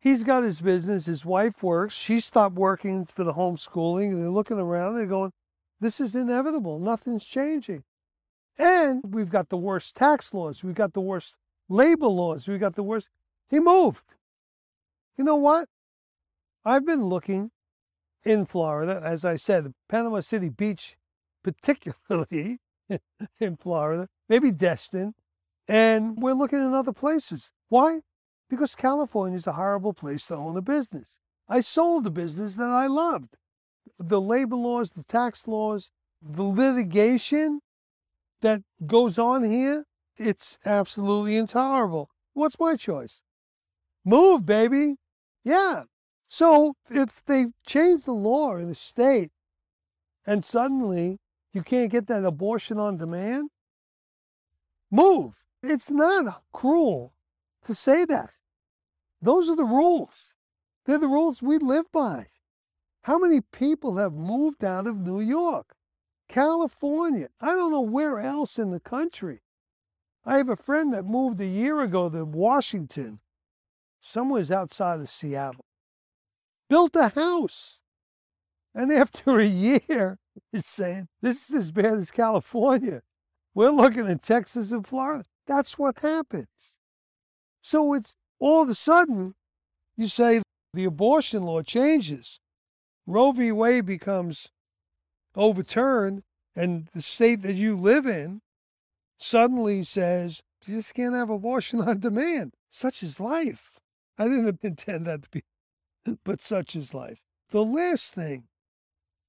He's 0.00 0.22
got 0.22 0.44
his 0.44 0.60
business. 0.60 1.06
His 1.06 1.24
wife 1.24 1.62
works. 1.62 1.94
She 1.94 2.20
stopped 2.20 2.54
working 2.54 3.06
for 3.06 3.24
the 3.24 3.34
homeschooling. 3.34 4.10
And 4.10 4.22
they're 4.22 4.30
looking 4.30 4.58
around. 4.58 4.94
They're 4.94 5.06
going, 5.06 5.32
this 5.80 6.00
is 6.00 6.14
inevitable. 6.14 6.78
Nothing's 6.78 7.24
changing. 7.24 7.84
And 8.58 9.14
we've 9.14 9.30
got 9.30 9.48
the 9.48 9.56
worst 9.56 9.96
tax 9.96 10.34
laws. 10.34 10.64
We've 10.64 10.74
got 10.74 10.92
the 10.92 11.00
worst 11.00 11.38
labor 11.68 12.08
laws. 12.08 12.48
We've 12.48 12.60
got 12.60 12.76
the 12.76 12.82
worst. 12.82 13.08
He 13.48 13.60
moved. 13.60 14.14
You 15.16 15.24
know 15.24 15.36
what? 15.36 15.68
I've 16.64 16.84
been 16.84 17.04
looking 17.06 17.50
in 18.24 18.44
Florida, 18.44 19.00
as 19.04 19.24
I 19.24 19.36
said, 19.36 19.72
Panama 19.88 20.20
City 20.20 20.48
Beach, 20.48 20.96
particularly 21.42 22.58
in 23.40 23.56
Florida, 23.56 24.08
maybe 24.28 24.50
Destin, 24.50 25.14
and 25.68 26.20
we're 26.20 26.32
looking 26.32 26.60
in 26.60 26.74
other 26.74 26.92
places. 26.92 27.52
Why? 27.68 28.00
Because 28.48 28.74
California 28.74 29.36
is 29.36 29.46
a 29.46 29.52
horrible 29.52 29.92
place 29.92 30.26
to 30.28 30.36
own 30.36 30.56
a 30.56 30.62
business. 30.62 31.20
I 31.48 31.60
sold 31.60 32.06
a 32.06 32.10
business 32.10 32.56
that 32.56 32.68
I 32.68 32.86
loved. 32.86 33.36
The 33.98 34.20
labor 34.20 34.56
laws, 34.56 34.92
the 34.92 35.04
tax 35.04 35.46
laws, 35.46 35.90
the 36.22 36.42
litigation, 36.42 37.60
that 38.40 38.62
goes 38.86 39.18
on 39.18 39.42
here, 39.42 39.84
it's 40.16 40.58
absolutely 40.64 41.36
intolerable. 41.36 42.10
What's 42.34 42.58
my 42.58 42.76
choice? 42.76 43.22
Move, 44.04 44.46
baby. 44.46 44.96
Yeah. 45.44 45.84
So 46.28 46.74
if 46.90 47.24
they 47.24 47.46
change 47.66 48.04
the 48.04 48.12
law 48.12 48.56
in 48.56 48.68
the 48.68 48.74
state 48.74 49.30
and 50.26 50.44
suddenly 50.44 51.18
you 51.52 51.62
can't 51.62 51.90
get 51.90 52.06
that 52.08 52.24
abortion 52.24 52.78
on 52.78 52.98
demand, 52.98 53.50
move. 54.90 55.44
It's 55.62 55.90
not 55.90 56.42
cruel 56.52 57.14
to 57.64 57.74
say 57.74 58.04
that. 58.04 58.40
Those 59.20 59.48
are 59.48 59.56
the 59.56 59.64
rules. 59.64 60.36
They're 60.86 60.98
the 60.98 61.08
rules 61.08 61.42
we 61.42 61.58
live 61.58 61.90
by. 61.92 62.26
How 63.02 63.18
many 63.18 63.40
people 63.40 63.96
have 63.96 64.12
moved 64.12 64.64
out 64.64 64.86
of 64.86 64.98
New 64.98 65.20
York, 65.20 65.74
California? 66.28 67.28
I 67.40 67.54
don't 67.54 67.72
know 67.72 67.80
where 67.80 68.20
else 68.20 68.58
in 68.58 68.70
the 68.70 68.80
country. 68.80 69.40
I 70.24 70.36
have 70.36 70.48
a 70.48 70.56
friend 70.56 70.92
that 70.92 71.04
moved 71.04 71.40
a 71.40 71.46
year 71.46 71.80
ago 71.80 72.10
to 72.10 72.24
Washington, 72.24 73.20
somewhere's 73.98 74.52
outside 74.52 75.00
of 75.00 75.08
Seattle, 75.08 75.64
built 76.68 76.94
a 76.96 77.08
house. 77.08 77.82
And 78.74 78.92
after 78.92 79.38
a 79.40 79.46
year, 79.46 80.18
he's 80.52 80.66
saying, 80.66 81.08
This 81.22 81.48
is 81.48 81.56
as 81.56 81.72
bad 81.72 81.94
as 81.94 82.10
California. 82.10 83.02
We're 83.54 83.70
looking 83.70 84.06
at 84.06 84.22
Texas 84.22 84.70
and 84.70 84.86
Florida. 84.86 85.24
That's 85.48 85.78
what 85.78 85.98
happens. 86.00 86.78
So 87.62 87.94
it's 87.94 88.14
all 88.38 88.62
of 88.62 88.68
a 88.68 88.74
sudden, 88.74 89.34
you 89.96 90.06
say 90.06 90.42
the 90.74 90.84
abortion 90.84 91.42
law 91.44 91.62
changes. 91.62 92.38
Roe 93.06 93.32
v. 93.32 93.50
Wade 93.50 93.86
becomes 93.86 94.50
overturned, 95.34 96.22
and 96.54 96.88
the 96.92 97.00
state 97.00 97.42
that 97.42 97.54
you 97.54 97.76
live 97.76 98.06
in 98.06 98.42
suddenly 99.16 99.82
says, 99.82 100.42
you 100.66 100.76
just 100.76 100.94
can't 100.94 101.14
have 101.14 101.30
abortion 101.30 101.80
on 101.88 102.00
demand. 102.00 102.52
Such 102.70 103.02
is 103.02 103.18
life. 103.18 103.78
I 104.18 104.28
didn't 104.28 104.60
intend 104.62 105.06
that 105.06 105.22
to 105.22 105.30
be, 105.30 105.42
but 106.24 106.40
such 106.40 106.76
is 106.76 106.92
life. 106.92 107.22
The 107.50 107.64
last 107.64 108.14
thing 108.14 108.44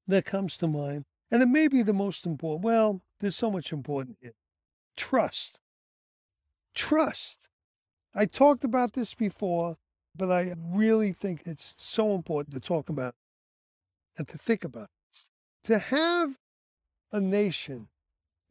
that 0.05 0.25
comes 0.25 0.57
to 0.57 0.67
mind, 0.67 1.05
and 1.31 1.41
it 1.41 1.47
may 1.47 1.69
be 1.69 1.81
the 1.81 1.93
most 1.93 2.25
important, 2.25 2.65
well, 2.65 3.01
there's 3.21 3.37
so 3.37 3.49
much 3.49 3.71
important 3.71 4.17
here 4.21 4.33
trust. 4.97 5.61
Trust. 6.79 7.49
I 8.15 8.25
talked 8.25 8.63
about 8.63 8.93
this 8.93 9.13
before, 9.13 9.75
but 10.15 10.31
I 10.31 10.53
really 10.57 11.11
think 11.11 11.41
it's 11.45 11.75
so 11.77 12.15
important 12.15 12.53
to 12.53 12.61
talk 12.61 12.87
about 12.87 13.15
and 14.17 14.25
to 14.29 14.37
think 14.37 14.63
about. 14.63 14.87
To 15.63 15.77
have 15.77 16.37
a 17.11 17.19
nation 17.19 17.89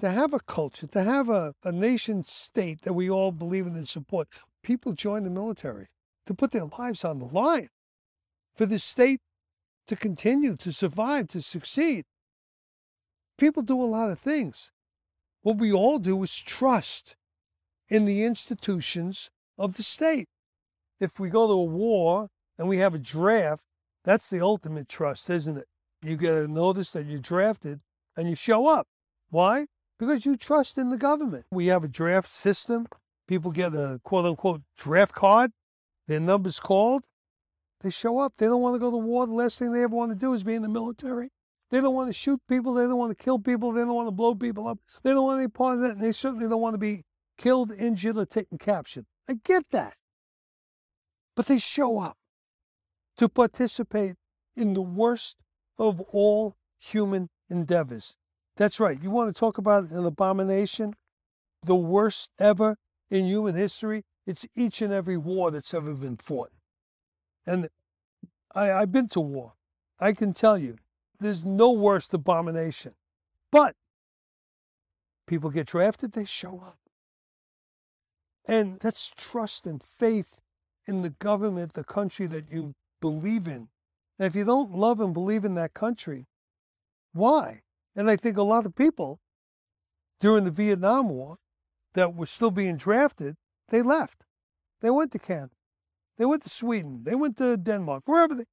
to 0.01 0.11
have 0.11 0.33
a 0.33 0.41
culture, 0.41 0.87
to 0.87 1.03
have 1.03 1.29
a, 1.29 1.55
a 1.65 1.73
nation 1.73 2.23
state 2.23 2.83
that 2.83 2.93
we 2.93 3.11
all 3.11 3.33
believe 3.33 3.67
in 3.67 3.75
and 3.75 3.89
support, 3.89 4.29
people 4.63 4.93
join 4.93 5.25
the 5.25 5.31
military 5.31 5.89
to 6.27 6.35
put 6.35 6.53
their 6.53 6.69
lives 6.79 7.05
on 7.05 7.19
the 7.19 7.25
line 7.25 7.69
for 8.55 8.67
the 8.67 8.79
state 8.79 9.21
to 9.87 9.97
continue, 9.97 10.55
to 10.55 10.71
survive, 10.71 11.29
to 11.29 11.43
succeed. 11.43 12.05
People 13.39 13.63
do 13.63 13.81
a 13.81 13.85
lot 13.97 14.11
of 14.11 14.19
things. 14.19 14.71
What 15.43 15.57
we 15.57 15.73
all 15.73 15.99
do 15.99 16.23
is 16.23 16.37
trust 16.37 17.17
in 17.89 18.05
the 18.05 18.25
institutions 18.25 19.31
of 19.57 19.77
the 19.77 19.83
state. 19.83 20.27
If 21.01 21.19
we 21.19 21.31
go 21.31 21.47
to 21.47 21.53
a 21.53 21.65
war 21.65 22.29
and 22.59 22.69
we 22.69 22.79
have 22.79 22.95
a 22.95 22.99
draft, 22.99 23.65
that's 24.05 24.31
the 24.31 24.41
ultimate 24.41 24.89
trust, 24.89 25.31
isn't 25.31 25.57
it? 25.57 25.67
You 26.03 26.17
get 26.17 26.35
a 26.35 26.49
notice 26.49 26.91
that 26.91 27.07
you're 27.07 27.21
drafted 27.21 27.81
and 28.17 28.29
you 28.29 28.37
show 28.37 28.69
up. 28.69 28.87
Why? 29.31 29.67
because 29.99 30.25
you 30.25 30.37
trust 30.37 30.79
in 30.79 30.91
the 30.91 30.97
government. 30.97 31.47
We 31.51 31.67
have 31.67 31.85
a 31.85 31.89
draft 31.89 32.29
system. 32.29 32.87
People 33.27 33.51
get 33.51 33.75
a 33.75 34.01
quote 34.05 34.25
unquote 34.25 34.63
draft 34.77 35.15
card, 35.15 35.51
their 36.07 36.21
number's 36.21 36.61
called. 36.61 37.05
They 37.81 37.91
show 37.91 38.19
up. 38.19 38.35
They 38.39 38.47
don't 38.47 38.63
want 38.63 38.75
to 38.75 38.81
go 38.81 38.91
to 38.91 38.97
war. 38.97 39.27
The 39.27 39.33
last 39.33 39.59
thing 39.59 39.73
they 39.73 39.85
ever 39.85 39.95
want 39.95 40.11
to 40.11 40.19
do 40.19 40.33
is 40.33 40.43
be 40.43 40.55
in 40.55 40.63
the 40.63 40.69
military. 40.69 41.31
They 41.71 41.81
don't 41.81 41.95
want 41.95 42.09
to 42.09 42.15
shoot 42.15 42.41
people. 42.49 42.75
They 42.75 42.85
don't 42.85 42.97
want 42.97 43.17
to 43.17 43.25
kill 43.25 43.39
people. 43.39 43.73
They 43.73 43.83
don't 43.83 43.95
want 43.95 44.09
to 44.09 44.13
blow 44.13 44.35
people 44.35 44.67
up. 44.67 44.79
They 45.03 45.11
don't 45.11 45.25
want 45.25 45.39
any 45.39 45.49
part 45.49 45.75
of 45.75 45.81
that. 45.83 45.93
And 45.93 46.01
they 46.01 46.13
certainly 46.13 46.49
don't 46.49 46.61
want 46.61 46.75
to 46.75 46.79
be 46.79 47.05
killed, 47.39 47.73
injured, 47.73 48.19
or 48.19 48.27
taken 48.27 48.59
captured. 48.59 49.07
I 49.29 49.35
get 49.43 49.71
that. 49.71 49.95
But 51.35 51.47
they 51.47 51.59
show 51.59 52.01
up 52.01 52.19
to 53.17 53.29
participate 53.29 54.17
in 54.55 54.75
the 54.75 54.83
worst 54.83 55.39
of 55.79 56.01
all 56.13 56.57
human 56.79 57.31
endeavors 57.49 58.19
that's 58.59 58.81
right. 58.81 59.01
You 59.01 59.11
want 59.11 59.35
to 59.35 59.39
talk 59.39 59.57
about 59.57 59.89
an 59.91 60.05
abomination? 60.05 60.95
The 61.63 61.77
worst 61.77 62.33
ever 62.41 62.77
in 63.09 63.25
human 63.25 63.55
history? 63.55 64.03
It's 64.27 64.47
each 64.55 64.83
and 64.83 64.93
every 64.93 65.17
war 65.17 65.53
that's 65.53 65.73
ever 65.73 65.95
been 65.95 66.17
fought. 66.17 66.51
And 67.47 67.69
I, 68.55 68.73
I've 68.73 68.93
been 68.93 69.07
to 69.09 69.21
war. 69.21 69.53
I 70.01 70.13
can 70.13 70.33
tell 70.33 70.59
you, 70.59 70.77
there's 71.21 71.45
no 71.45 71.71
worse 71.71 72.13
abomination. 72.13 72.95
But 73.53 73.77
people 75.27 75.51
get 75.51 75.69
drafted, 75.69 76.13
they 76.13 76.25
show 76.25 76.61
up. 76.67 76.79
And 78.49 78.81
that's 78.81 79.13
trust 79.15 79.67
and 79.67 79.83
faith 79.83 80.41
in 80.87 81.03
the 81.03 81.11
government, 81.11 81.75
the 81.75 81.85
country 81.85 82.27
that 82.27 82.51
you 82.51 82.75
believe 83.01 83.47
in. 83.47 83.69
And 84.19 84.27
if 84.27 84.35
you 84.35 84.45
don't 84.45 84.73
love 84.73 85.01
and 85.01 85.13
believe 85.13 85.45
in 85.45 85.55
that 85.57 85.75
country, 85.75 86.27
why? 87.13 87.61
And 87.95 88.11
I 88.11 88.17
think 88.17 88.39
a 88.39 88.43
lot 88.43 88.65
of 88.65 88.75
people 88.75 89.21
during 90.19 90.45
the 90.45 90.51
Vietnam 90.51 91.11
War 91.11 91.37
that 91.95 92.15
were 92.15 92.27
still 92.27 92.51
being 92.51 92.77
drafted, 92.77 93.37
they 93.69 93.83
left. 93.83 94.25
They 94.81 94.91
went 94.91 95.13
to 95.13 95.19
Canada. 95.19 95.55
They 96.17 96.25
went 96.25 96.43
to 96.43 96.49
Sweden. 96.49 97.03
They 97.05 97.15
went 97.15 97.37
to 97.37 97.57
Denmark, 97.57 98.05
wherever 98.07 98.35
they. 98.35 98.45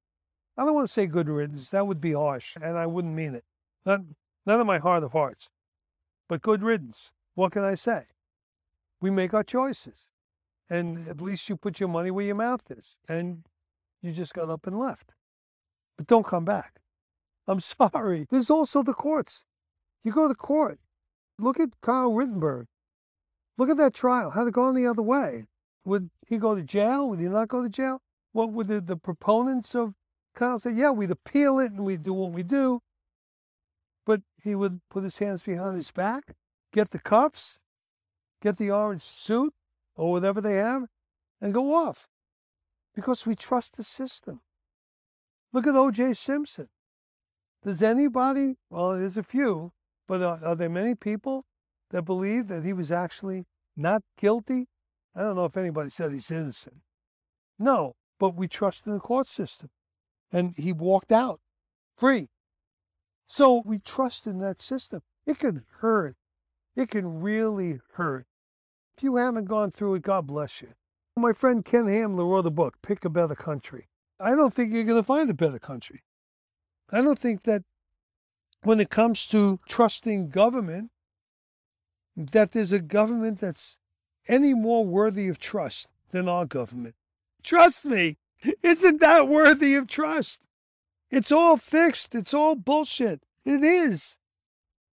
I 0.58 0.64
don't 0.64 0.74
want 0.74 0.86
to 0.86 0.92
say 0.92 1.06
good 1.06 1.28
riddance. 1.28 1.70
That 1.70 1.86
would 1.86 2.00
be 2.00 2.12
harsh, 2.12 2.56
and 2.60 2.78
I 2.78 2.86
wouldn't 2.86 3.14
mean 3.14 3.34
it. 3.34 3.44
Not, 3.84 4.00
none 4.46 4.60
of 4.60 4.66
my 4.66 4.78
heart 4.78 5.02
of 5.02 5.12
hearts. 5.12 5.50
But 6.28 6.42
good 6.42 6.62
riddance. 6.62 7.12
What 7.34 7.52
can 7.52 7.64
I 7.64 7.74
say? 7.74 8.04
We 9.06 9.12
make 9.12 9.34
our 9.34 9.44
choices. 9.44 10.10
And 10.68 11.06
at 11.06 11.20
least 11.20 11.48
you 11.48 11.56
put 11.56 11.78
your 11.78 11.88
money 11.88 12.10
where 12.10 12.26
your 12.26 12.34
mouth 12.34 12.68
is. 12.72 12.98
And 13.08 13.44
you 14.02 14.10
just 14.10 14.34
got 14.34 14.50
up 14.50 14.66
and 14.66 14.76
left. 14.76 15.14
But 15.96 16.08
don't 16.08 16.26
come 16.26 16.44
back. 16.44 16.80
I'm 17.46 17.60
sorry. 17.74 18.26
There's 18.28 18.50
also 18.50 18.82
the 18.82 18.94
courts. 18.94 19.44
You 20.02 20.10
go 20.10 20.26
to 20.26 20.34
court. 20.34 20.80
Look 21.38 21.60
at 21.60 21.80
Kyle 21.82 22.10
Rittenberg. 22.10 22.66
Look 23.56 23.70
at 23.70 23.76
that 23.76 23.94
trial. 23.94 24.30
Had 24.32 24.48
it 24.48 24.54
gone 24.54 24.74
the 24.74 24.88
other 24.88 25.02
way, 25.02 25.44
would 25.84 26.10
he 26.26 26.36
go 26.36 26.56
to 26.56 26.64
jail? 26.64 27.08
Would 27.08 27.20
he 27.20 27.28
not 27.28 27.46
go 27.46 27.62
to 27.62 27.68
jail? 27.68 28.00
What 28.32 28.50
would 28.50 28.66
the, 28.66 28.80
the 28.80 28.96
proponents 28.96 29.76
of 29.76 29.94
Kyle 30.34 30.58
say? 30.58 30.72
Yeah, 30.72 30.90
we'd 30.90 31.12
appeal 31.12 31.60
it 31.60 31.70
and 31.70 31.84
we'd 31.84 32.02
do 32.02 32.12
what 32.12 32.32
we 32.32 32.42
do. 32.42 32.80
But 34.04 34.22
he 34.42 34.56
would 34.56 34.80
put 34.90 35.04
his 35.04 35.18
hands 35.18 35.44
behind 35.44 35.76
his 35.76 35.92
back, 35.92 36.34
get 36.72 36.90
the 36.90 36.98
cuffs, 36.98 37.60
get 38.46 38.58
the 38.58 38.70
orange 38.70 39.02
suit 39.02 39.52
or 39.96 40.12
whatever 40.12 40.40
they 40.40 40.56
have, 40.56 40.84
and 41.40 41.52
go 41.52 41.74
off. 41.74 42.08
Because 42.94 43.26
we 43.26 43.34
trust 43.34 43.76
the 43.76 43.82
system. 43.82 44.40
Look 45.52 45.66
at 45.66 45.74
O.J. 45.74 46.14
Simpson. 46.14 46.68
Does 47.64 47.82
anybody, 47.82 48.54
well, 48.70 48.92
there's 48.92 49.16
a 49.16 49.22
few, 49.22 49.72
but 50.06 50.22
are, 50.22 50.38
are, 50.44 50.54
there 50.54 50.68
many 50.68 50.94
people 50.94 51.44
that 51.90 52.02
believe 52.02 52.46
that 52.46 52.64
he 52.64 52.72
was 52.72 52.92
actually 52.92 53.46
not 53.76 54.02
guilty? 54.16 54.68
I 55.14 55.22
don't 55.22 55.36
know 55.36 55.46
if 55.46 55.56
anybody 55.56 55.90
said 55.90 56.12
he's 56.12 56.30
innocent. 56.30 56.76
No, 57.58 57.94
but 58.20 58.36
we 58.36 58.46
trust 58.46 58.86
in 58.86 58.92
the 58.92 59.00
court 59.00 59.26
system. 59.26 59.70
And 60.30 60.52
he 60.56 60.72
walked 60.72 61.10
out 61.10 61.40
free. 61.96 62.28
So 63.26 63.62
we 63.64 63.78
trust 63.78 64.26
in 64.26 64.38
that 64.38 64.60
system. 64.60 65.00
It 65.26 65.38
can 65.38 65.64
hurt. 65.80 66.16
It 66.76 66.90
can 66.90 67.20
really 67.20 67.80
hurt. 67.94 68.26
If 68.96 69.02
you 69.02 69.16
haven't 69.16 69.44
gone 69.44 69.70
through 69.70 69.96
it, 69.96 70.02
God 70.02 70.26
bless 70.26 70.62
you. 70.62 70.68
My 71.16 71.34
friend 71.34 71.62
Ken 71.62 71.86
Hamblin 71.86 72.26
wrote 72.26 72.46
a 72.46 72.50
book, 72.50 72.76
Pick 72.80 73.04
a 73.04 73.10
Better 73.10 73.34
Country. 73.34 73.88
I 74.18 74.30
don't 74.30 74.54
think 74.54 74.72
you're 74.72 74.84
going 74.84 74.98
to 74.98 75.06
find 75.06 75.28
a 75.28 75.34
better 75.34 75.58
country. 75.58 76.02
I 76.90 77.02
don't 77.02 77.18
think 77.18 77.42
that 77.42 77.64
when 78.62 78.80
it 78.80 78.88
comes 78.88 79.26
to 79.26 79.60
trusting 79.68 80.30
government, 80.30 80.90
that 82.16 82.52
there's 82.52 82.72
a 82.72 82.80
government 82.80 83.40
that's 83.40 83.78
any 84.28 84.54
more 84.54 84.86
worthy 84.86 85.28
of 85.28 85.38
trust 85.38 85.88
than 86.12 86.26
our 86.26 86.46
government. 86.46 86.94
Trust 87.42 87.84
me, 87.84 88.16
isn't 88.62 89.00
that 89.02 89.28
worthy 89.28 89.74
of 89.74 89.88
trust? 89.88 90.46
It's 91.10 91.30
all 91.30 91.58
fixed, 91.58 92.14
it's 92.14 92.32
all 92.32 92.56
bullshit. 92.56 93.20
It 93.44 93.62
is. 93.62 94.18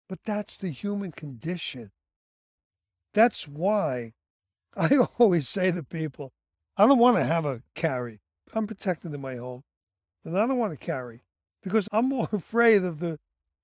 But 0.10 0.24
that's 0.24 0.58
the 0.58 0.70
human 0.70 1.12
condition. 1.12 1.92
That's 3.14 3.48
why 3.48 4.14
I 4.76 4.98
always 5.18 5.48
say 5.48 5.72
to 5.72 5.84
people, 5.84 6.32
I 6.78 6.88
don't 6.88 6.98
want 6.98 7.18
to 7.18 7.24
have 7.24 7.46
a 7.46 7.64
carry. 7.76 8.20
I'm 8.54 8.68
protected 8.68 9.14
in 9.14 9.22
my 9.22 9.36
home, 9.36 9.64
and 10.26 10.38
I 10.38 10.46
don't 10.46 10.58
want 10.58 10.78
to 10.78 10.86
carry 10.86 11.22
because 11.64 11.88
I'm 11.92 12.10
more 12.10 12.30
afraid 12.34 12.84
of 12.84 13.00
the 13.00 13.20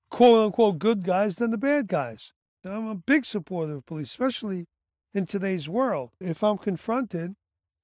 quote 0.10 0.46
unquote 0.46 0.80
good 0.80 1.04
guys 1.04 1.38
than 1.38 1.52
the 1.52 1.58
bad 1.58 1.88
guys. 1.88 2.34
I'm 2.64 2.88
a 2.88 2.96
big 2.96 3.26
supporter 3.26 3.76
of 3.76 3.86
police, 3.86 4.08
especially 4.08 4.66
in 5.14 5.26
today's 5.26 5.70
world. 5.70 6.12
If 6.20 6.44
I'm 6.44 6.58
confronted, 6.58 7.36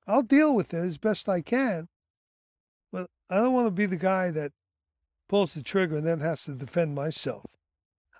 I'll 0.07 0.23
deal 0.23 0.53
with 0.53 0.73
it 0.73 0.77
as 0.77 0.97
best 0.97 1.29
I 1.29 1.41
can. 1.41 1.87
But 2.91 3.09
I 3.29 3.37
don't 3.37 3.53
want 3.53 3.67
to 3.67 3.71
be 3.71 3.85
the 3.85 3.97
guy 3.97 4.31
that 4.31 4.51
pulls 5.29 5.53
the 5.53 5.63
trigger 5.63 5.97
and 5.97 6.05
then 6.05 6.19
has 6.19 6.43
to 6.45 6.53
defend 6.53 6.95
myself. 6.95 7.55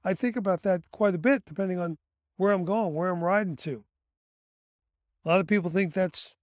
I 0.04 0.14
think 0.14 0.36
about 0.36 0.64
that 0.64 0.82
quite 0.92 1.16
a 1.16 1.20
bit, 1.20 1.44
depending 1.46 1.80
on 1.80 1.98
where 2.38 2.52
I'm 2.52 2.66
going, 2.66 2.94
where 2.94 3.10
I'm 3.10 3.24
riding 3.24 3.56
to. 3.58 3.84
A 5.26 5.30
lot 5.30 5.40
of 5.40 5.48
people 5.48 5.70
think 5.70 5.94
that's 5.94 6.36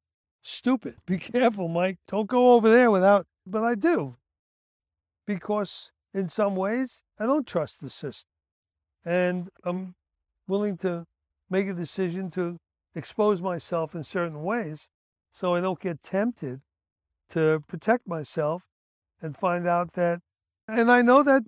stupid. 0.42 0.96
Be 1.06 1.18
careful, 1.18 1.68
Mike. 1.68 1.98
Don't 2.08 2.28
go 2.28 2.54
over 2.54 2.70
there 2.70 2.90
without, 2.90 3.26
but 3.46 3.62
I 3.62 3.74
do. 3.74 4.16
because 5.26 5.92
in 6.12 6.28
some 6.28 6.56
ways 6.56 7.02
I 7.18 7.26
don't 7.26 7.46
trust 7.46 7.80
the 7.80 7.90
system. 7.90 8.28
And 9.04 9.48
I'm 9.64 9.94
willing 10.48 10.76
to 10.78 11.06
make 11.48 11.68
a 11.68 11.74
decision 11.74 12.30
to 12.32 12.58
expose 12.94 13.40
myself 13.40 13.94
in 13.94 14.02
certain 14.02 14.42
ways 14.42 14.88
so 15.32 15.54
I 15.54 15.60
don't 15.60 15.80
get 15.80 16.02
tempted 16.02 16.60
to 17.30 17.62
protect 17.68 18.08
myself 18.08 18.64
and 19.22 19.36
find 19.36 19.66
out 19.68 19.92
that 19.92 20.20
and 20.66 20.90
I 20.90 21.02
know 21.02 21.22
that 21.22 21.42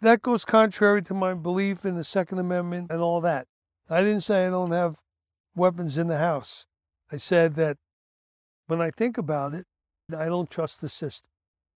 that 0.00 0.22
goes 0.22 0.44
contrary 0.44 1.02
to 1.02 1.14
my 1.14 1.34
belief 1.34 1.84
in 1.84 1.96
the 1.96 2.04
Second 2.04 2.38
Amendment 2.38 2.90
and 2.90 3.00
all 3.00 3.20
that. 3.22 3.46
I 3.88 4.00
didn't 4.00 4.22
say 4.22 4.46
I 4.46 4.50
don't 4.50 4.72
have 4.72 4.96
weapons 5.54 5.98
in 5.98 6.08
the 6.08 6.18
house. 6.18 6.66
I 7.12 7.16
said 7.18 7.54
that 7.54 7.76
when 8.66 8.80
I 8.80 8.90
think 8.90 9.18
about 9.18 9.52
it, 9.52 9.66
I 10.16 10.26
don't 10.26 10.50
trust 10.50 10.80
the 10.80 10.88
system. 10.88 11.28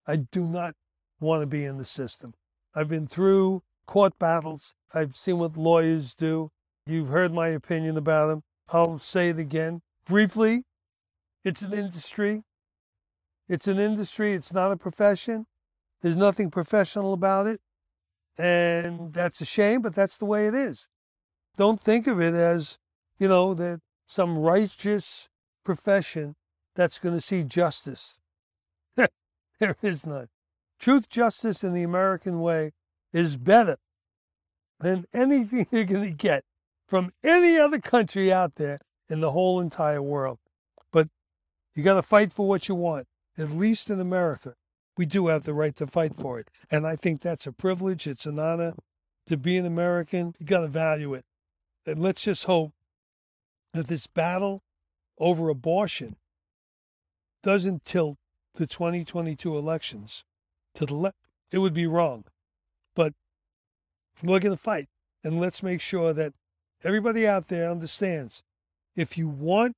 I 0.05 0.15
do 0.15 0.47
not 0.47 0.75
want 1.19 1.41
to 1.41 1.47
be 1.47 1.65
in 1.65 1.77
the 1.77 1.85
system. 1.85 2.33
I've 2.73 2.87
been 2.87 3.07
through 3.07 3.63
court 3.85 4.17
battles. 4.19 4.75
I've 4.93 5.15
seen 5.15 5.39
what 5.39 5.57
lawyers 5.57 6.13
do. 6.15 6.49
You've 6.85 7.09
heard 7.09 7.33
my 7.33 7.49
opinion 7.49 7.97
about 7.97 8.27
them. 8.27 8.43
I'll 8.69 8.99
say 8.99 9.29
it 9.29 9.39
again. 9.39 9.81
Briefly, 10.05 10.63
it's 11.43 11.61
an 11.61 11.73
industry. 11.73 12.43
It's 13.49 13.67
an 13.67 13.79
industry. 13.79 14.33
It's 14.33 14.53
not 14.53 14.71
a 14.71 14.77
profession. 14.77 15.45
There's 16.01 16.17
nothing 16.17 16.51
professional 16.51 17.13
about 17.13 17.47
it. 17.47 17.59
And 18.37 19.13
that's 19.13 19.41
a 19.41 19.45
shame, 19.45 19.81
but 19.81 19.95
that's 19.95 20.17
the 20.17 20.25
way 20.25 20.47
it 20.47 20.53
is. 20.53 20.89
Don't 21.57 21.81
think 21.81 22.07
of 22.07 22.21
it 22.21 22.33
as, 22.33 22.77
you 23.17 23.27
know, 23.27 23.53
that 23.55 23.81
some 24.05 24.37
righteous 24.37 25.29
profession 25.65 26.35
that's 26.75 26.99
going 26.99 27.15
to 27.15 27.21
see 27.21 27.43
justice. 27.43 28.19
there 28.95 29.75
is 29.81 30.05
none. 30.05 30.27
Truth, 30.79 31.09
justice, 31.09 31.63
and 31.63 31.75
the 31.75 31.83
American 31.83 32.39
way 32.39 32.71
is 33.11 33.35
better 33.35 33.77
than 34.79 35.05
anything 35.13 35.67
you're 35.71 35.85
going 35.85 36.05
to 36.05 36.15
get 36.15 36.43
from 36.87 37.11
any 37.23 37.57
other 37.57 37.79
country 37.79 38.31
out 38.31 38.55
there 38.55 38.79
in 39.09 39.19
the 39.19 39.31
whole 39.31 39.59
entire 39.59 40.01
world. 40.01 40.37
But 40.91 41.07
you 41.73 41.83
got 41.83 41.95
to 41.95 42.03
fight 42.03 42.31
for 42.31 42.47
what 42.47 42.69
you 42.69 42.75
want, 42.75 43.07
at 43.37 43.49
least 43.49 43.89
in 43.89 43.99
America 43.99 44.53
we 44.97 45.05
do 45.05 45.27
have 45.27 45.43
the 45.43 45.53
right 45.53 45.75
to 45.75 45.87
fight 45.87 46.15
for 46.15 46.39
it. 46.39 46.49
And 46.69 46.85
I 46.85 46.95
think 46.95 47.21
that's 47.21 47.47
a 47.47 47.53
privilege. 47.53 48.07
It's 48.07 48.25
an 48.25 48.39
honor 48.39 48.73
to 49.27 49.37
be 49.37 49.57
an 49.57 49.65
American. 49.65 50.33
You 50.39 50.45
got 50.45 50.61
to 50.61 50.67
value 50.67 51.13
it. 51.13 51.23
And 51.87 52.01
let's 52.01 52.23
just 52.23 52.43
hope 52.43 52.73
that 53.73 53.87
this 53.87 54.07
battle 54.07 54.61
over 55.17 55.47
abortion 55.47 56.17
doesn't 57.41 57.83
tilt 57.83 58.17
the 58.55 58.67
2022 58.67 59.57
elections 59.57 60.25
to 60.75 60.85
the 60.85 60.95
left. 60.95 61.15
It 61.49 61.59
would 61.59 61.73
be 61.73 61.87
wrong. 61.87 62.25
But 62.93 63.13
we're 64.21 64.39
going 64.39 64.55
to 64.55 64.61
fight. 64.61 64.87
And 65.23 65.39
let's 65.39 65.63
make 65.63 65.79
sure 65.79 66.11
that 66.13 66.33
everybody 66.83 67.25
out 67.25 67.47
there 67.47 67.71
understands 67.71 68.43
if 68.95 69.17
you 69.17 69.29
want 69.29 69.75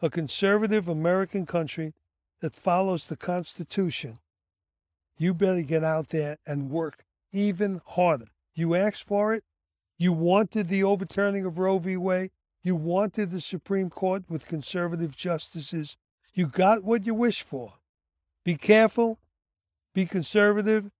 a 0.00 0.10
conservative 0.10 0.88
American 0.88 1.46
country 1.46 1.92
that 2.40 2.54
follows 2.54 3.06
the 3.06 3.16
Constitution, 3.16 4.18
you 5.16 5.34
better 5.34 5.62
get 5.62 5.84
out 5.84 6.08
there 6.08 6.38
and 6.46 6.70
work 6.70 7.04
even 7.32 7.80
harder. 7.86 8.26
You 8.54 8.74
asked 8.74 9.04
for 9.04 9.34
it. 9.34 9.44
You 9.98 10.12
wanted 10.12 10.68
the 10.68 10.84
overturning 10.84 11.44
of 11.44 11.58
Roe 11.58 11.78
v. 11.78 11.96
Wade. 11.96 12.30
You 12.62 12.76
wanted 12.76 13.30
the 13.30 13.40
Supreme 13.40 13.90
Court 13.90 14.24
with 14.28 14.46
conservative 14.46 15.16
justices. 15.16 15.96
You 16.32 16.46
got 16.46 16.84
what 16.84 17.04
you 17.04 17.14
wished 17.14 17.42
for. 17.42 17.74
Be 18.44 18.54
careful, 18.56 19.18
be 19.94 20.06
conservative, 20.06 20.90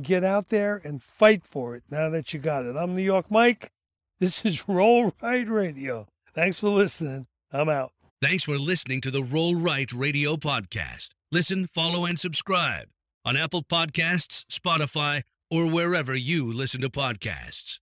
get 0.00 0.22
out 0.22 0.48
there 0.48 0.80
and 0.84 1.02
fight 1.02 1.46
for 1.46 1.74
it 1.74 1.84
now 1.90 2.10
that 2.10 2.34
you 2.34 2.40
got 2.40 2.66
it. 2.66 2.76
I'm 2.76 2.94
New 2.94 3.02
York 3.02 3.30
Mike. 3.30 3.72
This 4.18 4.44
is 4.44 4.68
Roll 4.68 5.12
Right 5.22 5.48
Radio. 5.48 6.06
Thanks 6.34 6.58
for 6.58 6.68
listening. 6.68 7.26
I'm 7.50 7.68
out. 7.68 7.92
Thanks 8.20 8.44
for 8.44 8.58
listening 8.58 9.00
to 9.02 9.10
the 9.10 9.22
Roll 9.22 9.56
Right 9.56 9.90
Radio 9.92 10.36
podcast. 10.36 11.08
Listen, 11.32 11.66
follow, 11.66 12.04
and 12.04 12.20
subscribe 12.20 12.88
on 13.24 13.36
Apple 13.36 13.62
Podcasts, 13.62 14.44
Spotify, 14.46 15.22
or 15.50 15.70
wherever 15.70 16.14
you 16.14 16.52
listen 16.52 16.80
to 16.82 16.90
podcasts. 16.90 17.78